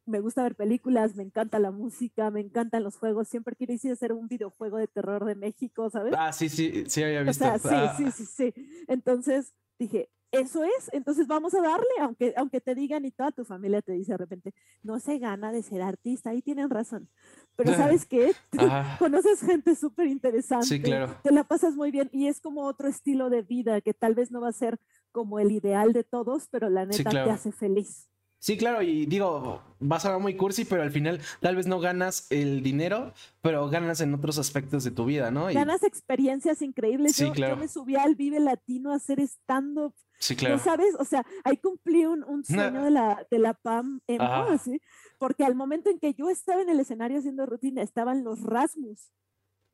me 0.10 0.20
gusta 0.20 0.44
ver 0.44 0.56
películas, 0.56 1.16
me 1.16 1.24
encanta 1.24 1.60
la 1.60 1.72
música, 1.72 2.30
me 2.32 2.42
encantan 2.42 2.84
los 2.84 2.98
juegos. 2.98 3.28
Siempre 3.28 3.56
quise 3.56 3.92
hacer 3.92 4.14
un 4.14 4.28
videojuego 4.28 4.78
de 4.78 4.88
terror 4.88 5.26
de 5.26 5.36
México, 5.36 5.90
¿sabes? 5.90 6.14
Ah, 6.18 6.34
sí, 6.34 6.50
sí, 6.50 6.84
sí 6.88 7.04
había 7.04 7.24
visto. 7.24 7.46
O 7.46 7.58
sea, 7.60 7.94
sí, 7.96 8.04
sí, 8.04 8.12
sí, 8.12 8.26
sí. 8.26 8.54
Entonces 8.88 9.54
dije, 9.78 10.10
eso 10.32 10.64
es, 10.64 10.90
entonces 10.92 11.26
vamos 11.28 11.56
a 11.56 11.62
darle, 11.62 11.88
aunque, 12.02 12.34
aunque 12.38 12.62
te 12.62 12.76
digan 12.76 13.04
y 13.04 13.12
toda 13.12 13.32
tu 13.32 13.46
familia 13.46 13.82
te 13.82 13.94
dice 13.94 14.12
de 14.12 14.18
repente, 14.18 14.54
no 14.84 15.00
se 15.00 15.18
gana 15.18 15.52
de 15.52 15.64
ser 15.64 15.82
artista, 15.82 16.30
ahí 16.30 16.42
tienen 16.42 16.70
razón. 16.70 17.10
Pero 17.56 17.74
sabes 17.76 18.06
qué, 18.06 18.34
conoces 19.00 19.42
gente 19.42 19.76
súper 19.76 20.08
interesante, 20.08 20.68
sí, 20.68 20.82
claro. 20.82 21.16
te 21.24 21.32
la 21.32 21.44
pasas 21.44 21.76
muy 21.76 21.90
bien 21.90 22.10
y 22.12 22.28
es 22.28 22.42
como 22.42 22.66
otro 22.66 22.88
estilo 22.88 23.30
de 23.30 23.42
vida 23.42 23.82
que 23.82 23.94
tal 23.94 24.14
vez 24.14 24.30
no 24.30 24.42
va 24.42 24.50
a 24.50 24.54
ser 24.54 24.80
como 25.12 25.40
el 25.40 25.52
ideal 25.52 25.94
de 25.94 26.04
todos, 26.04 26.48
pero 26.52 26.70
la 26.70 26.86
neta 26.86 27.10
te 27.10 27.32
hace 27.32 27.52
feliz. 27.52 28.10
Sí, 28.40 28.58
claro, 28.58 28.82
y 28.82 29.06
digo, 29.06 29.62
vas 29.80 30.06
a 30.06 30.12
ver 30.12 30.20
muy 30.20 30.36
cursi, 30.36 30.64
pero 30.64 30.82
al 30.82 30.92
final 30.92 31.20
tal 31.42 31.58
vez 31.58 31.68
no 31.68 31.82
ganas 31.82 32.26
el 32.32 32.64
dinero, 32.64 33.14
pero 33.42 33.70
ganas 33.70 34.00
en 34.00 34.14
otros 34.14 34.38
aspectos 34.38 34.86
de 34.86 34.92
tu 34.92 35.04
vida, 35.04 35.30
¿no? 35.30 35.48
Ganas 35.48 35.84
experiencias 35.84 36.62
increíbles. 36.62 37.18
Sí, 37.18 37.30
claro. 37.32 37.56
yo 37.56 37.62
me 37.62 37.68
subí 37.68 37.98
al 37.98 38.16
Vive 38.16 38.40
Latino 38.40 38.94
a 38.94 38.96
hacer 38.96 39.20
stand-up. 39.20 39.94
Sí, 40.20 40.38
claro. 40.38 40.56
¿No 40.56 40.64
sabes? 40.64 40.96
O 41.00 41.06
sea, 41.06 41.26
ahí 41.44 41.58
cumplí 41.58 42.06
un, 42.06 42.46
sueño 42.46 42.84
de, 42.84 42.92
la, 42.92 43.26
de 43.30 43.40
la 43.40 43.54
PAM 43.54 44.02
en 44.08 44.20
¿sí? 44.60 44.82
Porque 45.18 45.44
al 45.44 45.56
momento 45.56 45.90
en 45.90 46.00
que 46.00 46.14
yo 46.14 46.30
estaba 46.30 46.62
en 46.62 46.70
el 46.70 46.80
escenario 46.80 47.20
haciendo 47.20 47.46
rutina, 47.46 47.82
estaban 47.82 48.24
los 48.24 48.42
Rasmus. 48.42 49.12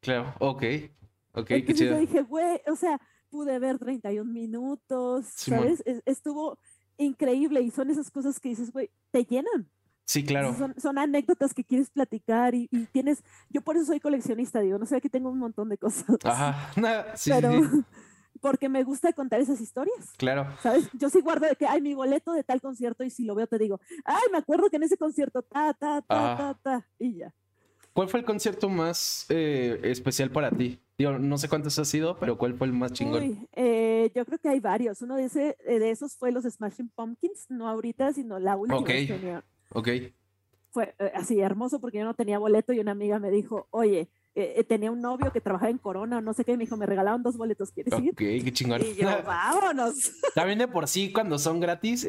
Claro, 0.01 0.33
ok. 0.39 0.63
Ok, 1.33 1.47
qué 1.47 1.73
chido. 1.73 1.93
yo 1.93 1.99
dije, 1.99 2.21
güey, 2.23 2.61
o 2.67 2.75
sea, 2.75 2.99
pude 3.29 3.59
ver 3.59 3.77
31 3.77 4.31
minutos, 4.31 5.25
¿sabes? 5.35 5.83
Estuvo 6.05 6.57
increíble 6.97 7.61
y 7.61 7.71
son 7.71 7.89
esas 7.89 8.11
cosas 8.11 8.39
que 8.39 8.49
dices, 8.49 8.71
güey, 8.71 8.89
te 9.11 9.23
llenan. 9.23 9.69
Sí, 10.05 10.23
claro. 10.23 10.55
Son, 10.77 10.97
anécdotas 10.99 11.53
que 11.53 11.63
quieres 11.63 11.89
platicar 11.89 12.53
y, 12.53 12.67
tienes, 12.91 13.23
yo 13.49 13.61
por 13.61 13.75
eso 13.75 13.87
soy 13.87 13.99
coleccionista, 13.99 14.59
digo, 14.59 14.77
no 14.77 14.85
sé, 14.85 14.97
aquí 14.97 15.09
tengo 15.09 15.29
un 15.29 15.39
montón 15.39 15.67
de 15.69 15.77
cosas. 15.77 16.05
Ajá, 16.23 16.65
sí, 17.15 17.31
pero 17.33 17.49
porque 18.41 18.69
me 18.69 18.83
gusta 18.83 19.11
contar 19.13 19.41
esas 19.41 19.59
historias. 19.59 20.13
Claro. 20.17 20.47
¿Sabes? 20.61 20.87
Yo 20.93 21.09
sí 21.09 21.21
guardo 21.21 21.47
de 21.47 21.55
que, 21.55 21.65
ay, 21.65 21.81
mi 21.81 21.95
boleto 21.95 22.33
de 22.33 22.43
tal 22.43 22.61
concierto 22.61 23.03
y 23.03 23.09
si 23.09 23.25
lo 23.25 23.33
veo 23.33 23.47
te 23.47 23.57
digo, 23.57 23.79
ay, 24.03 24.21
me 24.31 24.37
acuerdo 24.37 24.69
que 24.69 24.75
en 24.75 24.83
ese 24.83 24.97
concierto, 24.97 25.41
ta, 25.41 25.73
ta, 25.73 26.01
ta, 26.01 26.37
ta, 26.37 26.59
ta, 26.61 26.87
y 26.99 27.17
ya. 27.17 27.33
¿Cuál 27.95 28.09
fue 28.09 28.19
el 28.19 28.25
concierto 28.25 28.67
más 28.67 29.25
eh, 29.29 29.79
especial 29.83 30.29
para 30.29 30.51
ti? 30.51 30.81
Digo, 30.97 31.17
no 31.17 31.37
sé 31.37 31.47
cuántos 31.47 31.79
ha 31.79 31.85
sido, 31.85 32.17
pero 32.19 32.37
¿cuál 32.37 32.53
fue 32.53 32.67
el 32.67 32.73
más 32.73 32.91
chingón? 32.91 33.23
Uy, 33.23 33.47
eh, 33.53 34.11
yo 34.13 34.25
creo 34.25 34.37
que 34.37 34.49
hay 34.49 34.59
varios. 34.59 35.01
Uno 35.01 35.15
de, 35.15 35.23
ese, 35.23 35.55
eh, 35.65 35.79
de 35.79 35.91
esos 35.91 36.17
fue 36.17 36.33
los 36.33 36.43
Smashing 36.43 36.89
Pumpkins, 36.89 37.45
no 37.47 37.69
ahorita, 37.69 38.11
sino 38.11 38.37
la 38.37 38.57
última. 38.57 38.79
Ok. 38.81 38.89
Ok. 39.71 39.87
Fue 40.71 40.93
así 41.13 41.39
hermoso 41.39 41.79
porque 41.79 41.99
yo 41.99 42.03
no 42.03 42.13
tenía 42.13 42.37
boleto 42.37 42.73
y 42.73 42.81
una 42.81 42.91
amiga 42.91 43.17
me 43.17 43.31
dijo, 43.31 43.67
oye, 43.71 44.09
tenía 44.67 44.91
un 44.91 45.01
novio 45.01 45.31
que 45.31 45.41
trabajaba 45.41 45.69
en 45.69 45.77
Corona 45.77 46.17
o 46.17 46.21
no 46.21 46.33
sé 46.33 46.43
qué, 46.43 46.57
me 46.57 46.63
dijo, 46.65 46.75
me 46.77 46.85
regalaron 46.85 47.23
dos 47.23 47.37
boletos, 47.37 47.71
¿quieres 47.71 47.93
ir? 47.99 48.11
Ok, 48.11 48.17
qué 48.17 48.51
chingón. 48.51 48.81
Y 48.81 48.95
yo, 48.95 49.07
vámonos. 49.25 50.11
También 50.35 50.59
de 50.59 50.67
por 50.67 50.87
sí, 50.87 51.11
cuando 51.13 51.39
son 51.39 51.59
gratis, 51.59 52.05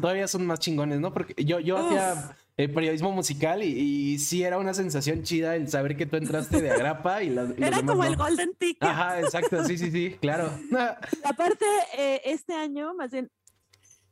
todavía 0.00 0.26
son 0.26 0.46
más 0.46 0.58
chingones, 0.58 1.00
¿no? 1.00 1.12
Porque 1.12 1.44
yo, 1.44 1.60
yo 1.60 1.78
hacía 1.78 2.36
el 2.64 2.72
periodismo 2.72 3.12
musical 3.12 3.62
y, 3.62 4.18
sí 4.18 4.42
era 4.42 4.58
una 4.58 4.74
sensación 4.74 5.22
chida 5.22 5.56
el 5.56 5.68
saber 5.68 5.96
que 5.96 6.06
tú 6.06 6.16
entraste 6.16 6.60
de 6.60 6.70
agrapa 6.70 7.22
y, 7.22 7.30
la, 7.30 7.48
Era 7.56 7.82
como 7.82 8.04
el 8.04 8.16
Golden 8.16 8.54
Ticket. 8.58 8.82
Ajá, 8.82 9.20
exacto, 9.20 9.64
sí, 9.64 9.78
sí, 9.78 9.90
sí, 9.90 10.16
claro. 10.20 10.50
Aparte, 11.24 11.64
eh, 11.96 12.20
este 12.24 12.54
año, 12.54 12.94
más 12.94 13.10
bien, 13.10 13.30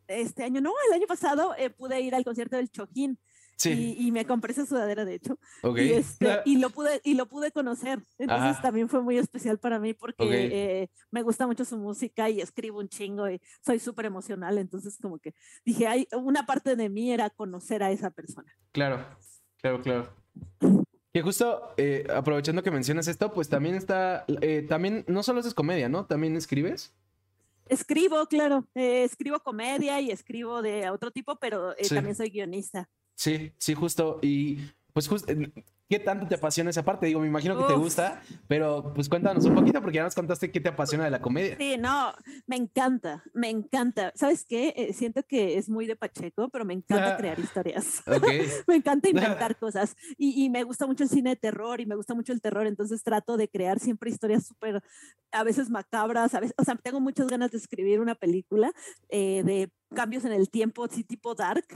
este 0.07 0.45
año, 0.45 0.61
no, 0.61 0.73
el 0.89 0.95
año 0.95 1.07
pasado 1.07 1.55
eh, 1.59 1.71
pude 1.71 2.01
ir 2.01 2.15
al 2.15 2.25
concierto 2.25 2.57
del 2.57 2.71
Chojín 2.71 3.19
y, 3.65 4.13
me 4.13 4.25
compré 4.25 4.53
esa 4.53 4.67
sudadera, 4.67 5.05
de 5.05 5.15
hecho. 5.15 5.39
Y, 5.77 5.93
este, 5.93 6.41
y, 6.45 6.59
lo 6.59 6.71
pude, 6.71 7.01
y 7.05 7.15
lo 7.15 7.27
pude 7.27 7.51
conocer. 7.51 8.01
Entonces 8.19 8.61
también 8.63 8.89
fue 8.89 9.03
muy 9.03 9.19
especial 9.19 9.59
para 9.59 9.79
mí 9.79 9.95
porque 9.95 10.25
eh, 10.25 10.91
me 11.11 11.23
gusta 11.23 11.47
mucho 11.47 11.65
su 11.65 11.77
música 11.77 12.29
y 12.31 12.41
escribo 12.41 12.79
un 12.79 12.89
chingo 12.89 13.29
y 13.29 13.41
soy 13.65 13.79
súper 13.81 14.07
emocional. 14.07 14.59
Entonces 14.59 14.99
como 15.01 15.19
que 15.19 15.35
dije, 15.65 15.87
hay, 15.87 16.09
una 16.13 16.47
parte 16.47 16.77
de 16.77 16.89
mí 16.89 17.13
era 17.13 17.31
conocer 17.31 17.83
a 17.83 17.91
esa 17.91 18.11
persona. 18.11 18.53
Claro, 18.73 19.05
claro, 19.61 19.83
claro. 19.83 20.09
Que 21.13 21.23
justo 21.23 21.73
eh, 21.77 22.07
aprovechando 22.15 22.63
que 22.63 22.71
mencionas 22.71 23.09
esto, 23.09 23.33
pues 23.33 23.49
también 23.49 23.75
está, 23.75 24.25
eh, 24.41 24.65
también 24.69 25.05
no 25.09 25.23
solo 25.23 25.41
haces 25.41 25.55
comedia, 25.55 25.89
¿no? 25.89 26.07
También 26.07 26.37
escribes. 26.37 26.95
Escribo, 27.69 28.25
claro, 28.27 28.67
escribo 28.75 29.41
comedia 29.41 30.01
y 30.01 30.11
escribo 30.11 30.63
de 30.63 30.89
otro 30.89 31.11
tipo, 31.11 31.37
pero 31.37 31.75
también 31.91 32.15
soy 32.15 32.31
guionista. 32.31 32.89
Sí, 33.19 33.53
sí, 33.59 33.75
justo. 33.75 34.19
Y 34.23 34.59
pues 34.93 35.09
justo, 35.09 35.33
¿qué 35.89 35.99
tanto 35.99 36.27
te 36.27 36.35
apasiona 36.35 36.71
esa 36.71 36.85
parte? 36.85 37.07
Digo, 37.07 37.21
me 37.21 37.27
imagino 37.27 37.57
que 37.57 37.65
te 37.65 37.79
gusta, 37.79 38.23
pero 38.47 38.93
pues 38.95 39.09
cuéntanos 39.09 39.45
un 39.47 39.55
poquito 39.55 39.81
porque 39.81 39.97
ya 39.97 40.03
nos 40.03 40.15
contaste 40.15 40.51
qué 40.51 40.61
te 40.61 40.69
apasiona 40.69 41.05
de 41.05 41.11
la 41.11 41.21
comedia. 41.21 41.57
Sí, 41.57 41.77
no, 41.79 42.13
me 42.47 42.57
encanta, 42.57 43.25
me 43.33 43.49
encanta. 43.49 44.13
¿Sabes 44.15 44.45
qué? 44.45 44.75
Eh, 44.77 44.93
siento 44.93 45.23
que 45.23 45.57
es 45.57 45.69
muy 45.69 45.87
de 45.87 45.97
Pacheco, 45.97 46.49
pero 46.51 46.65
me 46.65 46.75
encanta 46.75 47.17
crear 47.17 47.39
historias. 47.39 48.03
me 48.67 48.77
encanta 48.77 49.09
inventar 49.09 49.57
cosas 49.57 49.97
y, 50.17 50.45
y, 50.45 50.51
me 50.51 50.63
gusta 50.63 50.87
mucho 50.87 51.05
el 51.05 51.11
cine 51.11 51.31
de 51.31 51.37
terror 51.37 51.81
y 51.81 51.87
me 51.87 51.97
gusta 51.97 52.15
mucho 52.15 52.33
el 52.33 52.41
terror, 52.41 52.67
entonces 52.67 53.03
trato 53.03 53.37
de 53.37 53.49
crear 53.49 53.79
siempre 53.79 54.11
historias 54.11 54.47
súper, 54.47 54.83
a 55.33 55.45
veces 55.45 55.71
macabras, 55.71 56.35
a 56.35 56.41
veces, 56.41 56.55
o 56.59 56.65
sea, 56.65 56.77
tengo 56.77 57.01
muchas 57.01 57.29
ganas 57.29 57.51
de 57.51 57.59
escribir 57.59 58.01
una 58.01 58.15
película 58.15 58.73
eh, 59.09 59.43
de 59.45 59.71
cambios 59.95 60.25
en 60.25 60.33
el 60.33 60.51
tiempo, 60.51 60.87
sí, 60.89 61.05
tipo 61.05 61.35
Dark, 61.35 61.67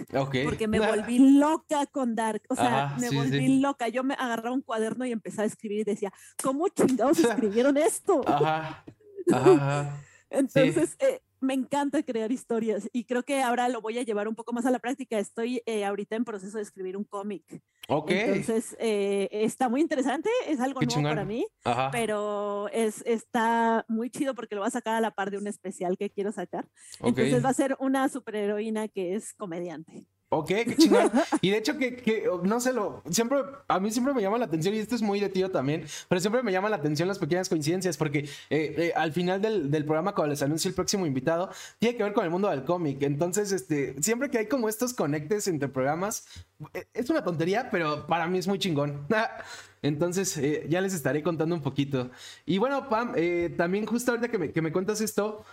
porque 0.44 0.68
me 0.68 0.81
volví 0.81 1.38
loca 1.38 1.87
con 1.87 2.14
Dark, 2.14 2.42
o 2.48 2.55
sea, 2.55 2.96
me 3.01 3.11
volví 3.11 3.61
loca. 3.61 3.88
Yo 3.88 4.02
me 4.03 4.15
agarraba 4.15 4.55
un 4.55 4.62
cuaderno 4.62 5.05
y 5.07 5.12
empezaba 5.12 5.45
a 5.45 5.47
escribir 5.47 5.81
y 5.81 5.85
decía, 5.85 6.12
¿cómo 6.43 6.69
chingados 6.69 7.19
escribieron 7.21 7.77
esto? 7.77 8.23
Ajá. 8.27 8.85
Ajá. 9.33 10.03
Entonces, 10.31 10.97
eh, 10.99 11.21
me 11.43 11.55
encanta 11.55 12.03
crear 12.03 12.31
historias 12.31 12.88
y 12.93 13.05
creo 13.05 13.25
que 13.25 13.43
ahora 13.43 13.69
lo 13.69 13.81
voy 13.81 13.99
a 13.99 14.03
llevar 14.03 14.29
un 14.29 14.35
poco 14.35 14.53
más 14.53 14.65
a 14.65 14.71
la 14.71 14.79
práctica. 14.79 15.19
Estoy 15.19 15.61
eh, 15.67 15.85
ahorita 15.85 16.17
en 16.17 16.25
proceso 16.25 16.57
de 16.57 16.62
escribir 16.62 16.97
un 16.97 17.05
cómic. 17.05 17.45
Ok. 17.88 18.11
Entonces, 18.11 18.77
eh, 18.79 19.29
está 19.33 19.69
muy 19.69 19.81
interesante, 19.81 20.31
es 20.47 20.61
algo 20.61 20.81
nuevo 20.81 21.03
para 21.03 21.25
mí, 21.25 21.47
pero 21.91 22.69
es, 22.69 23.03
está 23.05 23.85
muy 23.88 24.09
chido 24.09 24.35
porque 24.35 24.55
lo 24.55 24.61
va 24.61 24.69
a 24.69 24.71
sacar 24.71 24.95
a 24.95 25.01
la 25.01 25.11
par 25.11 25.31
de 25.31 25.38
un 25.38 25.49
especial 25.49 25.99
que 25.99 26.11
quiero 26.11 26.31
sacar. 26.31 26.69
Entonces 27.01 27.45
va 27.45 27.49
a 27.49 27.55
ser 27.55 27.77
una 27.81 28.09
superheroína 28.09 28.87
que 28.87 29.17
es 29.17 29.35
comediante. 29.35 30.07
Ok, 30.35 30.49
qué 30.49 30.77
chingón. 30.77 31.11
Y 31.42 31.51
de 31.51 31.59
hecho, 31.59 31.77
que, 31.77 32.27
no 32.42 32.59
sé, 32.59 32.73
lo, 32.73 33.03
siempre, 33.11 33.40
a 33.68 33.79
mí 33.79 33.90
siempre 33.90 34.14
me 34.14 34.23
llama 34.23 34.38
la 34.38 34.47
atención, 34.47 34.75
y 34.75 34.79
esto 34.79 34.95
es 34.95 35.03
muy 35.03 35.21
de 35.21 35.29
tío 35.29 35.51
también, 35.51 35.85
pero 36.09 36.23
siempre 36.23 36.42
me 36.42 36.51
llama 36.51 36.71
la 36.71 36.77
atención 36.77 37.07
las 37.07 37.18
pequeñas 37.18 37.51
coincidencias, 37.51 37.99
porque 37.99 38.21
eh, 38.49 38.75
eh, 38.79 38.92
al 38.97 39.12
final 39.12 39.42
del, 39.42 39.71
del, 39.71 39.85
programa, 39.85 40.14
cuando 40.14 40.31
les 40.31 40.40
anuncio 40.40 40.71
el 40.71 40.75
próximo 40.75 41.05
invitado, 41.05 41.51
tiene 41.79 41.99
que 41.99 42.03
ver 42.03 42.14
con 42.14 42.25
el 42.25 42.31
mundo 42.31 42.49
del 42.49 42.64
cómic. 42.64 43.03
Entonces, 43.03 43.53
este, 43.53 43.95
siempre 44.03 44.31
que 44.31 44.38
hay 44.38 44.47
como 44.47 44.71
estos 44.71 44.95
conectes 44.95 45.49
entre 45.49 45.68
programas, 45.68 46.25
eh, 46.73 46.87
es 46.95 47.11
una 47.11 47.23
tontería, 47.23 47.68
pero 47.71 48.07
para 48.07 48.27
mí 48.27 48.38
es 48.38 48.49
muy 48.49 48.59
chingón. 48.59 49.07
Entonces, 49.83 50.40
ya 50.68 50.81
les 50.81 50.95
estaré 50.95 51.23
contando 51.23 51.55
un 51.55 51.61
poquito. 51.61 52.11
Y 52.47 52.57
bueno, 52.57 52.88
Pam, 52.88 53.14
también 53.59 53.85
justo 53.85 54.12
ahorita 54.12 54.29
que 54.29 54.38
me, 54.38 54.53
que 54.53 54.62
me 54.62 54.73
cuentas 54.73 55.01
esto, 55.01 55.45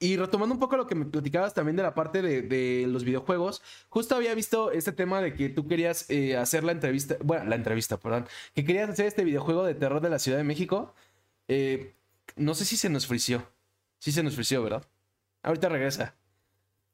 y 0.00 0.16
retomando 0.16 0.54
un 0.54 0.60
poco 0.60 0.76
lo 0.76 0.86
que 0.86 0.94
me 0.94 1.04
platicabas 1.06 1.54
también 1.54 1.76
de 1.76 1.82
la 1.82 1.94
parte 1.94 2.22
de, 2.22 2.86
los 2.86 3.04
videojuegos, 3.04 3.62
justo 3.88 4.14
había 4.14 4.34
visto 4.34 4.70
este 4.70 4.92
tema 4.92 5.20
de 5.20 5.34
que 5.34 5.48
tú 5.48 5.66
querías 5.66 6.08
eh, 6.08 6.36
hacer 6.36 6.62
la 6.64 6.72
entrevista, 6.72 7.16
bueno, 7.22 7.46
la 7.46 7.56
entrevista, 7.56 7.98
perdón, 7.98 8.26
que 8.54 8.64
querías 8.64 8.88
hacer 8.88 9.06
este 9.06 9.24
videojuego 9.24 9.64
de 9.64 9.74
terror 9.74 10.00
de 10.00 10.10
la 10.10 10.18
Ciudad 10.18 10.38
de 10.38 10.44
México. 10.44 10.94
Eh, 11.48 11.94
no 12.36 12.54
sé 12.54 12.64
si 12.64 12.76
se 12.76 12.88
nos 12.88 13.06
frició. 13.06 13.48
Sí 13.98 14.12
se 14.12 14.22
nos 14.22 14.34
frició, 14.34 14.62
¿verdad? 14.62 14.86
Ahorita 15.42 15.68
regresa. 15.68 16.14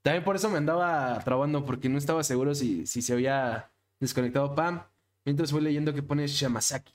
También 0.02 0.24
por 0.24 0.36
eso 0.36 0.48
me 0.48 0.58
andaba 0.58 1.18
trabando, 1.24 1.64
porque 1.64 1.88
no 1.88 1.98
estaba 1.98 2.24
seguro 2.24 2.54
si, 2.54 2.86
si 2.86 3.02
se 3.02 3.12
había 3.12 3.70
desconectado 4.00 4.54
Pam. 4.54 4.82
Mientras 5.24 5.52
voy 5.52 5.62
leyendo 5.62 5.92
que 5.94 6.02
pone 6.02 6.26
Shamasaki. 6.26 6.92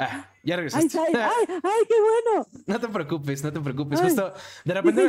Ah, 0.00 0.26
ya 0.42 0.56
regresaste. 0.56 0.98
Ay, 0.98 1.14
ay, 1.48 1.84
qué 1.86 1.94
bueno. 2.00 2.46
No 2.66 2.80
te 2.80 2.88
preocupes, 2.88 3.44
no 3.44 3.52
te 3.52 3.60
preocupes. 3.60 4.00
justo 4.00 4.32
de 4.64 4.74
repente 4.74 5.08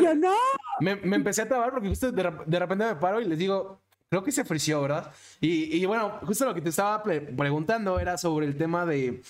me, 0.82 0.96
me, 0.98 1.16
empecé 1.16 1.44
a 1.44 1.48
trabar 1.48 1.72
porque 1.72 1.88
justo 1.88 2.12
de, 2.12 2.24
repente 2.24 2.86
me 2.86 2.96
paro 2.96 3.22
y 3.22 3.26
les 3.26 3.38
digo, 3.38 3.80
creo 4.10 4.22
que 4.22 4.34
se 4.34 4.44
frició, 4.44 4.82
¿verdad? 4.82 5.12
Y, 5.40 5.78
y 5.78 5.86
bueno, 5.86 6.20
justo 6.26 6.46
lo 6.46 6.54
que 6.54 6.62
te 6.62 6.70
estaba 6.70 7.02
preguntando 7.04 8.00
era 8.00 8.18
sobre 8.18 8.46
el 8.46 8.58
tema 8.58 8.86
de 8.86 9.22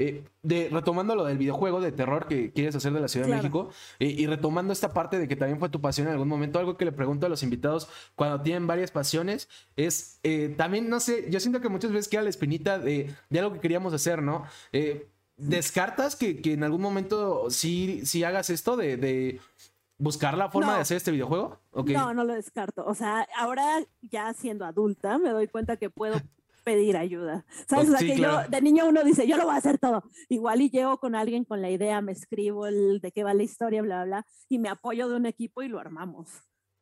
eh, 0.00 0.22
de, 0.42 0.68
retomando 0.70 1.16
lo 1.16 1.24
del 1.24 1.38
videojuego 1.38 1.80
de 1.80 1.90
terror 1.90 2.28
que 2.28 2.52
quieres 2.52 2.76
hacer 2.76 2.92
de 2.92 3.00
la 3.00 3.08
Ciudad 3.08 3.26
de 3.26 3.34
México 3.34 3.70
eh, 3.98 4.06
y 4.06 4.28
retomando 4.28 4.72
esta 4.72 4.94
parte 4.94 5.18
de 5.18 5.26
que 5.26 5.34
también 5.34 5.58
fue 5.58 5.70
tu 5.70 5.80
pasión 5.80 6.06
en 6.06 6.12
algún 6.12 6.28
momento, 6.28 6.60
algo 6.60 6.76
que 6.76 6.84
le 6.84 6.92
pregunto 6.92 7.26
a 7.26 7.28
los 7.28 7.42
invitados 7.42 7.88
cuando 8.14 8.40
tienen 8.40 8.68
varias 8.68 8.92
pasiones 8.92 9.48
es 9.74 10.20
eh, 10.22 10.54
también, 10.56 10.88
no 10.88 11.00
sé, 11.00 11.28
yo 11.30 11.40
siento 11.40 11.60
que 11.60 11.68
muchas 11.68 11.90
veces 11.90 12.06
queda 12.06 12.22
la 12.22 12.30
espinita 12.30 12.78
de, 12.78 13.12
de 13.28 13.38
algo 13.40 13.54
que 13.54 13.60
queríamos 13.60 13.92
hacer, 13.92 14.22
¿no? 14.22 14.44
¿Descartas 15.36 16.14
que, 16.14 16.40
que, 16.40 16.52
en 16.52 16.62
algún 16.62 16.80
momento 16.80 17.50
sí, 17.50 18.02
sí 18.04 18.22
hagas 18.22 18.50
esto 18.50 18.76
de, 18.76 19.40
buscar 19.98 20.38
la 20.38 20.48
forma 20.48 20.76
de 20.76 20.80
hacer 20.82 20.96
este 20.96 21.10
videojuego? 21.10 21.58
No, 21.74 22.14
no 22.14 22.22
lo 22.22 22.34
descarto. 22.34 22.84
O 22.86 22.94
sea, 22.94 23.26
ahora 23.36 23.80
ya 24.00 24.32
siendo 24.32 24.64
adulta 24.64 25.18
me 25.18 25.30
doy 25.30 25.48
cuenta 25.48 25.76
que 25.76 25.90
puedo 25.90 26.20
pedir 26.68 26.98
ayuda. 26.98 27.46
¿Sabes? 27.66 27.88
Pues 27.88 28.00
que 28.00 28.18
yo, 28.18 28.42
de 28.46 28.60
niño 28.60 28.86
uno 28.86 29.02
dice, 29.02 29.26
yo 29.26 29.38
lo 29.38 29.44
voy 29.46 29.54
a 29.54 29.58
hacer 29.58 29.78
todo. 29.78 30.04
Igual 30.28 30.60
y 30.60 30.68
llego 30.68 30.98
con 30.98 31.14
alguien 31.14 31.46
con 31.46 31.62
la 31.62 31.70
idea, 31.70 32.02
me 32.02 32.12
escribo 32.12 32.66
el 32.66 33.00
de 33.00 33.10
qué 33.10 33.24
va 33.24 33.32
la 33.32 33.42
historia, 33.42 33.80
bla, 33.80 34.04
bla, 34.04 34.26
y 34.50 34.58
me 34.58 34.68
apoyo 34.68 35.08
de 35.08 35.16
un 35.16 35.24
equipo 35.24 35.62
y 35.62 35.68
lo 35.68 35.78
armamos. 35.78 36.28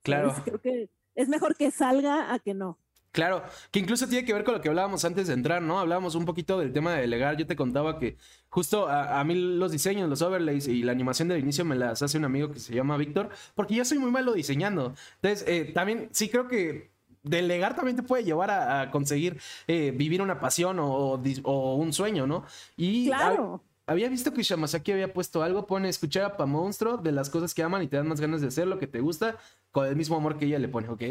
Claro. 0.03 0.35
Creo 0.45 0.61
que 0.61 0.91
es 1.15 1.29
mejor 1.29 1.55
que 1.55 1.71
salga 1.71 2.35
a 2.35 2.41
que 2.41 2.53
no. 2.53 2.81
Claro, 3.13 3.45
que 3.71 3.79
incluso 3.79 4.09
tiene 4.09 4.27
que 4.27 4.35
ver 4.35 4.43
con 4.43 4.55
lo 4.55 4.61
que 4.61 4.69
hablábamos 4.69 5.05
antes 5.05 5.29
de 5.29 5.35
entrar, 5.35 5.63
¿no? 5.63 5.79
Hablábamos 5.79 6.17
un 6.17 6.25
poquito 6.25 6.59
del 6.59 6.73
tema 6.73 6.95
de 6.95 7.03
delegar. 7.03 7.37
Yo 7.37 7.47
te 7.47 7.55
contaba 7.55 8.01
que 8.01 8.17
justo 8.49 8.89
a, 8.89 9.23
mí 9.23 9.37
los 9.37 9.71
diseños, 9.71 10.11
los 10.11 10.21
overlays 10.21 10.67
y 10.67 10.83
la 10.83 10.93
animación 10.93 11.29
del 11.29 11.39
inicio 11.39 11.65
me 11.65 11.77
las 11.77 12.03
hace 12.03 12.19
un 12.19 12.25
amigo 12.25 12.51
que 12.51 12.59
se 12.59 12.75
llama 12.75 12.97
Víctor, 12.97 13.31
porque 13.55 13.77
yo 13.77 13.85
soy 13.85 13.99
muy 13.99 14.11
malo 14.11 14.33
diseñando. 14.33 14.95
Entonces, 15.23 15.45
eh, 15.49 15.71
también 15.73 16.09
sí 16.11 16.29
creo 16.29 16.49
que 16.49 16.96
delegar 17.29 17.75
también 17.75 17.97
te 17.97 18.03
puede 18.03 18.25
llevar 18.25 18.51
a, 18.51 18.91
conseguir 18.91 19.39
eh, 19.67 19.93
vivir 19.95 20.23
una 20.23 20.41
pasión 20.41 20.79
o, 20.81 21.17
un 21.77 21.93
sueño, 21.93 22.27
¿no? 22.27 22.45
Y 22.77 23.09
claro 23.09 23.63
había 23.87 24.09
visto 24.09 24.33
que 24.33 24.43
Shamasaki 24.43 24.93
había 24.93 25.13
puesto 25.13 25.43
algo, 25.43 25.67
pone 25.67 25.89
escuchar 25.89 26.25
a 26.25 26.37
Pa 26.37 26.45
Monstruo 26.45 26.97
de 26.97 27.13
las 27.13 27.31
cosas 27.31 27.55
que 27.55 27.63
aman 27.63 27.83
y 27.83 27.87
te 27.87 27.97
dan 27.97 28.09
más 28.09 28.21
ganas 28.21 28.41
de 28.41 28.49
hacer 28.49 28.67
lo 28.67 28.79
que 28.79 28.87
te 28.87 29.01
gusta 29.01 29.37
con 29.73 29.87
el 29.87 29.95
mismo 29.95 30.17
amor 30.17 30.39
que 30.39 30.47
ella 30.47 30.59
le 30.59 30.69
pone, 30.69 30.89
ok. 30.89 31.03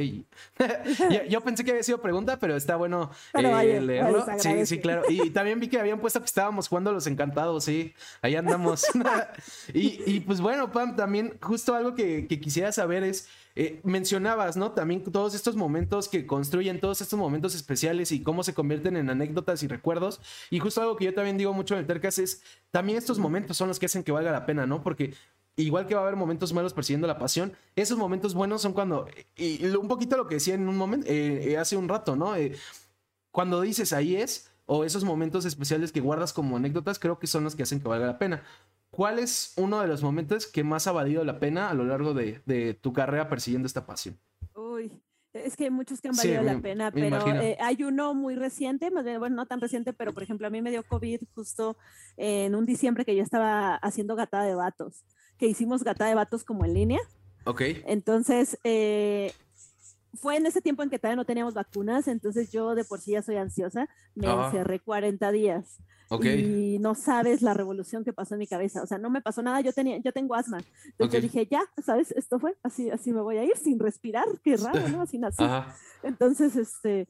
yo, 1.29 1.41
pensé 1.41 1.63
que 1.63 1.71
había 1.71 1.83
sido 1.83 2.01
pregunta, 2.01 2.39
pero 2.39 2.55
está 2.55 2.75
bueno 2.75 3.11
eh, 3.33 3.79
leerlo. 3.79 4.25
sí, 4.39 4.65
sí, 4.65 4.79
claro. 4.79 5.03
Y, 5.07 5.29
también 5.29 5.59
vi 5.59 5.67
que 5.67 5.79
habían 5.79 5.99
puesto 5.99 6.19
que 6.19 6.25
estábamos 6.25 6.67
jugando 6.67 6.89
a 6.89 6.93
los 6.93 7.05
encantados, 7.05 7.65
sí. 7.65 7.93
Ahí 8.21 8.35
andamos. 8.35 8.85
y, 9.73 10.19
pues 10.21 10.41
bueno, 10.41 10.71
Pam, 10.71 10.95
también 10.95 11.37
justo 11.41 11.75
algo 11.75 11.93
que, 11.93 12.27
quisiera 12.27 12.71
saber 12.71 13.03
es, 13.03 13.27
eh, 13.55 13.79
mencionabas, 13.83 14.57
¿no? 14.57 14.71
También 14.71 15.03
todos 15.03 15.35
estos 15.35 15.55
momentos 15.55 16.09
que 16.09 16.25
construyen, 16.25 16.79
todos 16.79 17.01
estos 17.01 17.19
momentos 17.19 17.53
especiales 17.53 18.11
y 18.11 18.23
cómo 18.23 18.43
se 18.43 18.53
convierten 18.53 18.97
en 18.97 19.09
anécdotas 19.09 19.61
y 19.61 19.67
recuerdos. 19.67 20.21
Y 20.49 20.59
justo 20.59 20.81
algo 20.81 20.95
que 20.95 21.05
yo 21.05 21.13
también 21.13 21.37
digo 21.37 21.53
mucho 21.53 21.75
en 21.75 21.81
el 21.81 21.87
Tercas 21.87 22.17
es, 22.17 22.41
también 22.71 22.97
estos 22.97 23.19
momentos 23.19 23.55
son 23.55 23.67
los 23.67 23.79
que 23.79 23.85
hacen 23.85 24.03
que 24.03 24.11
valga 24.11 24.31
la 24.31 24.45
pena, 24.45 24.65
¿no? 24.65 24.81
Porque 24.81 25.13
igual 25.57 25.87
que 25.87 25.95
va 25.95 26.01
a 26.01 26.03
haber 26.03 26.15
momentos 26.15 26.53
malos 26.53 26.73
persiguiendo 26.73 27.07
la 27.07 27.17
pasión, 27.17 27.53
esos 27.75 27.97
momentos 27.97 28.33
buenos 28.33 28.61
son 28.61 28.73
cuando, 28.73 29.07
y 29.35 29.65
un 29.65 29.87
poquito 29.87 30.17
lo 30.17 30.27
que 30.27 30.35
decía 30.35 30.55
en 30.55 30.67
un 30.67 30.77
momento, 30.77 31.07
eh, 31.07 31.51
eh, 31.51 31.57
hace 31.57 31.77
un 31.77 31.87
rato, 31.87 32.15
¿no? 32.15 32.35
Eh, 32.35 32.55
cuando 33.31 33.61
dices 33.61 33.93
ahí 33.93 34.15
es, 34.15 34.51
o 34.65 34.83
esos 34.83 35.03
momentos 35.03 35.45
especiales 35.45 35.91
que 35.91 36.01
guardas 36.01 36.33
como 36.33 36.57
anécdotas, 36.57 36.99
creo 36.99 37.19
que 37.19 37.27
son 37.27 37.43
los 37.43 37.55
que 37.55 37.63
hacen 37.63 37.79
que 37.79 37.87
valga 37.87 38.07
la 38.07 38.17
pena. 38.17 38.43
¿Cuál 38.89 39.19
es 39.19 39.53
uno 39.57 39.81
de 39.81 39.87
los 39.87 40.01
momentos 40.01 40.47
que 40.47 40.63
más 40.63 40.87
ha 40.87 40.91
valido 40.91 41.23
la 41.23 41.39
pena 41.39 41.69
a 41.69 41.73
lo 41.73 41.83
largo 41.83 42.13
de, 42.13 42.79
tu 42.81 42.93
carrera 42.93 43.29
persiguiendo 43.29 43.67
esta 43.67 43.85
pasión? 43.85 44.17
Uy, 44.55 44.91
es 45.33 45.55
que 45.57 45.65
hay 45.65 45.69
muchos 45.69 45.99
que 45.99 46.07
han 46.07 46.15
valido 46.15 46.41
la 46.41 46.59
pena, 46.59 46.91
pero 46.91 47.25
hay 47.59 47.83
uno 47.83 48.15
muy 48.15 48.35
reciente, 48.35 48.89
bueno, 48.89 49.35
no 49.35 49.45
tan 49.45 49.59
reciente, 49.59 49.91
pero 49.91 50.13
por 50.13 50.23
ejemplo, 50.23 50.47
a 50.47 50.49
mí 50.49 50.61
me 50.61 50.71
dio 50.71 50.83
COVID 50.83 51.21
justo 51.35 51.77
en 52.15 52.55
un 52.55 52.65
diciembre 52.65 53.03
que 53.03 53.15
yo 53.15 53.21
estaba 53.21 53.75
haciendo 53.75 54.15
gatada 54.15 54.45
de 54.45 54.55
vatos 54.55 55.03
que 55.37 55.47
hicimos 55.47 55.83
gata 55.83 56.05
de 56.05 56.15
vatos 56.15 56.43
como 56.43 56.65
en 56.65 56.73
línea. 56.73 56.99
Ok. 57.45 57.61
Entonces, 57.85 58.57
eh, 58.63 59.31
fue 60.15 60.37
en 60.37 60.45
ese 60.45 60.61
tiempo 60.61 60.83
en 60.83 60.89
que 60.89 60.99
todavía 60.99 61.17
no 61.17 61.25
teníamos 61.25 61.53
vacunas, 61.53 62.07
entonces 62.07 62.51
yo 62.51 62.75
de 62.75 62.85
por 62.85 62.99
sí 62.99 63.11
ya 63.11 63.21
soy 63.21 63.35
ansiosa, 63.35 63.87
me 64.15 64.27
encerré 64.27 64.79
40 64.79 65.31
días. 65.31 65.79
Y 66.23 66.77
no 66.79 66.95
sabes 66.95 67.41
la 67.41 67.53
revolución 67.53 68.03
que 68.03 68.13
pasó 68.13 68.35
en 68.35 68.39
mi 68.39 68.47
cabeza. 68.47 68.83
O 68.83 68.85
sea, 68.85 68.97
no 68.97 69.09
me 69.09 69.21
pasó 69.21 69.41
nada, 69.41 69.59
yo 69.61 69.73
tenía, 69.73 69.97
yo 69.97 70.11
tengo 70.13 70.35
asma. 70.35 70.59
Entonces 70.85 71.23
dije, 71.23 71.47
ya, 71.49 71.63
¿sabes? 71.83 72.11
Esto 72.11 72.39
fue, 72.39 72.55
así, 72.63 72.89
así 72.91 73.11
me 73.11 73.21
voy 73.21 73.37
a 73.37 73.43
ir 73.43 73.57
sin 73.57 73.79
respirar, 73.79 74.25
qué 74.43 74.55
raro, 74.57 74.87
¿no? 74.89 75.01
Así. 75.01 75.19
Entonces, 76.03 76.55
este, 76.55 77.07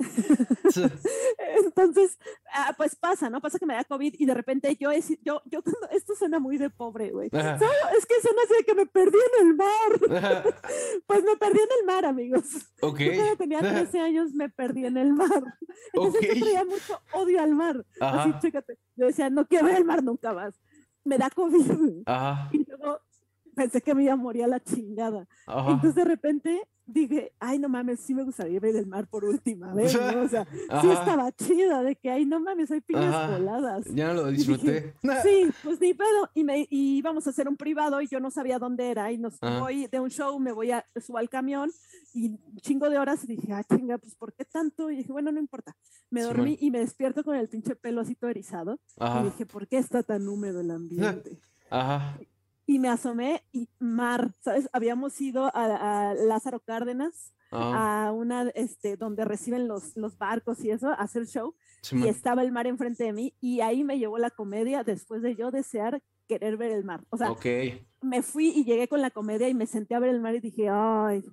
Entonces, 1.64 2.18
ah, 2.52 2.74
pues 2.76 2.96
pasa, 2.96 3.28
¿no? 3.28 3.40
Pasa 3.40 3.58
que 3.58 3.66
me 3.66 3.74
da 3.74 3.84
COVID 3.84 4.14
y 4.18 4.26
de 4.26 4.34
repente 4.34 4.76
yo, 4.78 4.90
yo, 5.22 5.42
yo, 5.44 5.62
esto 5.90 6.14
suena 6.14 6.38
muy 6.38 6.58
de 6.58 6.70
pobre, 6.70 7.10
güey. 7.10 7.26
Es 7.26 8.06
que 8.06 8.14
suena 8.22 8.42
así 8.44 8.54
de 8.58 8.64
que 8.64 8.74
me 8.74 8.86
perdí 8.86 9.18
en 9.18 9.48
el 9.48 9.54
mar. 9.54 9.90
pues 11.06 11.24
me 11.24 11.36
perdí 11.36 11.58
en 11.58 11.68
el 11.80 11.86
mar, 11.86 12.04
amigos. 12.04 12.44
Ok. 12.80 13.00
Yo 13.00 13.14
cuando 13.14 13.36
tenía 13.36 13.60
13 13.60 14.00
años 14.00 14.32
me 14.32 14.48
perdí 14.48 14.86
en 14.86 14.96
el 14.96 15.12
mar. 15.12 15.58
Entonces 15.92 16.20
yo 16.22 16.40
traía 16.40 16.64
mucho 16.64 17.00
odio 17.12 17.40
al 17.40 17.54
mar. 17.54 17.84
Así, 18.00 18.32
chécate. 18.40 18.78
Yo 18.96 19.06
decía, 19.06 19.30
no 19.30 19.46
quiero 19.46 19.66
ver 19.66 19.76
el 19.76 19.84
mar 19.84 20.02
nunca 20.02 20.32
más. 20.32 20.54
Me 21.04 21.18
da 21.18 21.30
COVID. 21.30 22.02
Ajá. 22.06 22.48
Y 22.52 22.64
luego 22.66 23.00
pensé 23.54 23.80
que 23.80 23.94
me 23.94 24.04
iba 24.04 24.14
a 24.14 24.16
morir 24.16 24.44
a 24.44 24.48
la 24.48 24.60
chingada. 24.60 25.26
Entonces 25.46 25.94
de 25.94 26.04
repente 26.04 26.68
dije, 26.92 27.32
ay, 27.38 27.58
no 27.58 27.68
mames, 27.68 28.00
sí 28.00 28.14
me 28.14 28.22
gustaría 28.22 28.60
ver 28.60 28.76
el 28.76 28.86
mar 28.86 29.06
por 29.06 29.24
última 29.24 29.72
vez, 29.74 29.94
¿no? 29.94 30.22
O 30.22 30.28
sea, 30.28 30.44
sí 30.80 30.90
estaba 30.90 31.30
chido 31.32 31.82
de 31.82 31.96
que, 31.96 32.10
ay, 32.10 32.26
no 32.26 32.40
mames, 32.40 32.70
hay 32.70 32.80
piñas 32.80 33.30
voladas. 33.30 33.86
Ya 33.94 34.08
no 34.08 34.14
lo 34.14 34.26
disfruté. 34.28 34.94
sí, 35.22 35.50
pues 35.62 35.80
ni 35.80 35.94
pedo. 35.94 36.30
Y, 36.34 36.44
me, 36.44 36.66
y 36.70 36.98
íbamos 36.98 37.26
a 37.26 37.30
hacer 37.30 37.48
un 37.48 37.56
privado 37.56 38.00
y 38.00 38.08
yo 38.08 38.20
no 38.20 38.30
sabía 38.30 38.58
dónde 38.58 38.90
era. 38.90 39.10
Y 39.12 39.18
nos 39.18 39.38
voy 39.40 39.86
de 39.86 40.00
un 40.00 40.10
show, 40.10 40.38
me 40.38 40.52
voy 40.52 40.70
a, 40.72 40.84
subo 41.00 41.18
al 41.18 41.28
camión 41.28 41.70
y 42.12 42.38
chingo 42.60 42.90
de 42.90 42.98
horas 42.98 43.24
y 43.24 43.28
dije, 43.28 43.52
ah, 43.52 43.64
chinga, 43.64 43.98
pues 43.98 44.14
¿por 44.14 44.32
qué 44.32 44.44
tanto? 44.44 44.90
Y 44.90 44.96
dije, 44.96 45.12
bueno, 45.12 45.32
no 45.32 45.38
importa. 45.38 45.76
Me 46.10 46.22
dormí 46.22 46.58
y 46.60 46.70
me 46.70 46.80
despierto 46.80 47.24
con 47.24 47.36
el 47.36 47.48
pinche 47.48 47.76
pelo 47.76 48.00
así 48.00 48.14
todo 48.14 48.30
erizado. 48.30 48.80
Y 48.98 49.24
dije, 49.24 49.46
¿por 49.46 49.66
qué 49.66 49.78
está 49.78 50.02
tan 50.02 50.28
húmedo 50.28 50.60
el 50.60 50.70
ambiente? 50.70 51.38
Ajá 51.70 52.18
y 52.66 52.78
me 52.78 52.88
asomé 52.88 53.42
y 53.52 53.68
mar, 53.78 54.34
¿sabes? 54.40 54.68
Habíamos 54.72 55.20
ido 55.20 55.50
a, 55.54 56.14
Lázaro 56.14 56.60
Cárdenas, 56.60 57.34
ah. 57.50 58.06
a 58.06 58.12
una, 58.12 58.48
este, 58.54 58.96
donde 58.96 59.24
reciben 59.24 59.68
los, 59.68 59.96
los 59.96 60.16
barcos 60.18 60.64
y 60.64 60.70
eso, 60.70 60.88
a 60.88 60.94
hacer 60.94 61.26
show, 61.26 61.54
y 61.92 62.06
estaba 62.06 62.42
el 62.42 62.52
mar 62.52 62.66
enfrente 62.66 63.04
de 63.04 63.12
mí, 63.12 63.34
y 63.40 63.60
ahí 63.60 63.84
me 63.84 63.98
llevó 63.98 64.18
la 64.18 64.30
comedia 64.30 64.84
después 64.84 65.22
de 65.22 65.34
yo 65.34 65.50
desear 65.50 66.02
querer 66.28 66.56
ver 66.56 66.70
el 66.70 66.84
mar. 66.84 67.04
O 67.10 67.16
sea, 67.16 67.34
me 68.02 68.22
fui 68.22 68.52
y 68.54 68.64
llegué 68.64 68.86
con 68.86 69.02
la 69.02 69.10
comedia 69.10 69.48
y 69.48 69.54
me 69.54 69.66
senté 69.66 69.96
a 69.96 69.98
ver 69.98 70.10
el 70.10 70.20
mar 70.20 70.34
y 70.36 70.40
dije, 70.40 70.68
ay, 70.70 71.24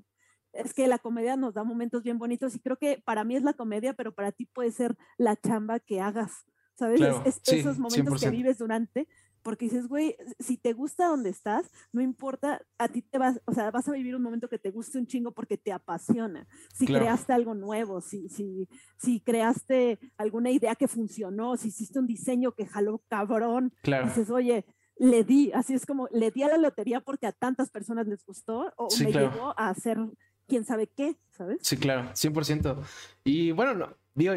es 0.53 0.73
que 0.73 0.87
la 0.87 0.97
comedia 0.97 1.35
nos 1.35 1.53
da 1.53 1.63
momentos 1.63 2.01
bien 2.01 2.17
bonitos 2.17 2.55
y 2.55 2.59
creo 2.59 2.77
que 2.77 3.01
para 3.05 3.23
mí 3.23 3.35
es 3.35 3.43
la 3.43 3.53
comedia, 3.53 3.93
pero 3.93 4.13
para 4.13 4.31
ti 4.31 4.45
puede 4.45 4.71
ser 4.71 4.97
la 5.17 5.35
chamba 5.35 5.79
que 5.79 6.01
hagas, 6.01 6.45
¿sabes? 6.73 6.99
esos 7.45 7.77
momentos 7.77 8.19
que 8.19 8.29
vives 8.31 8.57
durante 8.57 9.07
porque 9.47 9.63
dices, 9.63 9.87
güey, 9.87 10.13
si 10.39 10.57
te 10.57 10.73
gusta 10.73 11.07
donde 11.07 11.29
estás, 11.29 11.71
no 11.93 12.01
importa, 12.01 12.61
a 12.77 12.89
ti 12.89 13.01
te 13.01 13.17
vas, 13.17 13.39
o 13.45 13.53
sea, 13.53 13.71
vas 13.71 13.87
a 13.87 13.93
vivir 13.93 14.13
un 14.13 14.21
momento 14.21 14.49
que 14.49 14.59
te 14.59 14.71
guste 14.71 14.97
un 14.97 15.07
chingo 15.07 15.31
porque 15.31 15.57
te 15.57 15.71
apasiona. 15.71 16.45
Si 16.75 16.85
creaste 16.85 17.31
algo 17.31 17.53
nuevo, 17.53 18.01
si, 18.01 18.27
si, 18.27 18.67
si 18.97 19.21
creaste 19.21 19.99
alguna 20.17 20.51
idea 20.51 20.75
que 20.75 20.89
funcionó, 20.89 21.55
si 21.55 21.69
hiciste 21.69 21.97
un 21.97 22.07
diseño 22.07 22.51
que 22.51 22.65
jaló 22.65 23.01
cabrón, 23.07 23.71
dices, 24.03 24.29
oye, 24.31 24.65
le 24.97 25.23
di, 25.23 25.53
así 25.53 25.75
es 25.75 25.85
como, 25.85 26.09
le 26.11 26.29
di 26.29 26.43
a 26.43 26.49
la 26.49 26.57
lotería 26.57 26.99
porque 26.99 27.27
a 27.27 27.31
tantas 27.31 27.69
personas 27.69 28.05
les 28.05 28.25
gustó 28.25 28.73
o 28.75 28.89
me 28.99 29.13
llevó 29.13 29.57
a 29.57 29.69
hacer 29.69 29.97
quién 30.45 30.65
sabe 30.65 30.87
qué, 30.87 31.15
¿sabes? 31.29 31.59
Sí, 31.61 31.77
claro, 31.77 32.09
100%. 32.11 32.83
Y 33.23 33.53
bueno, 33.53 33.75
no, 33.75 33.95
Digo, 34.17 34.33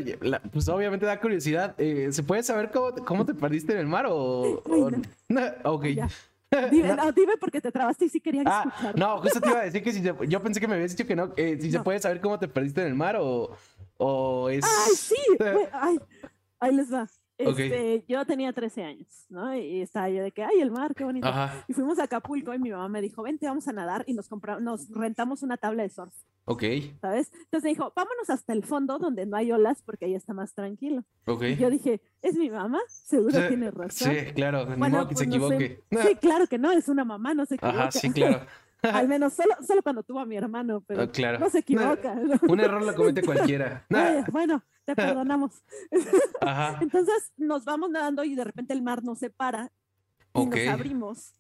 pues 0.53 0.68
obviamente 0.68 1.07
da 1.07 1.18
curiosidad. 1.18 1.74
Eh, 1.78 2.09
¿Se 2.12 2.22
puede 2.22 2.43
saber 2.43 2.70
cómo, 2.70 3.24
te 3.24 3.33
perdiste 3.33 3.72
en 3.72 3.78
el 3.78 3.87
mar 3.87 4.05
o...? 4.07 4.62
no? 5.28 5.41
ok. 5.64 5.85
Dime, 6.70 6.97
no. 6.97 7.12
dime 7.12 7.37
porque 7.39 7.61
te 7.61 7.70
trabaste 7.70 8.07
y 8.07 8.09
sí 8.09 8.20
quería 8.20 8.43
ah, 8.45 8.64
escuchar. 8.66 8.99
No, 8.99 9.18
justo 9.22 9.41
te 9.41 9.49
iba 9.49 9.61
a 9.61 9.62
decir 9.66 9.83
que 9.83 9.93
si 9.93 10.03
yo 10.03 10.43
pensé 10.43 10.61
que 10.61 10.66
me 10.66 10.74
habías 10.74 10.91
dicho 10.91 11.07
que 11.07 11.16
no. 11.16 11.33
Eh, 11.37 11.57
si 11.61 11.70
se 11.70 11.81
puede 11.81 11.99
saber 11.99 12.20
cómo 12.20 12.39
te 12.39 12.49
perdiste 12.49 12.83
en 12.83 12.89
el 12.89 12.95
mar 12.95 13.16
o, 13.18 13.57
o 13.97 14.51
es... 14.51 14.64
¡Ay, 14.64 14.95
sí! 14.97 15.14
Ay, 15.72 15.99
ahí 16.59 16.74
les 16.74 16.93
va. 16.93 17.09
Este, 17.41 18.05
Yo 18.09 18.24
tenía 18.24 18.53
13 18.53 18.82
años, 18.82 19.26
¿no? 19.28 19.55
Y 19.55 19.80
estaba 19.80 20.09
yo 20.11 20.22
de 20.22 20.32
que, 20.32 20.43
ay, 20.43 20.61
el 20.61 20.70
mar, 20.70 20.95
qué 20.95 21.05
bonito. 21.05 21.28
Y 21.68 21.72
fuimos 21.72 21.99
a 21.99 22.05
Acapulco 22.05 22.53
y 22.55 22.59
mi 22.59 22.70
mamá 22.70 22.88
me 22.88 23.01
dijo, 23.01 23.22
vente, 23.22 23.47
vamos 23.47 23.66
a 23.68 23.72
nadar 23.72 24.05
y 24.07 24.14
nos, 24.14 24.28
compramos, 24.28 24.62
nos 24.62 24.91
rentamos 24.91 25.43
una 25.43 25.57
tabla 25.57 25.82
de 25.82 25.88
surf. 25.88 26.14
Ok. 26.45 26.64
¿Sabes? 27.01 27.30
Entonces 27.32 27.64
me 27.64 27.70
dijo, 27.70 27.93
vámonos 27.95 28.28
hasta 28.28 28.53
el 28.53 28.64
fondo 28.64 28.99
donde 28.99 29.26
no 29.26 29.36
hay 29.36 29.53
olas 29.53 29.82
porque 29.82 30.07
ahí 30.07 30.14
está 30.14 30.34
más 30.34 30.55
tranquilo. 30.55 31.05
Ok. 31.26 31.43
Y 31.45 31.57
yo 31.57 31.70
dije, 31.70 32.01
¿es 32.22 32.36
mi 32.36 32.51
mamá? 32.51 32.80
Seguro 32.88 33.49
tiene 33.49 33.70
razón. 33.70 34.12
Sí, 34.12 34.32
claro, 34.34 34.66
bueno, 34.76 35.09
que 35.09 35.14
se 35.14 35.26
pues, 35.26 35.28
equivoque. 35.28 35.82
Sí, 35.91 36.16
claro 36.16 36.47
que 36.47 36.59
no, 36.59 36.72
es 36.72 36.88
una 36.88 37.05
mamá, 37.05 37.34
no 37.34 37.47
se 37.47 37.55
equivoca. 37.55 37.82
Ajá, 37.82 37.91
sí, 37.93 38.11
claro. 38.11 38.41
Al 38.83 39.09
menos 39.09 39.33
solo, 39.33 39.55
solo 39.66 39.83
cuando 39.83 40.03
tuvo 40.03 40.20
a 40.20 40.26
mi 40.26 40.37
hermano, 40.37 40.83
pero 40.87 41.03
ah, 41.03 41.11
claro. 41.11 41.39
no 41.39 41.51
se 41.51 41.59
equivoca. 41.59 42.14
Un 42.49 42.61
error 42.61 42.83
lo 42.83 42.95
comete 42.95 43.22
cualquiera. 43.22 43.85
bueno, 44.33 44.62
te 44.85 44.95
perdonamos. 44.97 45.62
Ajá. 46.41 46.78
Entonces 46.81 47.33
nos 47.37 47.64
vamos 47.64 47.91
nadando 47.91 48.24
y 48.24 48.35
de 48.35 48.45
repente 48.45 48.72
el 48.72 48.83
mar 48.83 49.03
nos 49.03 49.18
separa 49.18 49.70
y 50.35 50.47
nos 50.47 50.68
abrimos 50.68 51.35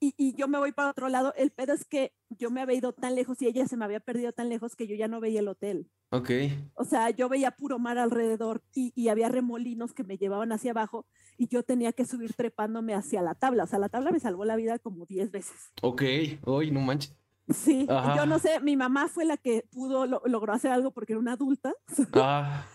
y, 0.00 0.34
yo 0.36 0.48
me 0.48 0.58
voy 0.58 0.72
para 0.72 0.90
otro 0.90 1.08
lado. 1.08 1.32
El 1.36 1.50
pedo 1.50 1.72
es 1.72 1.84
que 1.84 2.12
yo 2.30 2.50
me 2.50 2.60
había 2.60 2.76
ido 2.76 2.92
tan 2.92 3.14
lejos 3.14 3.40
y 3.40 3.46
ella 3.46 3.66
se 3.66 3.76
me 3.76 3.84
había 3.84 4.00
perdido 4.00 4.32
tan 4.32 4.48
lejos 4.48 4.76
que 4.76 4.86
yo 4.86 4.94
ya 4.94 5.08
no 5.08 5.20
veía 5.20 5.40
el 5.40 5.48
hotel. 5.48 5.90
Ok. 6.10 6.30
O 6.74 6.84
sea, 6.84 7.10
yo 7.10 7.28
veía 7.28 7.50
puro 7.50 7.78
mar 7.78 7.98
alrededor 7.98 8.62
y, 8.74 9.08
había 9.08 9.28
remolinos 9.28 9.94
que 9.94 10.04
me 10.04 10.18
llevaban 10.18 10.52
hacia 10.52 10.72
abajo 10.72 11.06
y 11.38 11.48
yo 11.48 11.62
tenía 11.62 11.92
que 11.92 12.04
subir 12.04 12.34
trepándome 12.34 12.94
hacia 12.94 13.22
la 13.22 13.34
tabla. 13.34 13.64
O 13.64 13.66
sea, 13.66 13.78
la 13.78 13.88
tabla 13.88 14.10
me 14.10 14.20
salvó 14.20 14.44
la 14.44 14.56
vida 14.56 14.78
como 14.78 15.06
10 15.06 15.30
veces. 15.30 15.72
Ok, 15.82 16.02
hoy 16.44 16.70
no 16.70 16.80
manches. 16.80 17.16
Sí, 17.48 17.86
yo 18.16 18.26
no 18.26 18.40
sé, 18.40 18.58
mi 18.58 18.76
mamá 18.76 19.06
fue 19.06 19.24
la 19.24 19.36
que 19.36 19.64
pudo, 19.70 20.04
logró 20.06 20.52
hacer 20.52 20.72
algo 20.72 20.90
porque 20.90 21.12
era 21.12 21.20
una 21.20 21.34
adulta. 21.34 21.72
Ah. 22.14 22.66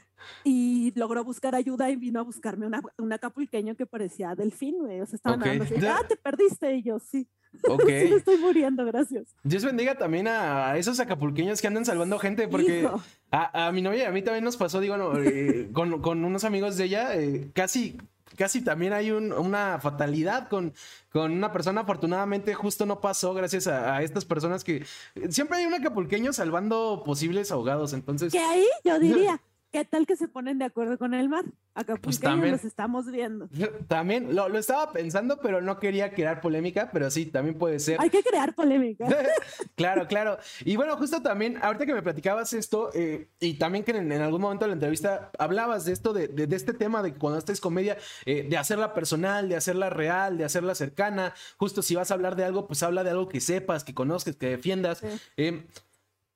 Y 0.44 0.92
logró 0.96 1.24
buscar 1.24 1.56
ayuda 1.56 1.90
y 1.90 1.96
vino 1.96 2.20
a 2.20 2.24
buscarme 2.24 2.66
una, 2.66 2.82
un 2.98 3.14
acapulqueño 3.14 3.76
que 3.76 3.86
parecía 3.86 4.36
delfín, 4.36 4.80
güey. 4.80 5.02
O 5.02 5.06
sea, 5.06 5.18
estaban 5.18 5.40
okay. 5.42 5.60
ah, 5.88 6.02
te 6.08 6.16
perdiste. 6.16 6.76
Y 6.76 6.84
yo, 6.84 7.00
sí. 7.00 7.28
Ok. 7.68 7.84
sí, 7.86 8.14
estoy 8.14 8.38
muriendo, 8.38 8.86
gracias. 8.86 9.36
Dios 9.44 9.66
bendiga 9.66 9.98
también 9.98 10.28
a 10.28 10.78
esos 10.78 11.00
acapulqueños 11.00 11.62
que 11.62 11.68
andan 11.68 11.86
salvando 11.86 12.18
gente, 12.18 12.48
porque 12.48 12.90
a, 13.30 13.72
mi 13.74 13.82
novia 13.82 14.04
y 14.04 14.06
a 14.06 14.12
mí 14.12 14.22
también 14.22 14.44
nos 14.44 14.58
pasó, 14.58 14.80
digo, 14.80 14.96
eh, 15.18 15.70
con, 15.74 16.02
con, 16.02 16.24
unos 16.24 16.44
amigos 16.44 16.78
de 16.78 16.86
ella, 16.86 17.16
eh, 17.16 17.52
casi 17.54 17.98
casi 18.36 18.62
también 18.62 18.94
hay 18.94 19.12
una 19.12 19.80
fatalidad 19.80 20.48
con, 20.48 20.74
con 21.12 21.32
una 21.32 21.52
persona. 21.52 21.82
Afortunadamente, 21.82 22.54
justo 22.54 22.86
no 22.86 23.02
pasó 23.02 23.34
gracias 23.34 23.68
a, 23.68 24.02
estas 24.02 24.26
personas 24.26 24.64
que 24.64 24.86
siempre 25.30 25.60
hay 25.60 25.66
un 25.66 25.74
acapulqueño 25.74 26.34
salvando 26.34 27.04
posibles 27.06 27.52
ahogados. 27.52 27.94
Entonces, 27.94 28.32
que 28.32 28.40
ahí 28.40 28.68
yo 28.84 29.00
diría. 29.00 29.42
¿Qué 29.72 29.86
tal 29.86 30.06
que 30.06 30.18
se 30.18 30.28
ponen 30.28 30.60
de 30.60 30.66
acuerdo 30.66 30.98
con 30.98 31.14
el 31.14 31.30
mar? 31.30 31.46
Acá 31.74 31.96
pues 31.96 32.20
también, 32.20 32.52
los 32.52 32.66
estamos 32.66 33.10
viendo. 33.10 33.48
También 33.88 34.36
lo, 34.36 34.46
estaba 34.58 34.92
pensando, 34.92 35.40
pero 35.42 35.62
no 35.62 35.80
quería 35.80 36.14
crear 36.14 36.42
polémica, 36.42 36.90
pero 36.92 37.10
sí, 37.10 37.28
también 37.28 37.58
puede 37.58 37.80
ser. 37.80 37.96
Hay 38.02 38.10
que 38.10 38.22
crear 38.22 38.54
polémica. 38.54 39.08
claro, 39.76 40.08
claro. 40.08 40.38
Y 40.66 40.76
bueno, 40.76 40.98
justo 40.98 41.22
también, 41.22 41.58
ahorita 41.62 41.86
que 41.86 41.94
me 41.94 42.02
platicabas 42.02 42.52
esto, 42.52 42.90
eh, 42.94 43.30
y 43.40 43.54
también 43.54 43.86
que 43.86 43.92
en, 43.92 44.12
algún 44.12 44.42
momento 44.42 44.66
de 44.66 44.70
la 44.70 44.74
entrevista 44.74 45.32
hablabas 45.40 45.86
de 45.86 45.94
esto, 45.94 46.12
de, 46.12 46.28
de, 46.28 46.54
este 46.54 46.74
tema 46.74 47.02
de 47.02 47.14
que 47.14 47.20
cuando 47.20 47.40
estés 47.40 47.62
comedia, 47.62 47.98
eh, 48.26 48.46
de 48.50 48.58
hacerla 48.58 48.94
personal, 48.94 49.48
de 49.48 49.56
hacerla 49.56 49.90
real, 49.90 50.38
de 50.38 50.44
hacerla 50.44 50.76
cercana. 50.76 51.34
Justo 51.56 51.82
si 51.82 51.96
vas 51.96 52.12
a 52.12 52.16
hablar 52.16 52.36
de 52.36 52.44
algo, 52.44 52.68
pues 52.68 52.84
habla 52.84 53.06
de 53.06 53.12
algo 53.12 53.30
que 53.30 53.40
sepas, 53.40 53.86
que 53.86 53.94
conozcas, 53.94 54.36
que 54.36 54.50
defiendas. 54.50 55.02
Eh, 55.38 55.66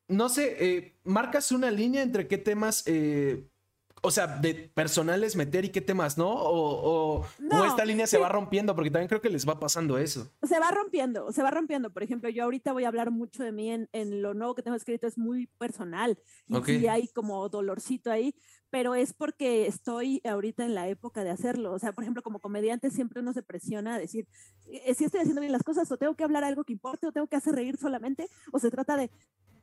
no 0.07 0.29
sé, 0.29 0.55
eh, 0.59 0.95
marcas 1.03 1.51
una 1.51 1.71
línea 1.71 2.01
entre 2.01 2.27
qué 2.27 2.37
temas, 2.37 2.83
eh, 2.85 3.47
o 4.01 4.11
sea, 4.11 4.27
de 4.27 4.53
personales 4.73 5.35
meter 5.35 5.65
y 5.65 5.69
qué 5.69 5.81
temas 5.81 6.17
no, 6.17 6.31
o, 6.31 7.25
esta 7.65 7.85
línea 7.85 8.05
se 8.05 8.19
va 8.19 8.29
rompiendo, 8.29 8.75
porque 8.75 8.91
también 8.91 9.07
creo 9.07 9.21
que 9.21 9.29
les 9.29 9.47
va 9.47 9.59
pasando 9.59 9.97
eso. 9.97 10.31
Se 10.43 10.59
va 10.59 10.69
rompiendo, 10.69 11.31
se 11.31 11.41
va 11.41 11.49
rompiendo. 11.49 11.91
Por 11.91 12.03
ejemplo, 12.03 12.29
yo 12.29 12.43
ahorita 12.43 12.71
voy 12.71 12.83
a 12.83 12.87
hablar 12.87 13.09
mucho 13.09 13.43
de 13.43 13.51
mí 13.51 13.71
en, 13.71 14.21
lo 14.21 14.35
nuevo 14.35 14.53
que 14.53 14.61
tengo 14.61 14.77
escrito, 14.77 15.07
es 15.07 15.17
muy 15.17 15.47
personal 15.57 16.19
y 16.67 16.85
hay 16.85 17.07
como 17.07 17.49
dolorcito 17.49 18.11
ahí, 18.11 18.35
pero 18.69 18.93
es 18.93 19.13
porque 19.13 19.67
estoy 19.67 20.21
ahorita 20.25 20.65
en 20.65 20.75
la 20.75 20.89
época 20.89 21.23
de 21.23 21.31
hacerlo. 21.31 21.71
O 21.73 21.79
sea, 21.79 21.93
por 21.93 22.03
ejemplo, 22.03 22.21
como 22.21 22.39
comediante 22.39 22.91
siempre 22.91 23.21
uno 23.21 23.33
se 23.33 23.41
presiona 23.41 23.95
a 23.95 23.99
decir, 23.99 24.27
eh, 24.67 24.93
si 24.93 25.05
estoy 25.05 25.21
haciendo 25.21 25.41
bien 25.41 25.53
las 25.53 25.63
cosas, 25.63 25.89
o 25.91 25.97
tengo 25.97 26.15
que 26.15 26.23
hablar 26.23 26.43
algo 26.43 26.63
que 26.63 26.73
importe, 26.73 27.07
o 27.07 27.11
tengo 27.11 27.27
que 27.27 27.37
hacer 27.37 27.55
reír 27.55 27.77
solamente, 27.77 28.27
o 28.51 28.59
se 28.59 28.69
trata 28.69 28.97
de 28.97 29.09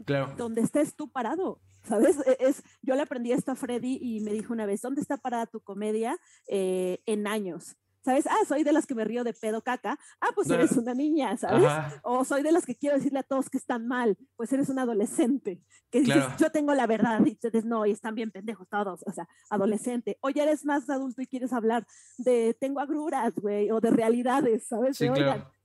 Claro. 0.04 0.34
Donde 0.36 0.62
estés 0.62 0.94
tú 0.94 1.10
parado, 1.10 1.60
¿sabes? 1.84 2.18
E, 2.26 2.36
es, 2.40 2.62
yo 2.82 2.94
le 2.94 3.02
aprendí 3.02 3.32
esto 3.32 3.52
a 3.52 3.56
Freddy 3.56 3.98
y 4.00 4.20
me 4.20 4.32
dijo 4.32 4.52
una 4.52 4.66
vez, 4.66 4.80
¿dónde 4.82 5.00
está 5.00 5.16
parada 5.16 5.46
tu 5.46 5.60
comedia 5.60 6.18
eh, 6.46 7.00
en 7.06 7.26
años? 7.26 7.76
¿Sabes? 8.04 8.26
Ah, 8.26 8.44
soy 8.48 8.64
de 8.64 8.72
las 8.72 8.84
que 8.84 8.96
me 8.96 9.04
río 9.04 9.22
de 9.22 9.32
pedo 9.32 9.62
caca. 9.62 9.96
Ah, 10.20 10.30
pues 10.34 10.50
eres 10.50 10.72
una 10.72 10.92
niña, 10.92 11.36
¿sabes? 11.36 11.70
O 12.02 12.24
soy 12.24 12.42
de 12.42 12.50
las 12.50 12.66
que 12.66 12.74
quiero 12.74 12.96
decirle 12.96 13.20
a 13.20 13.22
todos 13.22 13.48
que 13.48 13.58
están 13.58 13.86
mal. 13.86 14.18
Pues 14.34 14.52
eres 14.52 14.68
un 14.68 14.80
adolescente. 14.80 15.62
Que 15.88 16.00
dices, 16.00 16.24
yo 16.36 16.50
tengo 16.50 16.74
la 16.74 16.88
verdad. 16.88 17.24
Y 17.24 17.32
ustedes 17.32 17.64
no, 17.64 17.86
y 17.86 17.92
están 17.92 18.16
bien 18.16 18.32
pendejos 18.32 18.68
todos. 18.68 19.04
O 19.06 19.12
sea, 19.12 19.28
adolescente. 19.50 20.18
O 20.20 20.30
ya 20.30 20.42
eres 20.42 20.64
más 20.64 20.90
adulto 20.90 21.22
y 21.22 21.28
quieres 21.28 21.52
hablar 21.52 21.86
de 22.18 22.56
tengo 22.58 22.80
agruras, 22.80 23.34
güey, 23.36 23.70
o 23.70 23.80
de 23.80 23.90
realidades, 23.90 24.66
¿sabes? 24.66 24.96
Sí, 24.96 25.08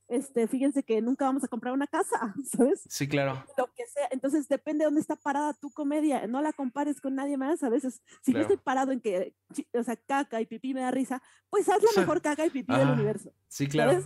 este, 0.08 0.48
fíjense 0.48 0.84
que 0.84 1.02
nunca 1.02 1.26
vamos 1.26 1.44
a 1.44 1.48
comprar 1.48 1.74
una 1.74 1.88
casa, 1.88 2.34
¿sabes? 2.46 2.84
Sí, 2.88 3.08
claro. 3.08 3.44
Lo 3.58 3.68
que 3.74 3.86
sea. 3.88 4.08
Entonces 4.12 4.48
depende 4.48 4.84
de 4.84 4.86
dónde 4.86 5.02
está 5.02 5.16
parada 5.16 5.54
tu 5.54 5.70
comedia. 5.72 6.26
No 6.28 6.42
la 6.42 6.54
compares 6.54 7.02
con 7.02 7.16
nadie 7.16 7.38
más. 7.38 7.64
A 7.64 7.70
veces, 7.70 8.02
si 8.22 8.34
yo 8.34 8.40
estoy 8.40 8.58
parado 8.58 8.92
en 8.92 9.02
que, 9.02 9.34
o 9.74 9.84
sea, 9.84 9.96
caca 9.96 10.40
y 10.42 10.46
pipí 10.46 10.74
me 10.74 10.82
da 10.82 10.92
risa, 10.92 11.22
pues 11.50 11.68
haz 11.70 11.82
la 11.84 12.02
mejor 12.02 12.22
caca 12.22 12.46
y 12.46 12.50
pipí 12.50 12.74
del 12.74 12.90
universo. 12.90 13.34
Sí, 13.48 13.68
claro. 13.68 14.04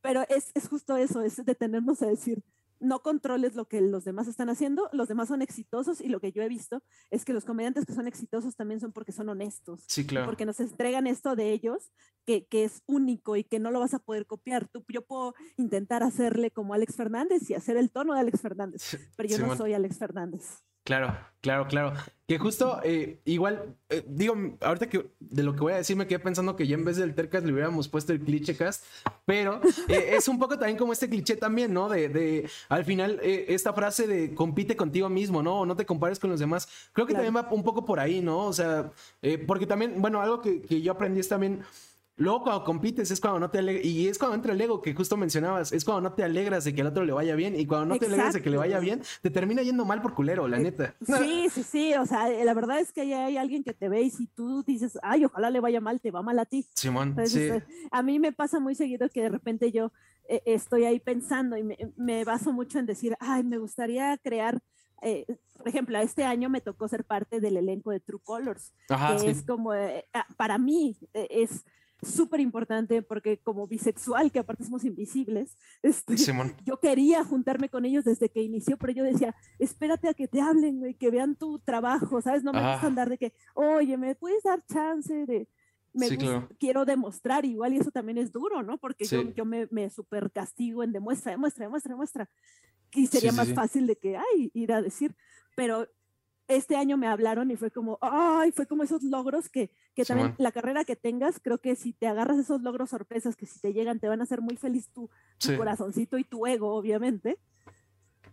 Pero 0.00 0.24
es, 0.28 0.50
es 0.54 0.68
justo 0.68 0.96
eso, 0.96 1.22
es 1.22 1.36
detenernos 1.44 2.02
a 2.02 2.06
decir, 2.06 2.42
no 2.82 3.00
controles 3.00 3.54
lo 3.54 3.66
que 3.66 3.80
los 3.80 4.04
demás 4.04 4.28
están 4.28 4.50
haciendo, 4.50 4.88
los 4.92 5.08
demás 5.08 5.28
son 5.28 5.40
exitosos 5.40 6.00
y 6.00 6.08
lo 6.08 6.20
que 6.20 6.32
yo 6.32 6.42
he 6.42 6.48
visto 6.48 6.82
es 7.10 7.24
que 7.24 7.32
los 7.32 7.44
comediantes 7.44 7.86
que 7.86 7.94
son 7.94 8.06
exitosos 8.06 8.56
también 8.56 8.80
son 8.80 8.92
porque 8.92 9.12
son 9.12 9.28
honestos. 9.28 9.84
Sí, 9.86 10.04
claro. 10.04 10.26
Porque 10.26 10.44
nos 10.44 10.60
entregan 10.60 11.06
esto 11.06 11.36
de 11.36 11.52
ellos 11.52 11.92
que, 12.26 12.46
que, 12.46 12.64
es 12.64 12.82
único 12.86 13.36
y 13.36 13.44
que 13.44 13.58
no 13.58 13.70
lo 13.70 13.80
vas 13.80 13.94
a 13.94 13.98
poder 13.98 14.26
copiar. 14.26 14.68
Tú, 14.68 14.84
yo 14.88 15.06
puedo 15.06 15.34
intentar 15.56 16.02
hacerle 16.02 16.50
como 16.50 16.74
Alex 16.74 16.96
Fernández 16.96 17.48
y 17.48 17.54
hacer 17.54 17.76
el 17.76 17.90
tono 17.90 18.14
de 18.14 18.20
Alex 18.20 18.40
Fernández, 18.40 18.98
pero 19.16 19.28
yo 19.28 19.38
no 19.38 19.56
soy 19.56 19.74
Alex 19.74 19.98
Fernández. 19.98 20.62
Claro, 20.84 21.16
claro, 21.40 21.68
claro. 21.68 21.92
Que 22.26 22.38
justo, 22.38 22.80
eh, 22.82 23.20
igual, 23.24 23.76
eh, 23.88 24.04
digo, 24.08 24.34
ahorita 24.60 24.88
que 24.88 25.12
de 25.20 25.42
lo 25.44 25.54
que 25.54 25.60
voy 25.60 25.72
a 25.74 25.76
decir 25.76 25.96
me 25.96 26.08
quedé 26.08 26.18
pensando 26.18 26.56
que 26.56 26.66
ya 26.66 26.74
en 26.74 26.84
vez 26.84 26.96
del 26.96 27.14
Tercas 27.14 27.44
le 27.44 27.52
hubiéramos 27.52 27.88
puesto 27.88 28.12
el 28.12 28.20
cliché 28.20 28.56
cast, 28.56 28.84
pero 29.24 29.60
eh, 29.88 30.14
es 30.16 30.26
un 30.26 30.40
poco 30.40 30.58
también 30.58 30.76
como 30.76 30.92
este 30.92 31.08
cliché 31.08 31.36
también, 31.36 31.72
¿no? 31.72 31.88
De, 31.88 32.08
de 32.08 32.50
al 32.68 32.84
final, 32.84 33.20
esta 33.22 33.72
frase 33.72 34.08
de 34.08 34.34
compite 34.34 34.74
contigo 34.74 35.08
mismo, 35.08 35.40
¿no? 35.40 35.60
O 35.60 35.66
no 35.66 35.76
te 35.76 35.86
compares 35.86 36.18
con 36.18 36.30
los 36.30 36.40
demás. 36.40 36.68
Creo 36.92 37.06
que 37.06 37.12
también 37.14 37.36
va 37.36 37.46
un 37.52 37.62
poco 37.62 37.84
por 37.84 38.00
ahí, 38.00 38.20
¿no? 38.20 38.46
O 38.46 38.52
sea, 38.52 38.90
porque 39.46 39.66
también, 39.66 40.00
bueno, 40.02 40.20
algo 40.20 40.40
que, 40.40 40.62
que 40.62 40.80
yo 40.82 40.92
aprendí 40.92 41.20
es 41.20 41.28
también 41.28 41.62
Luego 42.16 42.42
cuando 42.42 42.64
compites 42.64 43.10
es 43.10 43.20
cuando 43.20 43.40
no 43.40 43.50
te 43.50 43.58
alegras, 43.58 43.86
y 43.86 44.06
es 44.06 44.18
cuando 44.18 44.36
entra 44.36 44.52
el 44.52 44.60
ego 44.60 44.82
que 44.82 44.94
justo 44.94 45.16
mencionabas, 45.16 45.72
es 45.72 45.84
cuando 45.84 46.02
no 46.02 46.14
te 46.14 46.22
alegras 46.22 46.64
de 46.64 46.74
que 46.74 46.82
al 46.82 46.88
otro 46.88 47.04
le 47.04 47.12
vaya 47.12 47.34
bien 47.34 47.58
y 47.58 47.66
cuando 47.66 47.86
no 47.86 47.98
te 47.98 48.06
alegras 48.06 48.34
de 48.34 48.42
que 48.42 48.50
le 48.50 48.58
vaya 48.58 48.78
bien, 48.80 49.02
te 49.22 49.30
termina 49.30 49.62
yendo 49.62 49.86
mal 49.86 50.02
por 50.02 50.14
culero, 50.14 50.46
la 50.46 50.58
neta. 50.58 50.94
Sí, 51.22 51.48
sí, 51.50 51.62
sí, 51.62 51.94
o 51.94 52.06
sea, 52.06 52.28
la 52.28 52.54
verdad 52.54 52.80
es 52.80 52.92
que 52.92 53.02
hay 53.02 53.36
alguien 53.36 53.62
que 53.64 53.72
te 53.72 53.88
ve 53.88 54.02
y 54.02 54.10
si 54.10 54.26
tú 54.26 54.62
dices, 54.62 54.98
ay, 55.02 55.24
ojalá 55.24 55.50
le 55.50 55.60
vaya 55.60 55.80
mal, 55.80 56.00
te 56.00 56.10
va 56.10 56.22
mal 56.22 56.38
a 56.38 56.44
ti. 56.44 56.66
Simón, 56.74 57.16
sí. 57.26 57.48
A 57.90 58.02
mí 58.02 58.18
me 58.18 58.32
pasa 58.32 58.60
muy 58.60 58.74
seguido 58.74 59.08
que 59.08 59.22
de 59.22 59.28
repente 59.28 59.72
yo 59.72 59.92
eh, 60.28 60.42
estoy 60.46 60.84
ahí 60.84 61.00
pensando 61.00 61.56
y 61.56 61.64
me, 61.96 62.24
baso 62.24 62.52
mucho 62.52 62.78
en 62.78 62.86
decir, 62.86 63.16
ay, 63.20 63.42
me 63.44 63.58
gustaría 63.58 64.18
crear 64.18 64.60
eh, 65.04 65.26
por 65.56 65.66
ejemplo, 65.66 65.98
este 65.98 66.24
año 66.24 66.48
me 66.48 66.60
tocó 66.60 66.86
ser 66.86 67.04
parte 67.04 67.40
del 67.40 67.56
elenco 67.56 67.90
de 67.90 67.98
True 67.98 68.20
Colors, 68.22 68.72
que 68.86 69.30
es 69.30 69.42
como, 69.42 69.74
eh, 69.74 70.04
para 70.36 70.58
mí, 70.58 70.96
es 71.12 71.64
súper 72.02 72.40
importante 72.40 73.02
porque 73.02 73.38
como 73.38 73.66
bisexual, 73.66 74.32
que 74.32 74.40
aparte 74.40 74.64
somos 74.64 74.84
invisibles, 74.84 75.56
este, 75.82 76.16
yo 76.64 76.80
quería 76.80 77.24
juntarme 77.24 77.68
con 77.68 77.84
ellos 77.84 78.04
desde 78.04 78.28
que 78.28 78.42
inició, 78.42 78.76
pero 78.76 78.92
yo 78.92 79.04
decía, 79.04 79.34
espérate 79.58 80.08
a 80.08 80.14
que 80.14 80.28
te 80.28 80.40
hablen, 80.40 80.78
güey, 80.78 80.94
que 80.94 81.10
vean 81.10 81.36
tu 81.36 81.58
trabajo, 81.60 82.20
¿sabes? 82.20 82.42
No 82.42 82.52
me 82.52 82.60
gusta 82.60 82.86
andar 82.86 83.08
de 83.08 83.18
que, 83.18 83.32
oye, 83.54 83.96
¿me 83.96 84.14
puedes 84.14 84.42
dar 84.42 84.64
chance 84.66 85.26
de... 85.26 85.48
Me 85.94 86.08
quiero 86.58 86.86
demostrar 86.86 87.44
igual 87.44 87.74
y 87.74 87.76
eso 87.76 87.90
también 87.90 88.16
es 88.16 88.32
duro, 88.32 88.62
¿no? 88.62 88.78
Porque 88.78 89.04
yo, 89.04 89.30
yo 89.34 89.44
me, 89.44 89.68
me 89.70 89.90
super 89.90 90.30
castigo 90.30 90.82
en 90.82 90.90
demuestra, 90.90 91.32
demuestra, 91.32 91.66
demuestra, 91.66 91.92
demuestra. 91.92 92.30
Y 92.94 93.06
sería 93.08 93.30
más 93.32 93.52
fácil 93.52 93.86
de 93.86 93.96
que, 93.96 94.16
ay, 94.16 94.50
ir 94.54 94.72
a 94.72 94.80
decir, 94.80 95.14
pero 95.54 95.86
este 96.56 96.76
año 96.76 96.96
me 96.96 97.06
hablaron 97.06 97.50
y 97.50 97.56
fue 97.56 97.70
como, 97.70 97.98
ay, 98.00 98.52
fue 98.52 98.66
como 98.66 98.82
esos 98.82 99.02
logros 99.02 99.48
que, 99.48 99.70
que 99.94 100.04
también 100.04 100.34
la 100.38 100.52
carrera 100.52 100.84
que 100.84 100.96
tengas, 100.96 101.40
creo 101.40 101.58
que 101.58 101.76
si 101.76 101.92
te 101.92 102.06
agarras 102.06 102.38
esos 102.38 102.62
logros 102.62 102.90
sorpresas 102.90 103.36
que 103.36 103.46
si 103.46 103.60
te 103.60 103.72
llegan 103.72 104.00
te 104.00 104.08
van 104.08 104.20
a 104.20 104.24
hacer 104.24 104.40
muy 104.40 104.56
feliz 104.56 104.88
tu, 104.90 105.10
corazoncito 105.56 106.18
y 106.18 106.24
tu 106.24 106.46
ego, 106.46 106.74
obviamente. 106.74 107.38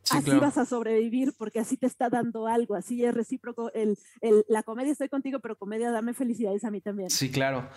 así 0.10 0.32
vas 0.40 0.58
a 0.58 0.66
sobrevivir 0.66 1.34
porque 1.38 1.60
así 1.60 1.78
te 1.78 1.88
está 1.88 2.10
dando 2.10 2.48
algo, 2.48 2.76
así 2.76 3.04
es 3.04 3.14
recíproco. 3.14 3.72
El, 3.74 3.98
el, 4.22 4.46
la 4.48 4.64
comedia 4.64 4.92
estoy 4.92 5.10
contigo, 5.10 5.40
pero 5.40 5.58
comedia 5.58 5.92
dame 5.92 6.14
felicidades 6.14 6.64
a 6.64 6.72
mí 6.72 6.82
también. 6.82 7.10
Sí, 7.10 7.32
claro. 7.32 7.70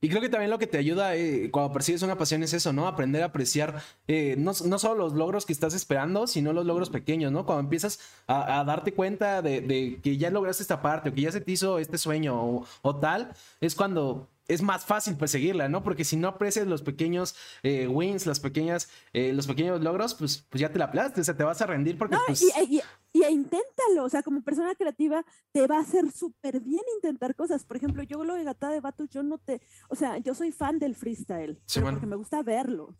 Y 0.00 0.08
creo 0.08 0.20
que 0.20 0.28
también 0.28 0.50
lo 0.50 0.58
que 0.58 0.66
te 0.66 0.78
ayuda 0.78 1.16
eh, 1.16 1.50
cuando 1.50 1.72
persigues 1.72 2.02
una 2.02 2.16
pasión 2.16 2.42
es 2.42 2.52
eso, 2.52 2.72
¿no? 2.72 2.86
Aprender 2.86 3.22
a 3.22 3.26
apreciar 3.26 3.82
eh, 4.06 4.36
no, 4.38 4.52
no, 4.64 4.78
solo 4.78 4.94
los 4.94 5.12
logros 5.14 5.44
que 5.44 5.52
estás 5.52 5.74
esperando, 5.74 6.26
sino 6.26 6.52
los 6.52 6.66
logros 6.66 6.88
pequeños, 6.88 7.32
¿no? 7.32 7.44
Cuando 7.44 7.62
empiezas 7.62 7.98
a, 8.28 8.62
darte 8.64 8.92
cuenta 8.92 9.42
de, 9.42 9.60
de, 9.60 10.00
que 10.02 10.16
ya 10.16 10.30
lograste 10.30 10.62
esta 10.62 10.82
parte 10.82 11.08
o 11.08 11.14
que 11.14 11.22
ya 11.22 11.32
se 11.32 11.40
te 11.40 11.50
hizo 11.50 11.78
este 11.78 11.98
sueño 11.98 12.40
o, 12.40 12.66
o 12.82 12.96
tal, 12.96 13.32
es 13.60 13.74
cuando 13.74 14.28
es 14.48 14.62
más 14.62 14.84
fácil 14.86 15.14
perseguirla, 15.16 15.68
¿no? 15.68 15.82
Porque 15.82 16.04
si 16.04 16.16
no 16.16 16.26
aprecias 16.26 16.66
los 16.66 16.82
pequeños 16.82 17.36
eh, 17.62 17.86
wins, 17.86 18.26
las 18.26 18.40
pequeñas, 18.40 18.88
eh, 19.12 19.32
los 19.34 19.46
pequeños 19.46 19.82
logros, 19.82 20.14
pues, 20.14 20.46
pues 20.48 20.60
ya 20.60 20.72
te 20.72 20.78
la 20.78 20.86
aplaste, 20.86 21.20
o 21.20 21.24
sea, 21.24 21.36
te 21.36 21.44
vas 21.44 21.60
a 21.60 21.66
rendir 21.66 21.98
porque... 21.98 22.16
pues... 22.26 22.42
y, 22.42 22.50
y, 22.76 22.82
inténtalo, 23.30 24.04
o 24.04 24.08
sea, 24.08 24.22
como 24.22 24.42
persona 24.42 24.74
creativa 24.74 25.24
te 25.52 25.66
va 25.66 25.78
a 25.78 25.80
hacer 25.80 26.10
súper 26.12 26.60
bien 26.60 26.82
intentar 26.96 27.34
cosas. 27.34 27.64
Por 27.64 27.76
ejemplo, 27.76 28.02
yo 28.02 28.24
lo 28.24 28.34
de 28.34 28.44
Gata 28.44 28.70
de 28.70 28.80
Batus, 28.80 29.10
yo 29.10 29.22
no 29.22 29.38
te, 29.38 29.60
o 29.88 29.94
sea, 29.94 30.18
yo 30.18 30.34
soy 30.34 30.52
fan 30.52 30.78
del 30.78 30.94
freestyle, 30.94 31.60
porque 31.80 32.06
me 32.06 32.16
gusta 32.16 32.42
verlo. 32.42 32.94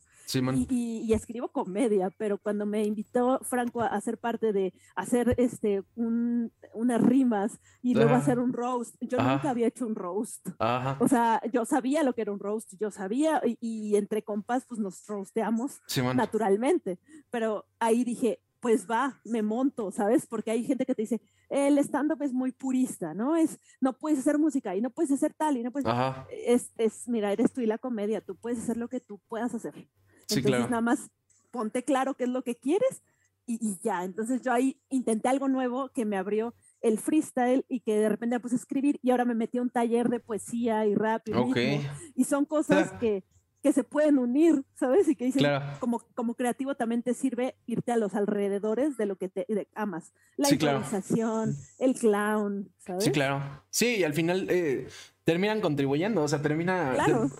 Y, 0.70 1.12
escribo 1.14 1.48
comedia, 1.48 2.10
pero 2.10 2.36
cuando 2.38 2.66
me 2.66 2.84
invitó 2.84 3.40
Franco 3.42 3.80
a, 3.80 3.98
ser 4.00 4.18
parte 4.18 4.52
de 4.52 4.74
hacer 4.94 5.34
este 5.38 5.82
unas 5.94 7.00
rimas 7.00 7.58
y 7.82 7.94
luego 7.94 8.14
hacer 8.14 8.38
un 8.38 8.52
roast, 8.52 8.94
yo 9.00 9.18
nunca 9.18 9.50
había 9.50 9.68
hecho 9.68 9.86
un 9.86 9.94
roast. 9.94 10.48
O 10.98 11.08
sea, 11.08 11.40
yo 11.50 11.64
sabía 11.64 12.02
lo 12.02 12.14
que 12.14 12.22
era 12.22 12.32
un 12.32 12.40
roast, 12.40 12.74
yo 12.78 12.90
sabía 12.90 13.40
y, 13.60 13.96
entre 13.96 14.22
compas 14.22 14.64
pues 14.68 14.78
nos 14.78 15.06
roasteamos 15.06 15.80
naturalmente, 16.14 16.98
pero 17.30 17.64
ahí 17.78 18.04
dije, 18.04 18.40
pues 18.60 18.86
va, 18.90 19.20
me 19.24 19.42
monto, 19.42 19.90
¿sabes? 19.90 20.26
Porque 20.26 20.50
hay 20.50 20.64
gente 20.64 20.84
que 20.84 20.94
te 20.94 21.02
dice, 21.02 21.20
el 21.48 21.78
stand-up 21.78 22.22
es 22.22 22.32
muy 22.32 22.52
purista, 22.52 23.14
¿no? 23.14 23.36
Es, 23.36 23.58
no 23.80 23.96
puedes 23.96 24.18
hacer 24.18 24.38
música 24.38 24.74
y 24.74 24.80
no 24.80 24.90
puedes 24.90 25.12
hacer 25.12 25.34
tal 25.34 25.56
y 25.56 25.62
no 25.62 25.70
puedes... 25.70 25.88
Es, 26.30 26.72
es, 26.76 27.08
mira, 27.08 27.32
eres 27.32 27.52
tú 27.52 27.60
y 27.60 27.66
la 27.66 27.78
comedia, 27.78 28.20
tú 28.20 28.36
puedes 28.36 28.58
hacer 28.58 28.76
lo 28.76 28.88
que 28.88 29.00
tú 29.00 29.20
puedas 29.28 29.54
hacer. 29.54 29.88
Entonces 30.28 30.70
nada 30.70 30.80
más 30.80 31.10
ponte 31.50 31.84
claro 31.84 32.14
qué 32.14 32.24
es 32.24 32.30
lo 32.30 32.42
que 32.42 32.56
quieres 32.56 33.02
y, 33.46 33.78
ya. 33.82 34.04
Entonces 34.04 34.42
yo 34.42 34.52
ahí 34.52 34.80
intenté 34.90 35.28
algo 35.28 35.48
nuevo 35.48 35.90
que 35.90 36.04
me 36.04 36.16
abrió 36.16 36.54
el 36.80 36.98
freestyle 36.98 37.64
y 37.68 37.80
que 37.80 37.96
de 37.96 38.08
repente 38.08 38.36
me 38.36 38.40
puse 38.40 38.56
a 38.56 38.58
escribir 38.58 38.98
y 39.02 39.10
ahora 39.10 39.24
me 39.24 39.34
metí 39.34 39.58
a 39.58 39.62
un 39.62 39.70
taller 39.70 40.08
de 40.08 40.20
poesía 40.20 40.86
y 40.86 40.94
rap 40.94 41.26
y, 41.28 41.80
y 42.14 42.24
son 42.24 42.44
cosas 42.44 42.92
que 43.00 43.24
que 43.68 43.74
se 43.74 43.84
pueden 43.84 44.18
unir, 44.18 44.64
¿sabes? 44.76 45.06
Y 45.08 45.14
que 45.14 45.26
dicen, 45.26 45.44
como, 45.78 46.02
como 46.14 46.34
creativo 46.34 46.74
también 46.74 47.02
te 47.02 47.12
sirve 47.12 47.54
irte 47.66 47.92
a 47.92 47.98
los 47.98 48.14
alrededores 48.14 48.96
de 48.96 49.04
lo 49.04 49.16
que 49.16 49.28
te 49.28 49.46
amas. 49.74 50.14
La 50.38 50.50
improvisación, 50.50 51.54
el 51.78 51.92
clown, 51.92 52.72
¿sabes? 52.78 53.04
Sí, 53.04 53.10
claro. 53.10 53.62
Sí, 53.68 53.96
y 53.96 54.04
al 54.04 54.14
final 54.14 54.46
eh, 54.48 54.88
terminan 55.28 55.60
contribuyendo, 55.60 56.22
o 56.22 56.28
sea, 56.28 56.40
termina, 56.40 56.96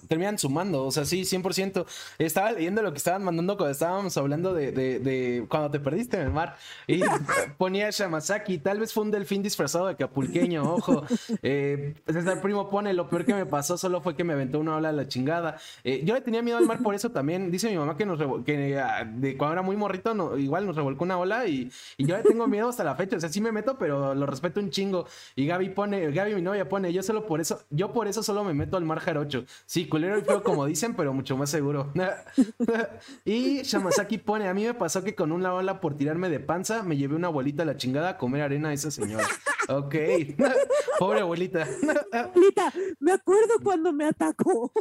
terminan 0.09 0.37
sumando, 0.37 0.85
o 0.85 0.91
sea, 0.91 1.07
sí, 1.07 1.23
100%. 1.23 1.87
Estaba 2.19 2.53
leyendo 2.53 2.83
lo 2.83 2.93
que 2.93 2.99
estaban 2.99 3.25
mandando 3.25 3.57
cuando 3.57 3.73
estábamos 3.73 4.15
hablando 4.19 4.53
de, 4.53 4.73
de, 4.73 5.47
cuando 5.49 5.71
te 5.71 5.81
perdiste 5.81 6.19
en 6.19 6.25
el 6.25 6.31
mar 6.31 6.59
y 6.87 7.01
ponía 7.57 7.89
Shamasaki, 7.89 8.59
tal 8.59 8.81
vez 8.81 8.93
fue 8.93 9.05
un 9.05 9.11
delfín 9.11 9.43
disfrazado 9.43 9.87
de 9.87 9.97
capulqueño, 9.97 10.71
ojo. 10.71 11.05
Eh, 11.43 11.95
el 12.07 12.41
Primo 12.43 12.69
pone, 12.69 12.93
lo 12.93 13.09
peor 13.09 13.25
que 13.25 13.33
me 13.33 13.47
pasó 13.47 13.79
solo 13.79 14.03
fue 14.03 14.15
que 14.15 14.23
me 14.23 14.35
aventó 14.35 14.61
una 14.61 14.77
ola 14.77 14.91
a 14.91 14.93
la 14.93 15.09
chingada. 15.09 15.57
Eh, 15.83 16.03
yo 16.05 16.13
le 16.13 16.21
tenía 16.21 16.43
miedo 16.43 16.59
al 16.59 16.67
mar 16.67 16.83
por 16.83 16.95
eso 16.95 17.11
también, 17.11 17.51
dice 17.51 17.71
mi 17.71 17.79
mamá 17.79 17.97
que, 17.97 18.05
nos 18.05 18.19
que 18.45 18.79
ah, 18.79 19.07
de 19.07 19.35
cuando 19.39 19.55
era 19.55 19.63
muy 19.63 19.77
morrito, 19.77 20.13
no, 20.13 20.37
igual 20.37 20.67
nos 20.67 20.77
revolcó 20.77 21.05
una 21.05 21.17
ola 21.17 21.47
y, 21.47 21.73
y 21.97 22.05
yo 22.05 22.19
le 22.19 22.23
tengo 22.23 22.47
miedo 22.49 22.69
hasta 22.69 22.85
la 22.85 22.97
fecha, 22.97 23.17
o 23.17 23.21
sea, 23.21 23.31
sí 23.31 23.41
me 23.41 23.51
meto, 23.51 23.79
pero 23.79 24.15
lo 24.15 24.27
respeto 24.27 24.61
un 24.61 24.69
chingo. 24.69 25.07
Y 25.37 25.47
Gaby 25.47 25.71
pone, 25.71 26.11
Gaby 26.11 26.35
mi 26.35 26.43
novia 26.43 26.69
pone, 26.69 26.93
yo 26.93 27.03
solo 27.03 27.27
por 27.27 27.41
eso 27.41 27.65
yo 27.79 27.93
por 27.93 28.09
eso 28.09 28.23
solo 28.23 28.43
me 28.45 28.53
meto 28.53 28.77
al 28.77 28.85
mar 28.85 28.99
jarocho. 28.99 29.45
Sí, 29.65 29.89
culero 29.89 30.19
y 30.19 30.23
feo 30.23 30.43
como 30.43 30.67
dicen, 30.67 30.95
pero 30.95 31.13
mucho 31.13 31.37
más 31.37 31.49
seguro. 31.49 31.93
y 33.25 33.63
Shamasaki 33.63 34.19
pone, 34.19 34.49
a 34.49 34.55
mí 34.55 34.65
me 34.65 34.75
pasó 34.75 35.05
que 35.05 35.15
con 35.15 35.31
una 35.31 35.55
ola 35.55 35.81
por 35.81 35.97
tirarme 35.97 36.29
de 36.29 36.41
panza, 36.41 36.83
me 36.83 36.97
llevé 36.97 37.15
una 37.15 37.29
abuelita 37.29 37.63
a 37.63 37.67
la 37.67 37.77
chingada 37.77 38.11
a 38.11 38.19
comer 38.19 38.43
arena 38.43 38.71
a 38.71 38.73
esa 38.73 38.91
señora. 38.91 39.25
Ok. 39.69 39.95
Pobre 40.99 41.21
abuelita. 41.21 41.67
Abuelita, 42.13 42.73
me 42.99 43.13
acuerdo 43.13 43.55
cuando 43.63 43.93
me 43.93 44.07
atacó. 44.07 44.73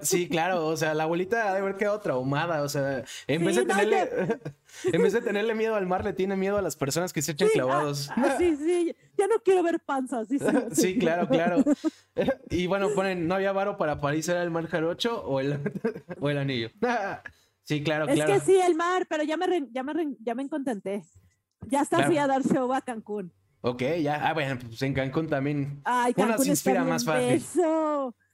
sí, 0.00 0.28
claro, 0.28 0.66
o 0.66 0.76
sea, 0.76 0.94
la 0.94 1.02
abuelita 1.04 1.48
ha 1.48 1.52
de 1.54 1.58
haber 1.58 1.76
quedado 1.76 1.98
traumada, 2.00 2.62
o 2.62 2.68
sea, 2.68 3.04
en 3.26 3.44
vez 3.44 3.56
de 3.56 3.66
tenerle... 3.66 4.08
En 4.84 5.02
vez 5.02 5.12
de 5.12 5.20
tenerle 5.20 5.54
miedo 5.54 5.74
al 5.74 5.86
mar, 5.86 6.04
le 6.04 6.12
tiene 6.12 6.36
miedo 6.36 6.58
a 6.58 6.62
las 6.62 6.76
personas 6.76 7.12
que 7.12 7.22
se 7.22 7.32
echan 7.32 7.48
clavados. 7.52 8.10
sí, 8.38 8.56
sí, 8.56 8.94
ya 9.16 9.26
no 9.26 9.36
quiero 9.44 9.62
ver 9.62 9.80
panzas. 9.80 10.28
Sí, 10.28 10.38
sí, 10.72 10.98
claro, 10.98 11.28
claro. 11.28 11.64
Y 12.50 12.66
bueno, 12.66 12.90
ponen, 12.94 13.26
¿no 13.26 13.34
había 13.34 13.52
varo 13.52 13.76
para 13.76 14.00
París 14.00 14.28
era 14.28 14.42
el 14.42 14.50
mar 14.50 14.66
jarocho 14.68 15.24
o 15.24 15.40
el, 15.40 15.58
o 16.20 16.30
el 16.30 16.38
anillo? 16.38 16.70
Sí, 17.62 17.82
claro, 17.82 18.06
claro. 18.06 18.34
Es 18.34 18.42
que 18.42 18.52
sí, 18.52 18.60
el 18.60 18.74
mar, 18.74 19.06
pero 19.08 19.22
ya 19.24 19.36
me, 19.36 19.46
ya 19.72 19.82
me, 19.82 19.92
ya 20.20 20.34
me 20.34 20.48
contenté. 20.48 21.02
Ya 21.66 21.80
está 21.80 22.04
fui 22.04 22.18
a 22.18 22.26
dar 22.26 22.42
show 22.42 22.72
a 22.72 22.80
Cancún. 22.82 23.32
Ok, 23.62 23.82
ya. 24.02 24.28
Ah, 24.28 24.34
bueno, 24.34 24.58
pues 24.60 24.82
en 24.82 24.92
Cancún 24.92 25.26
también. 25.26 25.80
Ay, 25.84 26.12
Cancún 26.12 26.34
una 26.34 26.44
se 26.44 26.50
inspira 26.50 26.84
más 26.84 27.04
fácil. 27.04 27.42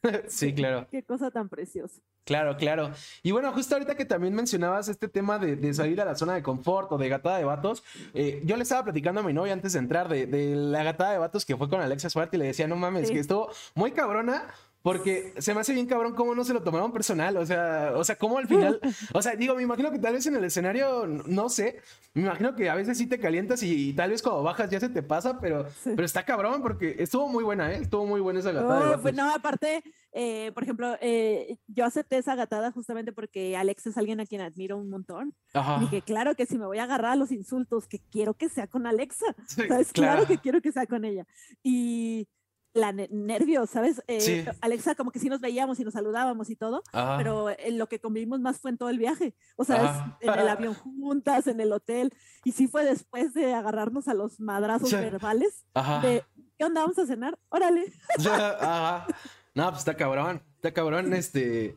sí, 0.29 0.55
claro. 0.55 0.87
Qué 0.91 1.03
cosa 1.03 1.31
tan 1.31 1.49
preciosa. 1.49 2.01
Claro, 2.25 2.57
claro. 2.57 2.93
Y 3.23 3.33
bueno, 3.33 3.53
justo 3.53 3.75
ahorita 3.75 3.97
que 3.97 4.05
también 4.05 4.35
mencionabas 4.35 4.89
este 4.89 5.09
tema 5.09 5.39
de, 5.39 5.75
salir 5.75 6.01
a 6.01 6.05
la 6.05 6.15
zona 6.15 6.35
de 6.35 6.43
confort 6.43 6.93
o 6.93 6.99
de 6.99 7.09
gatada 7.09 7.39
de 7.39 7.45
vatos, 7.45 7.83
eh, 8.15 8.41
yo 8.45 8.57
le 8.57 8.63
estaba 8.63 8.85
platicando 8.85 9.21
a 9.21 9.25
mi 9.25 9.33
novia 9.33 9.53
antes 9.53 9.73
de 9.73 9.79
entrar 9.79 10.09
de, 10.09 10.27
la 10.55 10.83
gatada 10.83 11.13
de 11.13 11.19
vatos 11.19 11.45
que 11.45 11.57
fue 11.57 11.69
con 11.69 11.81
Alexa 11.81 12.11
Suárez 12.11 12.33
y 12.35 12.37
le 12.37 12.47
decía, 12.47 12.69
no 12.69 12.77
mames, 12.77 13.11
que 13.11 13.19
estuvo 13.19 13.51
muy 13.75 13.93
cabrona 13.93 14.45
porque 14.83 15.35
se 15.39 15.55
me 15.55 15.61
hace 15.61 15.75
bien 15.75 15.87
cabrón 15.87 16.15
cómo 16.15 16.35
no 16.35 16.43
se 16.45 16.55
lo 16.55 16.63
tomaron 16.63 16.93
personal. 16.93 17.37
O 17.37 17.45
sea, 17.45 17.93
o 17.95 18.05
sea, 18.05 18.17
cómo 18.17 18.39
al 18.39 18.47
final. 18.47 18.81
O 19.13 19.23
sea, 19.23 19.35
digo, 19.35 19.55
me 19.55 19.63
imagino 19.63 19.91
que 19.91 19.99
tal 19.99 20.15
vez 20.15 20.27
en 20.27 20.37
el 20.37 20.45
escenario, 20.45 21.07
no 21.07 21.49
sé. 21.49 21.81
Me 22.15 22.23
imagino 22.23 22.55
que 22.55 22.71
a 22.71 22.75
veces 22.75 22.97
sí 22.99 23.07
te 23.07 23.19
calientas 23.19 23.63
y, 23.63 23.93
tal 23.93 24.11
vez 24.11 24.23
cuando 24.23 24.43
bajas 24.43 24.71
ya 24.71 24.81
se 24.81 24.89
te 24.89 25.03
pasa, 25.03 25.39
pero, 25.41 25.67
pero 25.85 26.05
está 26.05 26.25
cabrón 26.25 26.63
porque 26.63 26.97
estuvo 26.99 27.29
muy 27.29 27.45
buena, 27.45 27.73
¿eh? 27.73 27.79
Estuvo 27.83 28.07
muy 28.07 28.21
buena 28.21 28.41
esa 28.41 28.53
gatada. 28.53 29.01
pues 29.01 29.15
no, 29.15 29.33
aparte, 29.35 29.83
eh, 30.13 30.51
por 30.53 30.63
ejemplo, 30.63 30.97
eh, 31.01 31.59
yo 31.67 31.85
acepté 31.85 32.19
esa 32.19 32.35
gatada 32.35 32.73
justamente 32.73 33.13
porque 33.13 33.57
Alex 33.57 33.87
es 33.87 33.99
alguien 33.99 34.21
a 34.21 34.27
quien 34.27 34.41
admiro 34.41 34.79
un 34.79 34.91
montón. 34.91 35.35
Y 35.83 35.89
que 35.89 36.03
claro 36.03 36.35
que 36.35 36.47
si 36.47 36.59
me 36.59 36.67
voy 36.67 36.79
a 36.79 36.85
agarrar 36.85 37.13
a 37.13 37.17
los 37.17 37.33
insultos, 37.33 37.87
que 37.87 38.01
quiero 38.11 38.35
que 38.35 38.49
sea 38.49 38.67
con 38.67 38.87
Alexa. 38.87 39.27
claro 39.93 40.27
que 40.27 40.39
quiero 40.39 40.61
que 40.61 40.73
sea 40.73 40.87
con 40.87 41.05
ella. 41.05 41.27
Y 41.63 42.29
la 42.73 42.93
nervio, 42.93 43.67
¿sabes? 43.67 44.03
Eh, 44.07 44.47
Alexa, 44.61 44.95
como 44.95 45.11
que 45.11 45.19
sí 45.19 45.29
nos 45.29 45.41
veíamos 45.41 45.81
y 45.81 45.85
nos 45.85 45.95
saludábamos 45.95 46.51
y 46.51 46.57
todo, 46.57 46.83
pero 46.93 47.51
en 47.51 47.79
lo 47.79 47.89
que 47.89 48.01
convivimos 48.01 48.41
más 48.41 48.61
fue 48.61 48.71
en 48.71 48.79
todo 48.79 48.91
el 48.91 48.99
viaje. 48.99 49.35
O 49.57 49.65
sea, 49.65 50.17
en 50.21 50.31
el 50.31 50.49
avión 50.49 50.75
juntas, 50.75 51.47
en 51.47 51.61
el 51.61 51.73
hotel, 51.73 52.13
y 52.45 52.53
sí 52.53 52.69
fue 52.69 52.85
después 52.85 53.35
de 53.35 53.55
agarrarnos 53.55 54.09
a 54.09 54.15
los 54.15 54.41
madrazos 54.41 54.93
verbales 54.93 55.65
de 56.03 56.25
¿qué 56.59 56.65
onda? 56.65 56.83
¿Vamos 56.83 56.99
a 56.99 57.07
cenar? 57.07 57.39
Órale. 57.49 57.93
No, 59.53 59.69
pues 59.71 59.81
está 59.81 59.97
cabrón, 59.97 60.43
está 60.55 60.73
cabrón, 60.73 61.13
este. 61.13 61.77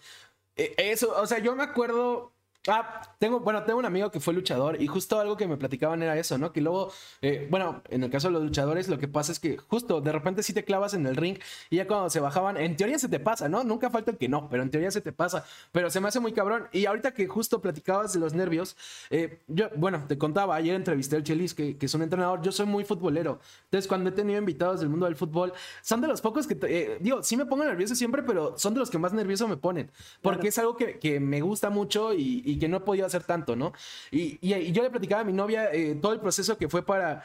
E, 0.56 0.76
eso, 0.78 1.12
o 1.20 1.26
sea, 1.26 1.40
yo 1.40 1.56
me 1.56 1.64
acuerdo 1.64 2.33
Ah, 2.70 3.02
tengo, 3.20 3.42
bueno, 3.42 3.64
tengo 3.64 3.78
un 3.78 3.86
amigo 3.86 4.10
que 4.10 4.22
fue 4.22 4.34
luchador 4.34 4.82
y 4.82 4.88
justo 4.88 5.20
algo 5.20 5.36
que 5.36 5.48
me 5.50 5.58
platicaban 5.58 6.02
era 6.02 6.18
eso, 6.18 6.38
¿no? 6.38 6.54
Que 6.54 6.62
luego, 6.62 6.94
eh, 7.22 7.46
bueno, 7.52 7.84
en 7.90 8.04
el 8.04 8.10
caso 8.10 8.30
de 8.30 8.34
los 8.34 8.44
luchadores, 8.44 8.88
lo 8.88 8.98
que 8.98 9.10
pasa 9.10 9.34
es 9.34 9.40
que 9.42 9.58
justo 9.58 10.00
de 10.00 10.14
repente 10.14 10.44
sí 10.44 10.54
te 10.54 10.64
clavas 10.64 10.94
en 10.94 11.06
el 11.06 11.18
ring 11.18 11.38
y 11.70 11.76
ya 11.78 11.88
cuando 11.88 12.10
se 12.10 12.22
bajaban, 12.22 12.56
en 12.56 12.78
teoría 12.78 12.98
se 13.00 13.10
te 13.10 13.20
pasa, 13.20 13.50
¿no? 13.50 13.66
Nunca 13.66 13.90
falta 13.90 14.12
el 14.12 14.18
que 14.18 14.30
no, 14.30 14.48
pero 14.48 14.64
en 14.64 14.70
teoría 14.70 14.92
se 14.92 15.02
te 15.02 15.12
pasa. 15.12 15.44
Pero 15.74 15.90
se 15.90 16.00
me 16.00 16.08
hace 16.08 16.22
muy 16.22 16.32
cabrón. 16.32 16.70
Y 16.72 16.86
ahorita 16.86 17.14
que 17.14 17.28
justo 17.28 17.60
platicabas 17.60 18.14
de 18.14 18.22
los 18.22 18.34
nervios, 18.34 18.78
eh, 19.10 19.42
yo, 19.48 19.68
bueno, 19.76 20.06
te 20.08 20.18
contaba, 20.18 20.56
ayer 20.56 20.74
entrevisté 20.74 21.18
al 21.18 21.24
Chelis, 21.24 21.54
que, 21.54 21.78
que, 21.78 21.88
es 21.88 21.94
un 21.94 22.02
entrenador, 22.02 22.42
yo 22.42 22.54
soy 22.54 22.66
muy 22.66 22.86
futbolero. 22.86 23.42
Entonces, 23.66 23.90
cuando 23.90 24.10
he 24.10 24.14
tenido 24.14 24.40
invitados 24.40 24.80
del 24.80 24.88
mundo 24.88 25.06
del 25.06 25.18
fútbol, 25.18 25.52
son 25.82 26.00
de 26.00 26.08
los 26.08 26.22
pocos 26.22 26.48
que, 26.48 26.58
eh, 26.62 26.98
digo, 27.02 27.24
sí 27.24 27.36
me 27.36 27.46
pongo 27.46 27.66
nervioso 27.66 27.94
siempre, 27.94 28.24
pero 28.24 28.58
son 28.58 28.74
de 28.74 28.80
los 28.80 28.90
que 28.90 28.98
más 28.98 29.12
nervioso 29.12 29.50
me 29.50 29.58
ponen, 29.58 29.92
porque 30.22 30.48
es 30.48 30.58
algo 30.58 30.78
que, 30.78 30.98
que 30.98 31.20
me 31.20 31.42
gusta 31.42 31.70
mucho 31.70 32.14
y 32.14 32.53
y 32.53 32.53
que 32.58 32.68
no 32.68 32.84
podido 32.84 33.06
hacer 33.06 33.24
tanto, 33.24 33.56
¿no? 33.56 33.74
Y, 34.12 34.38
yo 34.72 34.84
le 34.84 34.90
platicaba 34.90 35.22
a 35.22 35.26
mi 35.26 35.34
novia 35.34 35.72
eh, 35.74 35.98
todo 36.02 36.14
el 36.14 36.20
proceso 36.20 36.58
que 36.58 36.70
fue 36.70 36.86
para, 36.86 37.24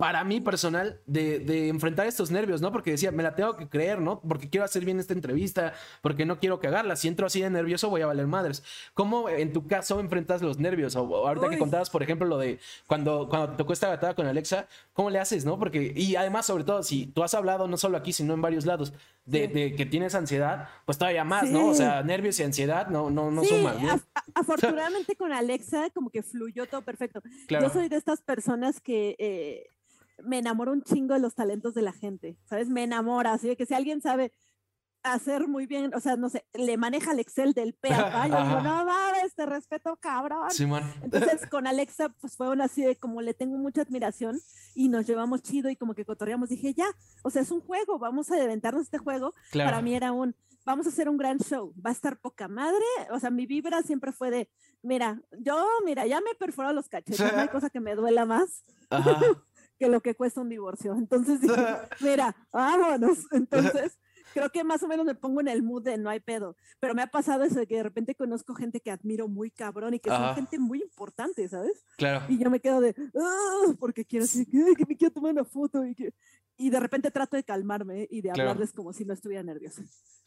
para 0.00 0.24
mí 0.24 0.40
personal 0.40 0.98
de, 1.04 1.68
enfrentar 1.68 2.06
estos 2.06 2.30
nervios, 2.30 2.62
¿no? 2.62 2.72
Porque 2.72 2.92
decía, 2.92 3.12
me 3.12 3.22
la 3.22 3.34
tengo 3.34 3.54
que 3.58 3.68
creer, 3.68 4.00
¿no? 4.00 4.18
Porque 4.22 4.48
quiero 4.48 4.64
hacer 4.64 4.82
bien 4.82 4.98
esta 4.98 5.12
entrevista, 5.12 5.74
porque 6.00 6.24
no 6.24 6.40
quiero 6.40 6.58
cagarla. 6.58 6.96
Si 6.96 7.06
entro 7.06 7.26
así 7.26 7.42
de 7.42 7.50
nervioso, 7.50 7.90
voy 7.90 8.00
a 8.00 8.06
valer 8.06 8.26
madres. 8.26 8.62
¿Cómo 8.94 9.28
en 9.28 9.52
tu 9.52 9.66
caso 9.66 10.00
enfrentas 10.00 10.40
los 10.40 10.58
nervios? 10.58 10.96
O, 10.96 11.28
ahorita 11.28 11.50
que 11.50 11.58
contabas, 11.58 11.90
por 11.90 12.02
ejemplo, 12.02 12.26
lo 12.26 12.38
de 12.38 12.58
cuando, 12.86 13.28
cuando 13.28 13.50
te 13.50 13.56
tocó 13.58 13.74
esta 13.74 13.90
gatada 13.90 14.14
con 14.14 14.26
Alexa, 14.26 14.68
¿cómo 14.94 15.10
le 15.10 15.18
haces, 15.18 15.44
no? 15.44 15.58
Porque, 15.58 15.92
y 15.94 16.16
además, 16.16 16.46
sobre 16.46 16.64
todo, 16.64 16.82
si 16.82 17.04
tú 17.04 17.22
has 17.22 17.34
hablado 17.34 17.68
no 17.68 17.76
solo 17.76 17.98
aquí, 17.98 18.14
sino 18.14 18.32
en 18.32 18.40
varios 18.40 18.64
lados, 18.64 18.94
de, 19.26 19.74
que 19.76 19.84
tienes 19.84 20.14
ansiedad, 20.14 20.70
pues 20.86 20.96
todavía 20.96 21.24
más, 21.24 21.50
¿no? 21.50 21.68
O 21.68 21.74
sea, 21.74 22.02
nervios 22.02 22.40
y 22.40 22.42
ansiedad 22.42 22.88
no, 22.88 23.10
no, 23.10 23.30
no 23.30 23.44
suman. 23.44 23.76
afortunadamente 24.34 25.14
con 25.14 25.30
Alexa, 25.30 25.90
como 25.90 26.08
que 26.08 26.22
fluyó 26.22 26.66
todo 26.66 26.80
perfecto. 26.80 27.22
Yo 27.50 27.68
soy 27.68 27.90
de 27.90 27.96
estas 27.96 28.22
personas 28.22 28.80
que. 28.80 29.14
Eh, 29.18 29.66
me 30.24 30.38
enamoro 30.38 30.72
un 30.72 30.82
chingo 30.82 31.14
de 31.14 31.20
los 31.20 31.34
talentos 31.34 31.74
de 31.74 31.82
la 31.82 31.92
gente, 31.92 32.38
¿sabes? 32.44 32.68
Me 32.68 32.84
enamora, 32.84 33.32
así 33.32 33.48
de 33.48 33.56
que 33.56 33.66
si 33.66 33.74
alguien 33.74 34.00
sabe 34.00 34.32
hacer 35.02 35.48
muy 35.48 35.66
bien, 35.66 35.94
o 35.94 36.00
sea, 36.00 36.16
no 36.16 36.28
sé, 36.28 36.44
le 36.52 36.76
maneja 36.76 37.12
el 37.12 37.20
Excel 37.20 37.52
del 37.52 37.74
P 37.74 37.88
a 37.92 38.28
yo 38.28 38.36
digo, 38.36 38.60
no 38.60 38.84
mames, 38.84 39.34
te 39.34 39.46
respeto, 39.46 39.96
cabrón. 39.96 40.50
Sí, 40.50 40.66
Entonces, 41.02 41.46
con 41.46 41.66
Alexa, 41.66 42.10
pues 42.20 42.36
fue 42.36 42.50
una 42.50 42.64
así 42.64 42.82
de 42.82 42.96
como 42.96 43.22
le 43.22 43.34
tengo 43.34 43.56
mucha 43.56 43.82
admiración 43.82 44.38
y 44.74 44.88
nos 44.88 45.06
llevamos 45.06 45.42
chido 45.42 45.70
y 45.70 45.76
como 45.76 45.94
que 45.94 46.04
cotorreamos. 46.04 46.48
Dije, 46.48 46.74
ya, 46.74 46.86
o 47.22 47.30
sea, 47.30 47.42
es 47.42 47.50
un 47.50 47.60
juego, 47.60 47.98
vamos 47.98 48.30
a 48.30 48.42
aventarnos 48.42 48.82
este 48.82 48.98
juego. 48.98 49.34
Para 49.52 49.80
mí 49.82 49.94
era 49.94 50.12
un, 50.12 50.34
vamos 50.64 50.86
a 50.86 50.90
hacer 50.90 51.08
un 51.08 51.16
gran 51.16 51.38
show, 51.38 51.72
va 51.84 51.90
a 51.90 51.94
estar 51.94 52.18
poca 52.18 52.48
madre. 52.48 52.84
O 53.10 53.18
sea, 53.18 53.30
mi 53.30 53.46
vibra 53.46 53.82
siempre 53.82 54.12
fue 54.12 54.30
de, 54.30 54.50
mira, 54.82 55.20
yo, 55.38 55.66
mira, 55.84 56.06
ya 56.06 56.20
me 56.20 56.34
perforó 56.38 56.72
los 56.72 56.88
cachetes, 56.88 57.32
no 57.32 57.40
hay 57.40 57.48
cosa 57.48 57.70
que 57.70 57.80
me 57.80 57.94
duela 57.94 58.26
más. 58.26 58.64
Ajá. 58.90 59.18
Que 59.80 59.88
lo 59.88 60.02
que 60.02 60.14
cuesta 60.14 60.42
un 60.42 60.50
divorcio. 60.50 60.94
Entonces 60.98 61.40
dije, 61.40 61.56
mira, 62.00 62.36
vámonos. 62.52 63.18
Entonces, 63.32 63.98
creo 64.34 64.50
que 64.50 64.62
más 64.62 64.82
o 64.82 64.88
menos 64.88 65.06
me 65.06 65.14
pongo 65.14 65.40
en 65.40 65.48
el 65.48 65.62
mood 65.62 65.82
de 65.82 65.96
no 65.96 66.10
hay 66.10 66.20
pedo. 66.20 66.54
Pero 66.78 66.94
me 66.94 67.02
ha 67.02 67.06
pasado 67.08 67.42
eso 67.42 67.58
de 67.58 67.66
que 67.66 67.76
de 67.76 67.82
repente 67.82 68.14
conozco 68.14 68.54
gente 68.54 68.80
que 68.80 68.90
admiro 68.90 69.26
muy 69.26 69.50
cabrón 69.50 69.94
y 69.94 69.98
que 69.98 70.10
son 70.10 70.34
gente 70.34 70.58
muy 70.58 70.82
importante, 70.82 71.48
¿sabes? 71.48 71.84
Claro. 71.96 72.26
Y 72.28 72.38
yo 72.38 72.50
me 72.50 72.60
quedo 72.60 72.80
de, 72.80 72.94
ah", 73.18 73.74
porque 73.80 74.04
quiero 74.04 74.26
decir, 74.26 74.46
que 74.46 74.86
me 74.86 74.96
quiero 74.96 75.12
tomar 75.12 75.32
una 75.32 75.44
foto 75.44 75.84
y 75.84 75.94
que... 75.94 76.12
Y 76.58 76.68
de 76.68 76.78
repente 76.78 77.10
trato 77.10 77.38
de 77.38 77.42
calmarme 77.42 78.06
y 78.10 78.20
de 78.20 78.30
hablarles 78.30 78.74
como 78.74 78.92
si 78.92 79.06
no 79.06 79.14
estuviera 79.14 79.42
nerviosa. 79.42 79.82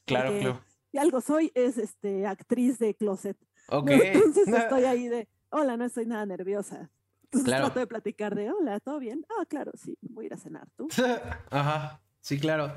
Claro, 0.06 0.32
claro. 0.40 0.62
Y 0.92 0.98
algo 0.98 1.22
soy 1.22 1.52
es 1.54 1.78
este 1.78 2.26
actriz 2.26 2.80
de 2.80 2.96
closet. 2.96 3.38
Ok. 3.70 3.92
Entonces 3.92 4.48
estoy 4.48 4.86
ahí 4.86 5.08
de, 5.10 5.28
hola, 5.52 5.78
no 5.78 5.86
estoy 5.86 6.08
nada 6.08 6.26
nerviosa. 6.26 6.90
Claro. 7.42 7.66
trato 7.66 7.80
de 7.80 7.88
platicar 7.88 8.36
de, 8.36 8.52
hola, 8.52 8.80
¿todo 8.80 9.00
bien? 9.00 9.26
Ah, 9.40 9.46
claro, 9.46 9.72
sí, 9.76 9.98
voy 10.02 10.26
a 10.26 10.28
ir 10.28 10.34
a 10.34 10.38
cenar, 10.38 10.68
¿tú? 10.76 10.88
Ajá, 11.50 12.02
sí, 12.22 12.40
claro. 12.40 12.74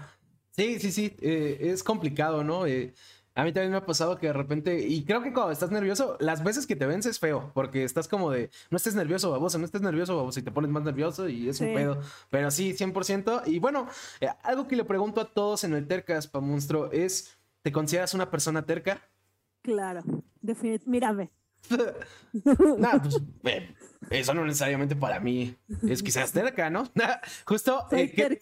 Sí, 0.53 0.79
sí, 0.81 0.91
sí, 0.93 1.15
eh, 1.21 1.59
es 1.61 1.83
complicado, 1.83 2.43
¿no? 2.43 2.67
Eh, 2.67 2.95
A 3.35 3.45
mí 3.45 3.53
también 3.53 3.71
me 3.73 3.77
ha 3.77 3.85
pasado 3.85 4.17
que 4.17 4.29
de 4.29 4.33
repente, 4.33 4.89
y 4.89 5.05
creo 5.05 5.23
que 5.23 5.35
cuando 5.35 5.53
estás 5.53 5.71
nervioso, 5.71 6.17
las 6.21 6.43
veces 6.43 6.67
que 6.67 6.75
te 6.75 6.87
vences 6.87 7.11
es 7.11 7.19
feo, 7.19 7.51
porque 7.53 7.85
estás 7.85 8.09
como 8.09 8.31
de, 8.31 8.49
no 8.71 8.79
estés 8.79 8.95
nervioso, 8.95 9.31
baboso, 9.31 9.59
no 9.59 9.67
estés 9.67 9.83
nervioso, 9.83 10.17
baboso, 10.17 10.41
y 10.41 10.43
te 10.43 10.51
pones 10.51 10.71
más 10.71 10.83
nervioso 10.85 11.29
y 11.29 11.47
es 11.51 11.61
un 11.61 11.75
pedo. 11.75 12.01
Pero 12.31 12.51
sí, 12.51 12.73
100%. 12.73 13.43
Y 13.45 13.59
bueno, 13.59 13.87
eh, 14.21 14.29
algo 14.43 14.67
que 14.67 14.75
le 14.77 14.85
pregunto 14.85 15.21
a 15.21 15.27
todos 15.35 15.65
en 15.65 15.75
el 15.75 15.87
Tercas, 15.87 16.27
pa 16.29 16.41
monstruo, 16.41 16.91
es, 16.93 17.37
¿te 17.61 17.71
consideras 17.73 18.15
una 18.15 18.31
persona 18.31 18.65
terca? 18.65 19.03
Claro, 19.61 20.01
definitivamente. 20.41 20.89
Mírame. 20.91 21.31
pues, 23.43 23.63
eso 24.11 24.35
no 24.35 24.45
necesariamente 24.45 24.97
para 24.97 25.21
mí 25.21 25.57
es 25.89 26.03
quizás 26.03 26.33
terca, 26.33 26.71
¿no? 26.71 26.85
Justo. 27.47 27.87
Soy 27.91 28.13
eh, 28.17 28.39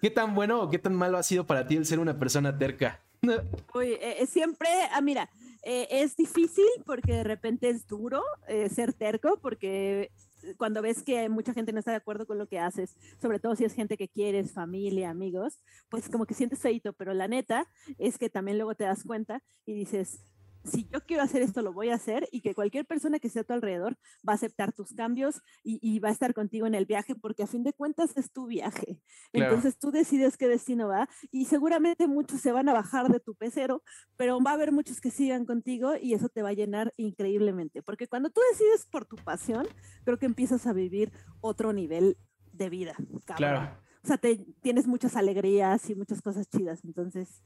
¿Qué 0.00 0.10
tan 0.10 0.34
bueno 0.34 0.62
o 0.62 0.70
qué 0.70 0.78
tan 0.78 0.94
malo 0.94 1.18
ha 1.18 1.22
sido 1.22 1.46
para 1.46 1.66
ti 1.66 1.76
el 1.76 1.86
ser 1.86 1.98
una 1.98 2.18
persona 2.18 2.56
terca? 2.56 3.00
Uy, 3.74 3.96
eh, 4.00 4.26
siempre, 4.26 4.68
ah, 4.92 5.00
mira, 5.00 5.28
eh, 5.62 5.88
es 5.90 6.16
difícil 6.16 6.64
porque 6.86 7.12
de 7.12 7.24
repente 7.24 7.68
es 7.68 7.86
duro 7.86 8.22
eh, 8.48 8.68
ser 8.70 8.94
terco 8.94 9.38
porque 9.42 10.10
cuando 10.56 10.80
ves 10.80 11.02
que 11.02 11.28
mucha 11.28 11.52
gente 11.52 11.72
no 11.72 11.80
está 11.80 11.90
de 11.90 11.98
acuerdo 11.98 12.26
con 12.26 12.38
lo 12.38 12.46
que 12.46 12.58
haces, 12.58 12.96
sobre 13.20 13.38
todo 13.38 13.54
si 13.56 13.64
es 13.64 13.74
gente 13.74 13.98
que 13.98 14.08
quieres, 14.08 14.52
familia, 14.52 15.10
amigos, 15.10 15.60
pues 15.90 16.08
como 16.08 16.24
que 16.24 16.32
sientes 16.32 16.60
feito, 16.60 16.94
pero 16.94 17.12
la 17.12 17.28
neta 17.28 17.66
es 17.98 18.16
que 18.16 18.30
también 18.30 18.56
luego 18.56 18.74
te 18.74 18.84
das 18.84 19.04
cuenta 19.04 19.42
y 19.66 19.74
dices, 19.74 20.20
si 20.64 20.86
yo 20.88 21.00
quiero 21.00 21.22
hacer 21.22 21.42
esto, 21.42 21.62
lo 21.62 21.72
voy 21.72 21.88
a 21.90 21.94
hacer 21.94 22.28
y 22.32 22.40
que 22.40 22.54
cualquier 22.54 22.84
persona 22.86 23.18
que 23.18 23.28
esté 23.28 23.40
a 23.40 23.44
tu 23.44 23.52
alrededor 23.52 23.96
va 24.28 24.32
a 24.32 24.34
aceptar 24.34 24.72
tus 24.72 24.92
cambios 24.92 25.40
y, 25.62 25.98
va 26.00 26.08
a 26.08 26.12
estar 26.12 26.34
contigo 26.34 26.66
en 26.66 26.74
el 26.74 26.86
viaje 26.86 27.14
porque 27.14 27.42
a 27.42 27.46
fin 27.46 27.62
de 27.62 27.72
cuentas 27.72 28.16
es 28.16 28.30
tu 28.30 28.46
viaje. 28.46 29.00
Entonces 29.32 29.78
tú 29.78 29.90
decides 29.90 30.36
qué 30.36 30.48
destino 30.48 30.88
va 30.88 31.08
y 31.30 31.46
seguramente 31.46 32.06
muchos 32.06 32.40
se 32.40 32.52
van 32.52 32.68
a 32.68 32.72
bajar 32.72 33.08
de 33.08 33.20
tu 33.20 33.34
pecero, 33.34 33.82
pero 34.16 34.40
va 34.40 34.52
a 34.52 34.54
haber 34.54 34.72
muchos 34.72 35.00
que 35.00 35.10
sigan 35.10 35.44
contigo 35.46 35.94
y 36.00 36.14
eso 36.14 36.28
te 36.28 36.42
va 36.42 36.50
a 36.50 36.54
llenar 36.54 36.92
increíblemente. 36.96 37.82
Porque 37.82 38.06
cuando 38.06 38.30
tú 38.30 38.40
decides 38.52 38.86
por 38.86 39.06
tu 39.06 39.16
pasión, 39.16 39.66
creo 40.04 40.18
que 40.18 40.26
empiezas 40.26 40.66
a 40.66 40.72
vivir 40.72 41.12
otro 41.40 41.72
nivel 41.72 42.16
de 42.52 42.70
vida. 42.70 42.94
Claro. 43.36 43.76
O 44.02 44.06
sea, 44.06 44.18
te, 44.18 44.36
tienes 44.62 44.86
muchas 44.86 45.16
alegrías 45.16 45.88
y 45.90 45.94
muchas 45.94 46.22
cosas 46.22 46.48
chidas. 46.48 46.84
Entonces, 46.84 47.42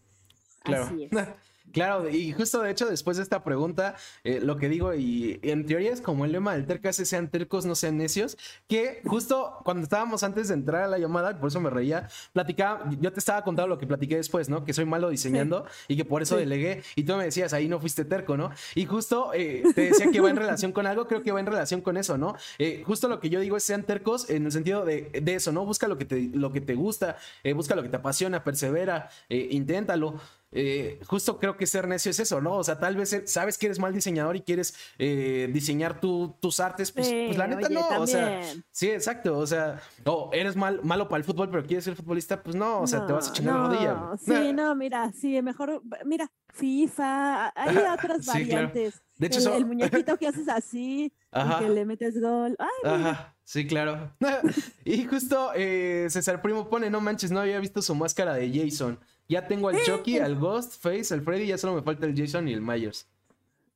así 0.65 1.05
es. 1.05 1.11
Claro, 1.73 2.09
y 2.09 2.31
justo 2.33 2.63
de 2.63 2.71
hecho, 2.71 2.87
después 2.87 3.17
de 3.17 3.23
esta 3.23 3.43
pregunta, 3.43 3.97
eh, 4.23 4.39
lo 4.41 4.59
que 4.59 4.69
digo, 4.69 4.95
y, 4.95 5.41
en 5.43 5.67
teoría 5.67 5.93
es 5.93 6.01
como 6.01 6.25
el 6.25 6.31
lema 6.31 6.53
del 6.55 6.67
tercas, 6.67 6.97
sean 6.97 7.29
tercos, 7.29 7.67
no 7.67 7.75
sean 7.75 7.97
necios, 7.97 8.37
que 8.69 9.01
justo 9.05 9.59
cuando 9.65 9.83
estábamos 9.83 10.23
antes 10.23 10.49
de 10.49 10.55
entrar 10.55 10.83
a 10.85 10.89
la 10.89 10.99
llamada, 10.99 11.37
por 11.41 11.49
eso 11.49 11.61
me 11.61 11.71
reía, 11.71 12.09
platicaba, 12.33 12.89
yo 13.01 13.13
te 13.13 13.19
estaba 13.19 13.43
contando 13.43 13.69
lo 13.69 13.79
que 13.79 13.89
platiqué 13.89 14.17
después, 14.17 14.49
¿no? 14.49 14.65
Que 14.65 14.73
soy 14.73 14.85
malo 14.85 15.09
diseñando 15.09 15.67
y 15.89 15.97
que 15.97 16.05
por 16.05 16.23
eso 16.23 16.37
delegué, 16.37 16.83
y 16.95 17.03
tú 17.03 17.17
me 17.17 17.25
decías, 17.25 17.53
ahí 17.53 17.67
no 17.67 17.81
fuiste 17.81 18.05
terco, 18.05 18.37
¿no? 18.37 18.53
Y 18.77 18.85
justo 18.85 19.33
eh, 19.35 19.65
te 19.75 19.83
decía 19.89 20.11
que 20.13 20.21
va 20.21 20.31
en 20.31 20.37
relación 20.37 20.71
con 20.71 20.87
algo, 20.87 21.09
creo 21.09 21.23
que 21.23 21.33
va 21.33 21.41
en 21.41 21.47
relación 21.47 21.81
con 21.81 21.97
eso, 21.97 22.17
¿no? 22.19 22.37
Eh, 22.59 22.85
justo 22.87 23.09
lo 23.09 23.19
que 23.19 23.31
yo 23.31 23.41
digo 23.41 23.57
es 23.57 23.65
sean 23.65 23.83
tercos 23.83 24.31
en 24.31 24.47
el 24.47 24.53
sentido 24.53 24.85
de, 24.85 25.11
de 25.23 25.35
eso, 25.35 25.51
¿no? 25.51 25.65
Busca 25.65 25.89
lo 25.89 25.99
que 25.99 26.05
te, 26.05 26.31
lo 26.35 26.53
que 26.53 26.61
te 26.61 26.75
gusta, 26.75 27.17
busca 27.55 27.75
lo 27.75 27.83
que 27.83 27.89
te 27.89 27.97
apasiona, 27.97 28.45
persevera, 28.45 29.09
inténtalo. 29.29 30.21
Eh, 30.57 31.01
justo 31.07 31.39
creo 31.41 31.54
que 31.57 31.67
ser 31.67 31.89
necio 31.89 32.11
es 32.11 32.21
eso, 32.21 32.41
¿no? 32.41 32.57
O 32.57 32.65
sea, 32.65 32.79
tal 32.79 32.97
vez 32.97 33.23
sabes 33.27 33.59
que 33.59 33.67
eres 33.67 33.79
mal 33.79 33.93
diseñador 33.93 34.37
y 34.37 34.43
quieres 34.43 34.75
eh, 34.99 35.49
diseñar 35.53 36.01
tus 36.01 36.61
artes, 36.61 36.93
pues, 36.93 37.09
pues 37.09 37.37
la 37.37 37.47
neta 37.47 37.69
no, 37.69 38.01
o 38.01 38.07
sea, 38.07 38.43
sí, 38.71 38.91
exacto, 38.91 39.39
o 39.39 39.47
sea, 39.47 39.81
o 40.05 40.31
eres 40.33 40.57
mal, 40.57 40.81
malo 40.83 41.09
para 41.09 41.19
el 41.19 41.25
fútbol, 41.25 41.51
pero 41.51 41.65
quieres 41.65 41.85
ser 41.85 41.97
futbolista, 41.97 42.43
pues 42.43 42.57
no, 42.57 42.81
o 42.81 42.87
sea, 42.87 43.07
te 43.07 43.13
vas 43.13 43.29
a 43.29 43.33
chingar 43.33 43.55
la 43.55 43.67
rodilla. 43.67 44.11
Sí, 44.19 44.53
no, 44.53 44.75
mira, 44.75 45.13
sí, 45.13 45.41
mejor, 45.43 45.83
mira, 46.05 46.31
FIFA, 46.55 47.53
hay 47.57 47.77
otras 47.77 48.27
variantes. 48.27 49.03
De 49.17 49.27
hecho, 49.27 49.55
el, 49.55 49.67
muñequito 49.67 50.17
que 50.17 50.29
haces 50.29 50.49
así, 50.49 51.13
y 51.33 51.59
que 51.59 51.69
le 51.69 51.85
metes 51.85 52.21
gol. 52.21 52.57
Ajá, 52.85 53.37
sí, 53.45 53.67
claro. 53.67 54.13
y 54.85 55.05
justo 55.05 55.53
eh, 55.55 56.07
César 56.11 56.43
Primo 56.43 56.69
pone, 56.69 56.91
no 56.91 57.01
manches, 57.01 57.31
no 57.31 57.41
había 57.41 57.59
visto 57.61 57.83
su 57.83 57.95
máscara 57.95 58.35
de 58.35 58.51
Jason. 58.53 58.99
Ya 59.29 59.47
tengo 59.47 59.69
al 59.69 59.81
Chucky, 59.83 60.19
al 60.19 60.37
Ghostface, 60.37 61.15
al 61.15 61.23
Freddy, 61.23 61.47
ya 61.47 61.59
solo 61.59 61.75
me 61.75 61.83
falta 61.83 62.07
el 62.07 62.17
Jason 62.17 62.47
y 62.49 62.53
el 62.53 62.61
Myers. 62.61 63.09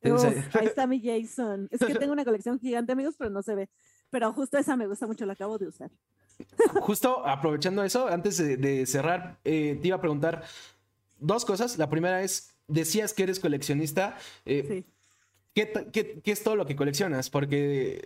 ahí 0.02 0.12
está 0.66 0.86
mi 0.86 1.00
Jason. 1.00 1.68
Es 1.70 1.80
que 1.80 1.94
tengo 1.94 2.12
una 2.12 2.24
colección 2.24 2.58
gigante, 2.58 2.92
amigos, 2.92 3.14
pero 3.16 3.30
no 3.30 3.42
se 3.42 3.54
ve. 3.54 3.68
Pero 4.10 4.32
justo 4.32 4.58
esa 4.58 4.76
me 4.76 4.86
gusta 4.86 5.06
mucho, 5.06 5.26
la 5.26 5.32
acabo 5.34 5.58
de 5.58 5.68
usar. 5.68 5.90
Justo 6.82 7.26
aprovechando 7.26 7.82
eso, 7.82 8.06
antes 8.06 8.38
de, 8.38 8.86
cerrar, 8.86 9.40
eh, 9.44 9.76
te 9.82 9.88
iba 9.88 9.96
a 9.96 10.00
preguntar 10.00 10.44
dos 11.18 11.44
cosas. 11.44 11.76
La 11.78 11.90
primera 11.90 12.22
es, 12.22 12.54
decías 12.68 13.12
que 13.12 13.24
eres 13.24 13.40
coleccionista. 13.40 14.16
Eh, 14.46 14.64
sí. 14.66 14.86
¿qué, 15.66 16.20
qué, 16.22 16.30
es 16.30 16.42
todo 16.42 16.56
lo 16.56 16.66
que 16.66 16.76
coleccionas? 16.76 17.30
Porque, 17.30 18.02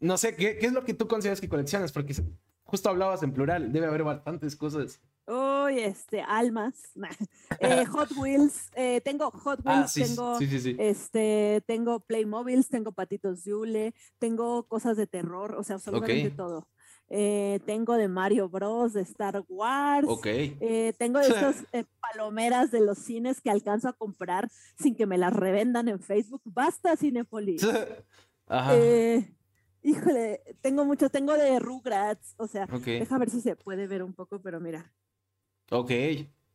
no 0.00 0.16
sé, 0.16 0.36
¿qué, 0.36 0.58
¿qué 0.58 0.66
es 0.66 0.72
lo 0.72 0.84
que 0.84 0.94
tú 0.94 1.08
consideras 1.08 1.40
que 1.40 1.48
coleccionas? 1.48 1.92
Porque 1.92 2.14
justo 2.64 2.88
hablabas 2.88 3.22
en 3.22 3.32
plural, 3.32 3.72
debe 3.72 3.86
haber 3.86 4.04
bastantes 4.04 4.56
cosas. 4.56 5.00
Uy, 5.26 5.78
este, 5.78 6.20
almas, 6.20 6.92
eh, 7.60 7.86
Hot 7.86 8.10
Wheels, 8.14 8.70
eh, 8.74 9.00
tengo 9.00 9.30
Hot 9.30 9.60
ah, 9.64 9.86
Wheels, 9.88 9.94
tengo, 9.94 10.38
este, 10.78 11.62
tengo 11.66 12.00
Playmobiles, 12.00 12.68
tengo 12.68 12.92
patitos 12.92 13.44
Yule, 13.44 13.94
tengo 14.18 14.64
cosas 14.68 14.98
de 14.98 15.06
terror, 15.06 15.54
o 15.54 15.64
sea, 15.64 15.76
absolutamente 15.76 16.30
todo. 16.30 16.68
Eh, 17.08 17.60
tengo 17.64 17.94
de 17.96 18.08
Mario 18.08 18.50
Bros, 18.50 18.92
de 18.92 19.00
Star 19.02 19.42
Wars, 19.48 20.06
tengo 20.98 21.18
de 21.20 21.28
esas 21.28 21.64
palomeras 22.00 22.70
de 22.70 22.80
los 22.80 22.98
cines 22.98 23.40
que 23.40 23.50
alcanzo 23.50 23.88
a 23.88 23.92
comprar 23.94 24.50
sin 24.78 24.94
que 24.94 25.06
me 25.06 25.16
las 25.16 25.32
revendan 25.32 25.88
en 25.88 26.00
Facebook. 26.00 26.42
Basta, 26.44 26.96
Cinepolis. 26.96 27.62
Ajá. 28.46 28.74
híjole, 29.82 30.42
tengo 30.60 30.84
mucho, 30.84 31.08
tengo 31.08 31.32
de 31.32 31.58
Rugrats, 31.58 32.34
o 32.36 32.46
sea, 32.46 32.66
deja 32.66 33.16
ver 33.16 33.30
si 33.30 33.40
se 33.40 33.56
puede 33.56 33.86
ver 33.86 34.02
un 34.02 34.12
poco, 34.12 34.38
pero 34.42 34.60
mira. 34.60 34.92
Ok. 35.70 35.90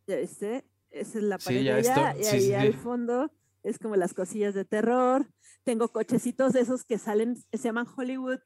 Ya 0.07 0.17
viste, 0.17 0.65
esa 0.89 1.17
es 1.17 1.23
la 1.23 1.37
pared 1.37 1.61
y 1.61 1.69
ahí 1.69 2.53
al 2.53 2.73
fondo 2.73 3.31
es 3.63 3.77
como 3.79 3.95
las 3.95 4.13
cosillas 4.13 4.53
de 4.53 4.65
terror. 4.65 5.27
Tengo 5.63 5.89
cochecitos 5.89 6.53
de 6.53 6.61
esos 6.61 6.83
que 6.83 6.97
salen, 6.97 7.35
se 7.35 7.57
llaman 7.57 7.87
Hollywood 7.95 8.39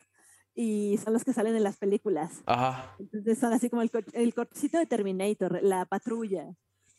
y 0.55 0.97
son 1.03 1.13
los 1.13 1.23
que 1.23 1.33
salen 1.33 1.55
en 1.55 1.63
las 1.63 1.77
películas. 1.77 2.41
Ajá. 2.45 2.95
Entonces 2.99 3.37
son 3.37 3.53
así 3.53 3.69
como 3.69 3.81
el, 3.81 3.91
el 4.13 4.33
cochecito 4.33 4.77
de 4.77 4.85
Terminator, 4.85 5.63
la 5.63 5.85
patrulla. 5.85 6.53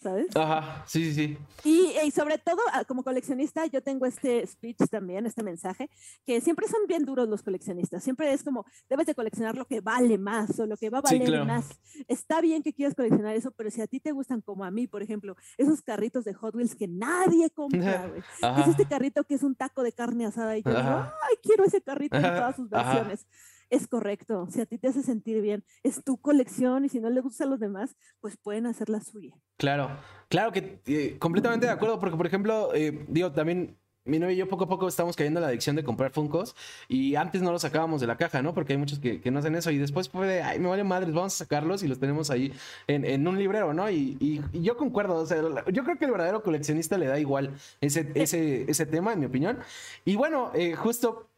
¿Sabes? 0.05 0.37
Ajá, 0.37 0.85
sí, 0.87 1.13
sí, 1.13 1.15
sí. 1.15 1.39
Y, 1.65 2.11
sobre 2.11 2.37
todo, 2.37 2.59
ah, 2.73 2.85
como 2.85 3.03
coleccionista, 3.03 3.65
yo 3.67 3.83
tengo 3.83 4.05
este 4.05 4.47
speech 4.47 4.77
también, 4.91 5.25
este 5.25 5.43
mensaje, 5.43 5.89
que 6.27 6.43
siempre 6.43 6.69
son 6.69 6.87
bien 6.87 7.07
duros 7.07 7.27
los 7.27 7.43
coleccionistas. 7.43 8.05
Siempre 8.05 8.31
es 8.33 8.45
como, 8.45 8.67
debes 8.91 9.07
de 9.07 9.15
coleccionar 9.15 9.57
lo 9.57 9.65
que 9.65 9.81
vale 9.81 10.19
más 10.19 10.61
o 10.61 10.67
lo 10.67 10.77
que 10.77 10.91
va 10.91 10.99
a 10.99 11.01
valer 11.01 11.45
más. 11.47 11.81
Está 12.07 12.43
bien 12.43 12.63
que 12.63 12.75
quieras 12.75 12.95
coleccionar 12.95 13.35
eso, 13.35 13.51
pero 13.51 13.71
si 13.71 13.81
a 13.81 13.87
ti 13.87 13.99
te 13.99 14.13
gustan, 14.13 14.43
como 14.43 14.65
a 14.65 14.71
mí, 14.71 14.87
por 14.87 15.03
ejemplo, 15.03 15.37
esos 15.57 15.81
carritos 15.81 16.25
de 16.25 16.35
Hot 16.35 16.55
Wheels 16.55 16.75
que 16.75 16.87
nadie 16.87 17.49
compra, 17.49 18.07
güey. 18.09 18.23
Es 18.61 18.69
este 18.69 18.85
carrito 18.85 19.25
que 19.25 19.35
es 19.35 19.43
un 19.43 19.55
taco 19.55 19.83
de 19.83 19.93
carne 19.93 20.27
asada 20.27 20.59
y 20.59 20.63
yo 20.63 20.71
digo, 20.71 20.83
ay, 20.83 21.37
quiero 21.43 21.65
ese 21.65 21.81
carrito 21.81 22.17
en 22.17 22.23
todas 22.23 22.57
sus 22.57 22.69
versiones 22.69 23.27
es 23.71 23.87
correcto. 23.87 24.47
Si 24.51 24.61
a 24.61 24.67
ti 24.67 24.79
te 24.79 24.89
hace 24.89 25.03
sentir 25.03 25.41
bien, 25.41 25.65
es 25.83 26.03
tu 26.05 26.19
colección 26.19 26.85
y 26.85 26.89
si 26.89 27.01
no 27.01 27.11
le 27.11 27.21
gusta 27.21 27.45
a 27.45 27.47
los 27.47 27.61
demás, 27.61 27.97
pues 28.21 28.37
pueden 28.37 28.67
hacer 28.67 28.89
la 28.89 29.01
suya. 29.01 29.35
Claro, 29.57 29.91
claro 30.29 30.53
que 30.53 30.81
eh, 30.87 31.17
completamente 31.19 31.67
de 31.67 31.73
acuerdo, 31.73 31.99
porque 31.99 32.17
por 32.17 32.27
ejemplo, 32.27 32.75
eh, 32.75 33.05
digo, 33.09 33.33
también 33.33 33.77
mi 34.05 34.19
novia 34.19 34.35
y 34.35 34.37
yo 34.37 34.49
poco 34.49 34.65
a 34.65 34.69
poco 34.69 34.87
estamos 34.87 35.17
cayendo 35.17 35.41
en 35.41 35.43
la 35.43 35.49
adicción 35.49 35.77
de 35.77 35.85
comprar 35.85 36.11
Funcos 36.11 36.55
y 36.89 37.15
antes 37.15 37.41
no 37.41 37.53
los 37.53 37.63
sacábamos 37.63 38.01
de 38.01 38.07
la 38.07 38.17
caja, 38.17 38.43
¿no? 38.43 38.53
Porque 38.53 38.75
hay 38.75 38.79
muchos 38.79 38.99
que, 38.99 39.21
no 39.31 39.39
hacen 39.39 39.55
eso 39.55 39.71
y 39.71 39.79
después 39.79 40.09
fue 40.09 40.43
ay, 40.43 40.59
me 40.59 40.69
vale 40.69 40.85
madres, 40.85 41.15
vamos 41.15 41.35
a 41.35 41.37
sacarlos 41.39 41.83
y 41.83 41.89
los 41.89 41.99
tenemos 41.99 42.31
ahí 42.31 42.53
en, 42.87 43.27
un 43.27 43.39
librero, 43.39 43.73
¿no? 43.73 43.91
Y, 43.91 44.43
yo 44.53 44.77
concuerdo, 44.77 45.17
o 45.17 45.27
sea, 45.27 45.41
yo 45.73 45.85
creo 45.85 45.97
que 45.97 46.05
el 46.05 46.11
verdadero 46.11 46.43
coleccionista 46.43 46.99
le 46.99 47.07
da 47.07 47.19
igual 47.19 47.55
ese, 47.81 48.11
ese, 48.15 48.71
ese 48.71 48.87
tema, 48.87 49.13
en 49.15 49.21
mi 49.21 49.27
opinión. 49.27 49.59
Y 50.05 50.17
bueno, 50.17 50.51
eh, 50.55 50.75
justo 50.75 51.29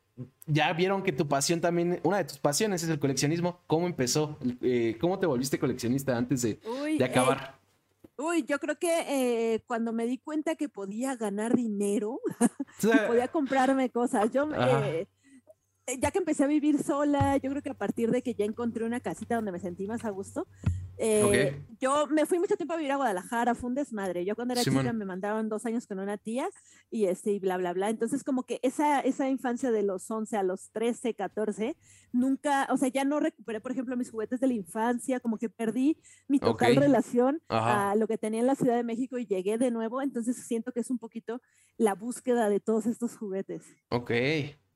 ya 0.46 0.72
vieron 0.72 1.02
que 1.02 1.12
tu 1.12 1.28
pasión 1.28 1.60
también, 1.60 2.00
una 2.02 2.18
de 2.18 2.24
tus 2.24 2.38
pasiones 2.38 2.82
es 2.82 2.88
el 2.88 2.98
coleccionismo. 2.98 3.60
¿Cómo 3.66 3.86
empezó? 3.86 4.38
Eh, 4.62 4.96
¿Cómo 5.00 5.18
te 5.18 5.26
volviste 5.26 5.58
coleccionista 5.58 6.16
antes 6.16 6.42
de, 6.42 6.60
de 6.98 7.04
acabar? 7.04 7.58
Eh, 8.16 8.22
uy, 8.22 8.44
yo 8.44 8.58
creo 8.58 8.78
que 8.78 9.54
eh, 9.54 9.62
cuando 9.66 9.92
me 9.92 10.06
di 10.06 10.18
cuenta 10.18 10.54
que 10.54 10.68
podía 10.68 11.16
ganar 11.16 11.54
dinero, 11.54 12.20
podía 13.08 13.28
comprarme 13.28 13.90
cosas, 13.90 14.30
yo 14.32 14.46
ya 16.00 16.10
que 16.10 16.18
empecé 16.18 16.44
a 16.44 16.48
vivir 16.48 16.82
sola, 16.82 17.36
yo 17.36 17.50
creo 17.50 17.62
que 17.62 17.70
a 17.70 17.74
partir 17.74 18.10
de 18.10 18.22
que 18.22 18.34
ya 18.34 18.44
encontré 18.44 18.84
una 18.84 19.00
casita 19.00 19.36
donde 19.36 19.52
me 19.52 19.60
sentí 19.60 19.86
más 19.86 20.04
a 20.04 20.10
gusto, 20.10 20.46
Eh, 20.98 21.62
yo 21.78 22.06
me 22.06 22.24
fui 22.24 22.38
mucho 22.38 22.56
tiempo 22.56 22.72
a 22.72 22.78
vivir 22.78 22.92
a 22.92 22.96
Guadalajara, 22.96 23.54
fue 23.54 23.68
un 23.68 23.74
desmadre. 23.74 24.24
Yo 24.24 24.34
cuando 24.34 24.54
era 24.54 24.62
chica 24.64 24.94
me 24.94 25.04
mandaron 25.04 25.50
dos 25.50 25.66
años 25.66 25.86
con 25.86 25.98
una 25.98 26.16
tía 26.16 26.48
y 26.90 27.04
este 27.04 27.32
y 27.32 27.38
bla, 27.38 27.58
bla, 27.58 27.74
bla. 27.74 27.90
Entonces 27.90 28.24
como 28.24 28.44
que 28.44 28.60
esa, 28.62 29.00
esa 29.00 29.28
infancia 29.28 29.70
de 29.70 29.82
los 29.82 30.10
11 30.10 30.38
a 30.38 30.42
los 30.42 30.70
13, 30.70 31.12
14, 31.12 31.76
nunca, 32.12 32.66
o 32.70 32.78
sea, 32.78 32.88
ya 32.88 33.04
no 33.04 33.20
recuperé, 33.20 33.60
por 33.60 33.72
ejemplo, 33.72 33.94
mis 33.96 34.10
juguetes 34.10 34.40
de 34.40 34.46
la 34.46 34.54
infancia, 34.54 35.20
como 35.20 35.36
que 35.36 35.50
perdí 35.50 35.98
mi 36.28 36.38
total 36.38 36.76
relación 36.76 37.42
a 37.48 37.94
lo 37.94 38.08
que 38.08 38.16
tenía 38.16 38.40
en 38.40 38.46
la 38.46 38.54
Ciudad 38.54 38.76
de 38.76 38.82
México 38.82 39.18
y 39.18 39.26
llegué 39.26 39.58
de 39.58 39.70
nuevo. 39.70 40.00
Entonces 40.00 40.46
siento 40.46 40.72
que 40.72 40.80
es 40.80 40.90
un 40.90 40.98
poquito 40.98 41.42
la 41.76 41.94
búsqueda 41.94 42.48
de 42.48 42.58
todos 42.58 42.86
estos 42.86 43.18
juguetes. 43.18 43.62
Ok. 43.90 44.12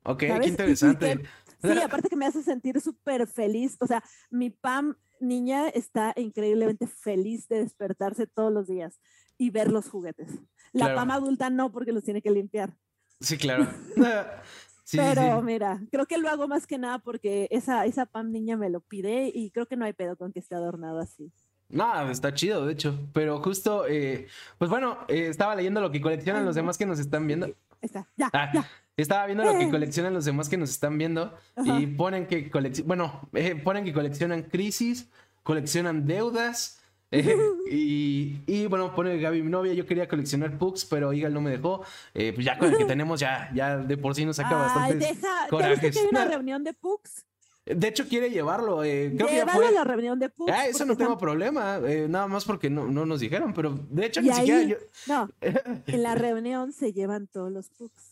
Ok, 0.02 0.18
qué 0.18 0.48
interesante. 0.48 1.20
sí, 1.62 1.78
aparte 1.78 2.08
que 2.08 2.16
me 2.16 2.26
hace 2.26 2.42
sentir 2.42 2.80
súper 2.80 3.26
feliz. 3.26 3.76
O 3.80 3.86
sea, 3.86 4.02
mi 4.30 4.50
Pam 4.50 4.96
niña 5.20 5.68
está 5.68 6.14
increíblemente 6.16 6.86
feliz 6.86 7.48
de 7.48 7.58
despertarse 7.58 8.26
todos 8.26 8.52
los 8.52 8.66
días 8.66 9.00
y 9.36 9.50
ver 9.50 9.70
los 9.70 9.88
juguetes. 9.88 10.28
La 10.72 10.94
Pam 10.94 11.10
adulta 11.10 11.50
no, 11.50 11.72
porque 11.72 11.92
los 11.92 12.04
tiene 12.04 12.22
que 12.22 12.30
limpiar. 12.30 12.76
Sí, 13.20 13.36
claro. 13.36 13.68
Pero 14.92 15.42
mira, 15.42 15.80
creo 15.90 16.06
que 16.06 16.18
lo 16.18 16.28
hago 16.28 16.48
más 16.48 16.66
que 16.66 16.78
nada 16.78 16.98
porque 16.98 17.48
esa, 17.50 17.86
esa 17.86 18.06
Pam 18.06 18.32
niña 18.32 18.56
me 18.56 18.70
lo 18.70 18.80
pide 18.80 19.30
y 19.32 19.50
creo 19.50 19.66
que 19.66 19.76
no 19.76 19.84
hay 19.84 19.92
pedo 19.92 20.16
con 20.16 20.32
que 20.32 20.40
esté 20.40 20.54
adornado 20.54 20.98
así. 20.98 21.32
No, 21.68 22.10
está 22.10 22.34
chido, 22.34 22.66
de 22.66 22.72
hecho. 22.72 22.98
Pero 23.12 23.40
justo, 23.40 23.86
eh, 23.86 24.26
pues 24.58 24.70
bueno, 24.70 24.98
eh, 25.08 25.28
estaba 25.28 25.54
leyendo 25.54 25.80
lo 25.80 25.90
que 25.90 26.00
coleccionan 26.00 26.44
los 26.44 26.56
demás 26.56 26.76
que 26.76 26.86
nos 26.86 26.98
están 26.98 27.26
viendo. 27.26 27.54
Está, 27.80 28.08
ya, 28.16 28.28
ah, 28.32 28.50
ya. 28.52 28.68
Estaba 29.00 29.26
viendo 29.26 29.44
lo 29.44 29.56
que 29.58 29.64
eh. 29.64 29.70
coleccionan 29.70 30.14
los 30.14 30.24
demás 30.24 30.48
que 30.48 30.56
nos 30.56 30.70
están 30.70 30.98
viendo 30.98 31.34
y 31.64 31.86
ponen 31.86 32.26
que 32.26 32.50
coleccionan, 32.50 32.88
bueno, 32.88 33.28
eh, 33.34 33.54
ponen 33.56 33.84
que 33.84 33.92
coleccionan 33.92 34.42
crisis, 34.42 35.08
coleccionan 35.42 36.06
deudas 36.06 36.80
eh, 37.10 37.36
y, 37.70 38.66
bueno, 38.66 38.94
pone 38.94 39.18
Gaby, 39.18 39.42
mi 39.42 39.50
novia, 39.50 39.72
yo 39.72 39.86
quería 39.86 40.06
coleccionar 40.06 40.58
pugs, 40.58 40.84
pero 40.84 41.12
Igal 41.12 41.34
no 41.34 41.40
me 41.40 41.50
dejó. 41.50 41.84
pues 42.12 42.44
ya 42.44 42.58
con 42.58 42.70
el 42.70 42.76
que 42.76 42.84
tenemos 42.86 43.20
ya, 43.20 43.50
ya 43.54 43.78
de 43.78 43.96
por 43.96 44.14
sí 44.14 44.24
nos 44.24 44.36
saca 44.36 44.54
bastante 44.54 45.16
corajes. 45.48 45.94
que 45.94 46.00
hay 46.00 46.06
una 46.10 46.26
reunión 46.26 46.62
de 46.62 46.72
pugs? 46.74 47.24
De 47.66 47.88
hecho, 47.88 48.08
quiere 48.08 48.30
llevarlo. 48.30 48.82
Eh, 48.82 49.12
creo 49.14 49.28
que 49.28 49.36
ya 49.36 49.46
fue. 49.46 49.70
la 49.70 49.84
reunión 49.84 50.18
de 50.18 50.28
Pugs. 50.28 50.50
Ah, 50.50 50.66
eso 50.66 50.84
no 50.84 50.96
tengo 50.96 51.16
problema. 51.18 51.78
nada 52.08 52.26
más 52.26 52.44
porque 52.44 52.68
no, 52.68 52.86
no, 52.88 53.06
nos 53.06 53.20
dijeron, 53.20 53.52
pero 53.52 53.78
de 53.90 54.06
hecho 54.06 54.22
ni 54.22 54.32
siquiera 54.32 54.62
yo. 54.62 54.76
No, 55.06 55.30
en 55.40 56.02
la 56.02 56.16
reunión 56.16 56.72
se 56.72 56.92
llevan 56.92 57.28
todos 57.28 57.52
los 57.52 57.68
Pugs. 57.68 58.09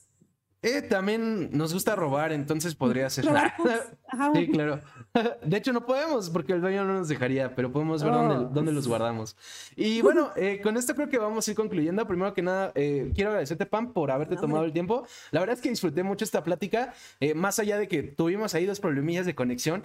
Eh, 0.61 0.83
también 0.83 1.51
nos 1.53 1.73
gusta 1.73 1.95
robar, 1.95 2.33
entonces 2.33 2.75
podría 2.75 3.09
ser. 3.11 3.27
sí, 4.35 4.49
claro. 4.49 4.81
De 5.45 5.57
hecho, 5.57 5.73
no 5.73 5.87
podemos 5.87 6.31
porque 6.31 6.53
el 6.53 6.61
dueño 6.61 6.85
no 6.85 6.95
nos 6.95 7.09
dejaría, 7.09 7.55
pero 7.55 7.73
podemos 7.73 8.03
ver 8.03 8.13
dónde, 8.13 8.35
oh. 8.35 8.51
dónde, 8.53 8.73
los 8.73 8.87
guardamos. 8.87 9.37
Y 9.77 10.01
bueno, 10.03 10.31
eh, 10.37 10.61
con 10.63 10.77
esto 10.77 10.95
creo 10.95 11.09
que 11.09 11.19
vamos 11.19 11.47
a 11.47 11.51
ir 11.51 11.57
concluyendo. 11.57 12.07
Primero 12.07 12.35
que 12.35 12.43
nada, 12.43 12.73
eh, 12.75 13.13
quiero 13.15 13.31
agradecerte, 13.31 13.67
Pam, 13.67 13.93
por 13.93 14.11
haberte 14.11 14.37
tomado 14.37 14.65
el 14.65 14.73
tiempo. 14.73 15.07
La 15.31 15.41
verdad 15.41 15.57
es 15.57 15.63
que 15.63 15.71
disfruté 15.71 16.03
mucho 16.03 16.25
esta 16.25 16.43
plática. 16.43 16.93
Eh, 17.21 17.35
más 17.35 17.59
allá 17.59 17.79
de 17.79 17.89
que 17.89 18.03
tuvimos 18.03 18.55
ahí 18.55 18.67
dos 18.67 18.81
problemillas 18.81 19.27
de 19.27 19.35
conexión, 19.35 19.85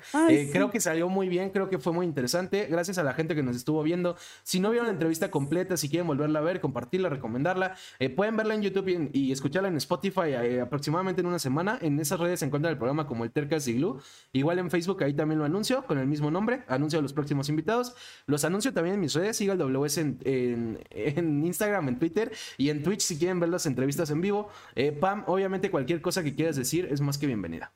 creo 0.52 0.72
que 0.72 0.80
salió 0.80 1.10
muy 1.10 1.30
bien, 1.30 1.50
creo 1.50 1.70
que 1.70 1.80
fue 1.80 1.94
muy 1.94 2.06
interesante. 2.06 2.68
Gracias 2.70 2.98
a 2.98 3.04
la 3.04 3.14
gente 3.14 3.36
que 3.36 3.44
nos 3.44 3.56
estuvo 3.56 3.82
viendo. 3.84 4.16
Si 4.44 4.60
no 4.60 4.72
vieron 4.72 4.88
la 4.88 4.94
entrevista 4.94 5.32
completa, 5.32 5.78
si 5.78 5.90
quieren 5.90 6.08
volverla 6.08 6.40
a 6.40 6.42
ver, 6.42 6.60
compartirla, 6.60 7.10
recomendarla, 7.10 7.76
pueden 8.16 8.38
verla 8.38 8.56
en 8.56 8.62
YouTube 8.62 9.12
y, 9.14 9.20
y 9.28 9.32
escucharla 9.32 9.70
en 9.70 9.78
Spotify 9.78 10.34
aproximadamente 10.64 11.22
en 11.22 11.28
una 11.28 11.40
semana. 11.40 11.78
En 11.82 12.00
esas 12.00 12.20
redes 12.20 12.40
se 12.40 12.46
encuentra 12.46 12.72
el 12.72 12.78
programa 12.78 13.08
como 13.08 13.24
el 13.24 13.32
Tercas 13.32 13.68
y 13.68 13.74
Glue. 13.74 14.00
Igual 14.32 14.60
en 14.60 14.70
Facebook 14.70 15.04
ahí 15.04 15.14
también 15.14 15.40
lo 15.40 15.46
anuncio 15.46 15.86
con 15.86 15.98
el 15.98 16.08
mismo 16.08 16.32
nombre. 16.32 16.64
Anuncio 16.68 17.00
a 17.00 17.02
los 17.02 17.14
próximos 17.14 17.50
invitados. 17.50 17.96
Los 18.26 18.44
anuncio 18.46 18.74
también 18.74 18.96
en 18.96 19.02
mis 19.02 19.14
redes. 19.14 19.38
Siga 19.38 19.54
el 19.54 19.60
WS 19.60 19.98
en, 20.00 20.80
en, 20.90 21.46
Instagram, 21.46 21.90
en 21.90 22.00
Twitter 22.00 22.32
y 22.58 22.70
en 22.70 22.84
Twitch 22.84 23.02
si 23.02 23.18
quieren 23.18 23.40
ver 23.40 23.50
las 23.50 23.66
entrevistas 23.66 24.10
en 24.10 24.22
vivo. 24.22 24.50
Eh, 24.76 24.92
Pam, 24.92 25.24
obviamente 25.28 25.72
cualquier 25.72 26.02
cosa 26.02 26.24
que 26.24 26.36
quieras 26.36 26.56
decir 26.56 26.88
es 26.90 27.02
más 27.02 27.18
que 27.18 27.28
bienvenida. 27.28 27.72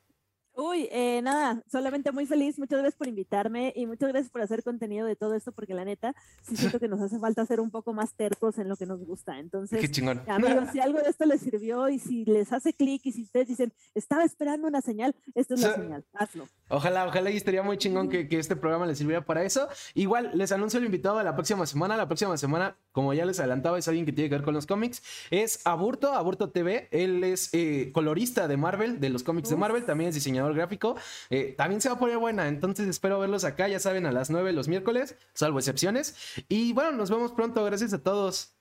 Uy, 0.60 0.88
eh, 0.90 1.22
nada, 1.22 1.62
solamente 1.70 2.10
muy 2.10 2.26
feliz. 2.26 2.58
Muchas 2.58 2.80
gracias 2.80 2.96
por 2.96 3.06
invitarme 3.06 3.72
y 3.76 3.86
muchas 3.86 4.08
gracias 4.08 4.28
por 4.28 4.42
hacer 4.42 4.64
contenido 4.64 5.06
de 5.06 5.14
todo 5.14 5.36
esto, 5.36 5.52
porque 5.52 5.72
la 5.72 5.84
neta, 5.84 6.16
sí 6.42 6.56
siento 6.56 6.80
que 6.80 6.88
nos 6.88 7.00
hace 7.00 7.16
falta 7.20 7.46
ser 7.46 7.60
un 7.60 7.70
poco 7.70 7.92
más 7.92 8.12
tercos 8.14 8.58
en 8.58 8.68
lo 8.68 8.74
que 8.74 8.84
nos 8.84 8.98
gusta. 9.04 9.38
Entonces, 9.38 9.80
Qué 9.80 9.88
chingón. 9.88 10.20
amigos, 10.26 10.64
si 10.72 10.80
algo 10.80 10.98
de 10.98 11.10
esto 11.10 11.26
les 11.26 11.42
sirvió 11.42 11.88
y 11.88 12.00
si 12.00 12.24
les 12.24 12.52
hace 12.52 12.72
clic 12.72 13.02
y 13.04 13.12
si 13.12 13.22
ustedes 13.22 13.46
dicen, 13.46 13.72
estaba 13.94 14.24
esperando 14.24 14.66
una 14.66 14.80
señal, 14.80 15.14
esta 15.36 15.54
es 15.54 15.60
la 15.60 15.74
señal, 15.76 16.04
hazlo. 16.12 16.48
Ojalá, 16.70 17.06
ojalá 17.06 17.30
y 17.30 17.36
estaría 17.36 17.62
muy 17.62 17.78
chingón 17.78 18.08
que, 18.08 18.26
que, 18.28 18.40
este 18.40 18.56
programa 18.56 18.84
les 18.84 18.98
sirviera 18.98 19.24
para 19.24 19.44
eso. 19.44 19.68
Igual, 19.94 20.32
les 20.34 20.50
anuncio 20.50 20.80
el 20.80 20.86
invitado 20.86 21.18
de 21.18 21.24
la 21.24 21.36
próxima 21.36 21.66
semana. 21.66 21.96
La 21.96 22.08
próxima 22.08 22.36
semana, 22.36 22.76
como 22.90 23.14
ya 23.14 23.24
les 23.24 23.38
adelantaba, 23.38 23.78
es 23.78 23.86
alguien 23.86 24.04
que 24.04 24.12
tiene 24.12 24.28
que 24.28 24.34
ver 24.34 24.44
con 24.44 24.54
los 24.54 24.66
cómics. 24.66 25.04
Es 25.30 25.64
Aburto, 25.64 26.14
Aburto 26.14 26.50
TV. 26.50 26.88
Él 26.90 27.22
es 27.22 27.50
eh, 27.52 27.92
colorista 27.92 28.48
de 28.48 28.56
Marvel, 28.56 28.98
de 28.98 29.08
los 29.08 29.22
cómics 29.22 29.50
de 29.50 29.56
Marvel, 29.56 29.84
también 29.84 30.10
es 30.10 30.16
gráfico. 30.54 30.96
Eh, 31.30 31.54
también 31.56 31.80
se 31.80 31.88
va 31.88 31.96
a 31.96 31.98
poner 31.98 32.18
buena, 32.18 32.48
entonces 32.48 32.88
espero 32.88 33.18
verlos 33.18 33.44
acá, 33.44 33.68
ya 33.68 33.80
saben, 33.80 34.06
a 34.06 34.12
las 34.12 34.30
9 34.30 34.52
los 34.52 34.68
miércoles, 34.68 35.16
salvo 35.34 35.58
excepciones. 35.58 36.16
Y 36.48 36.72
bueno, 36.72 36.92
nos 36.92 37.10
vemos 37.10 37.32
pronto, 37.32 37.64
gracias 37.64 37.92
a 37.92 38.02
todos. 38.02 38.54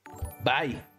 Bye. 0.44 0.97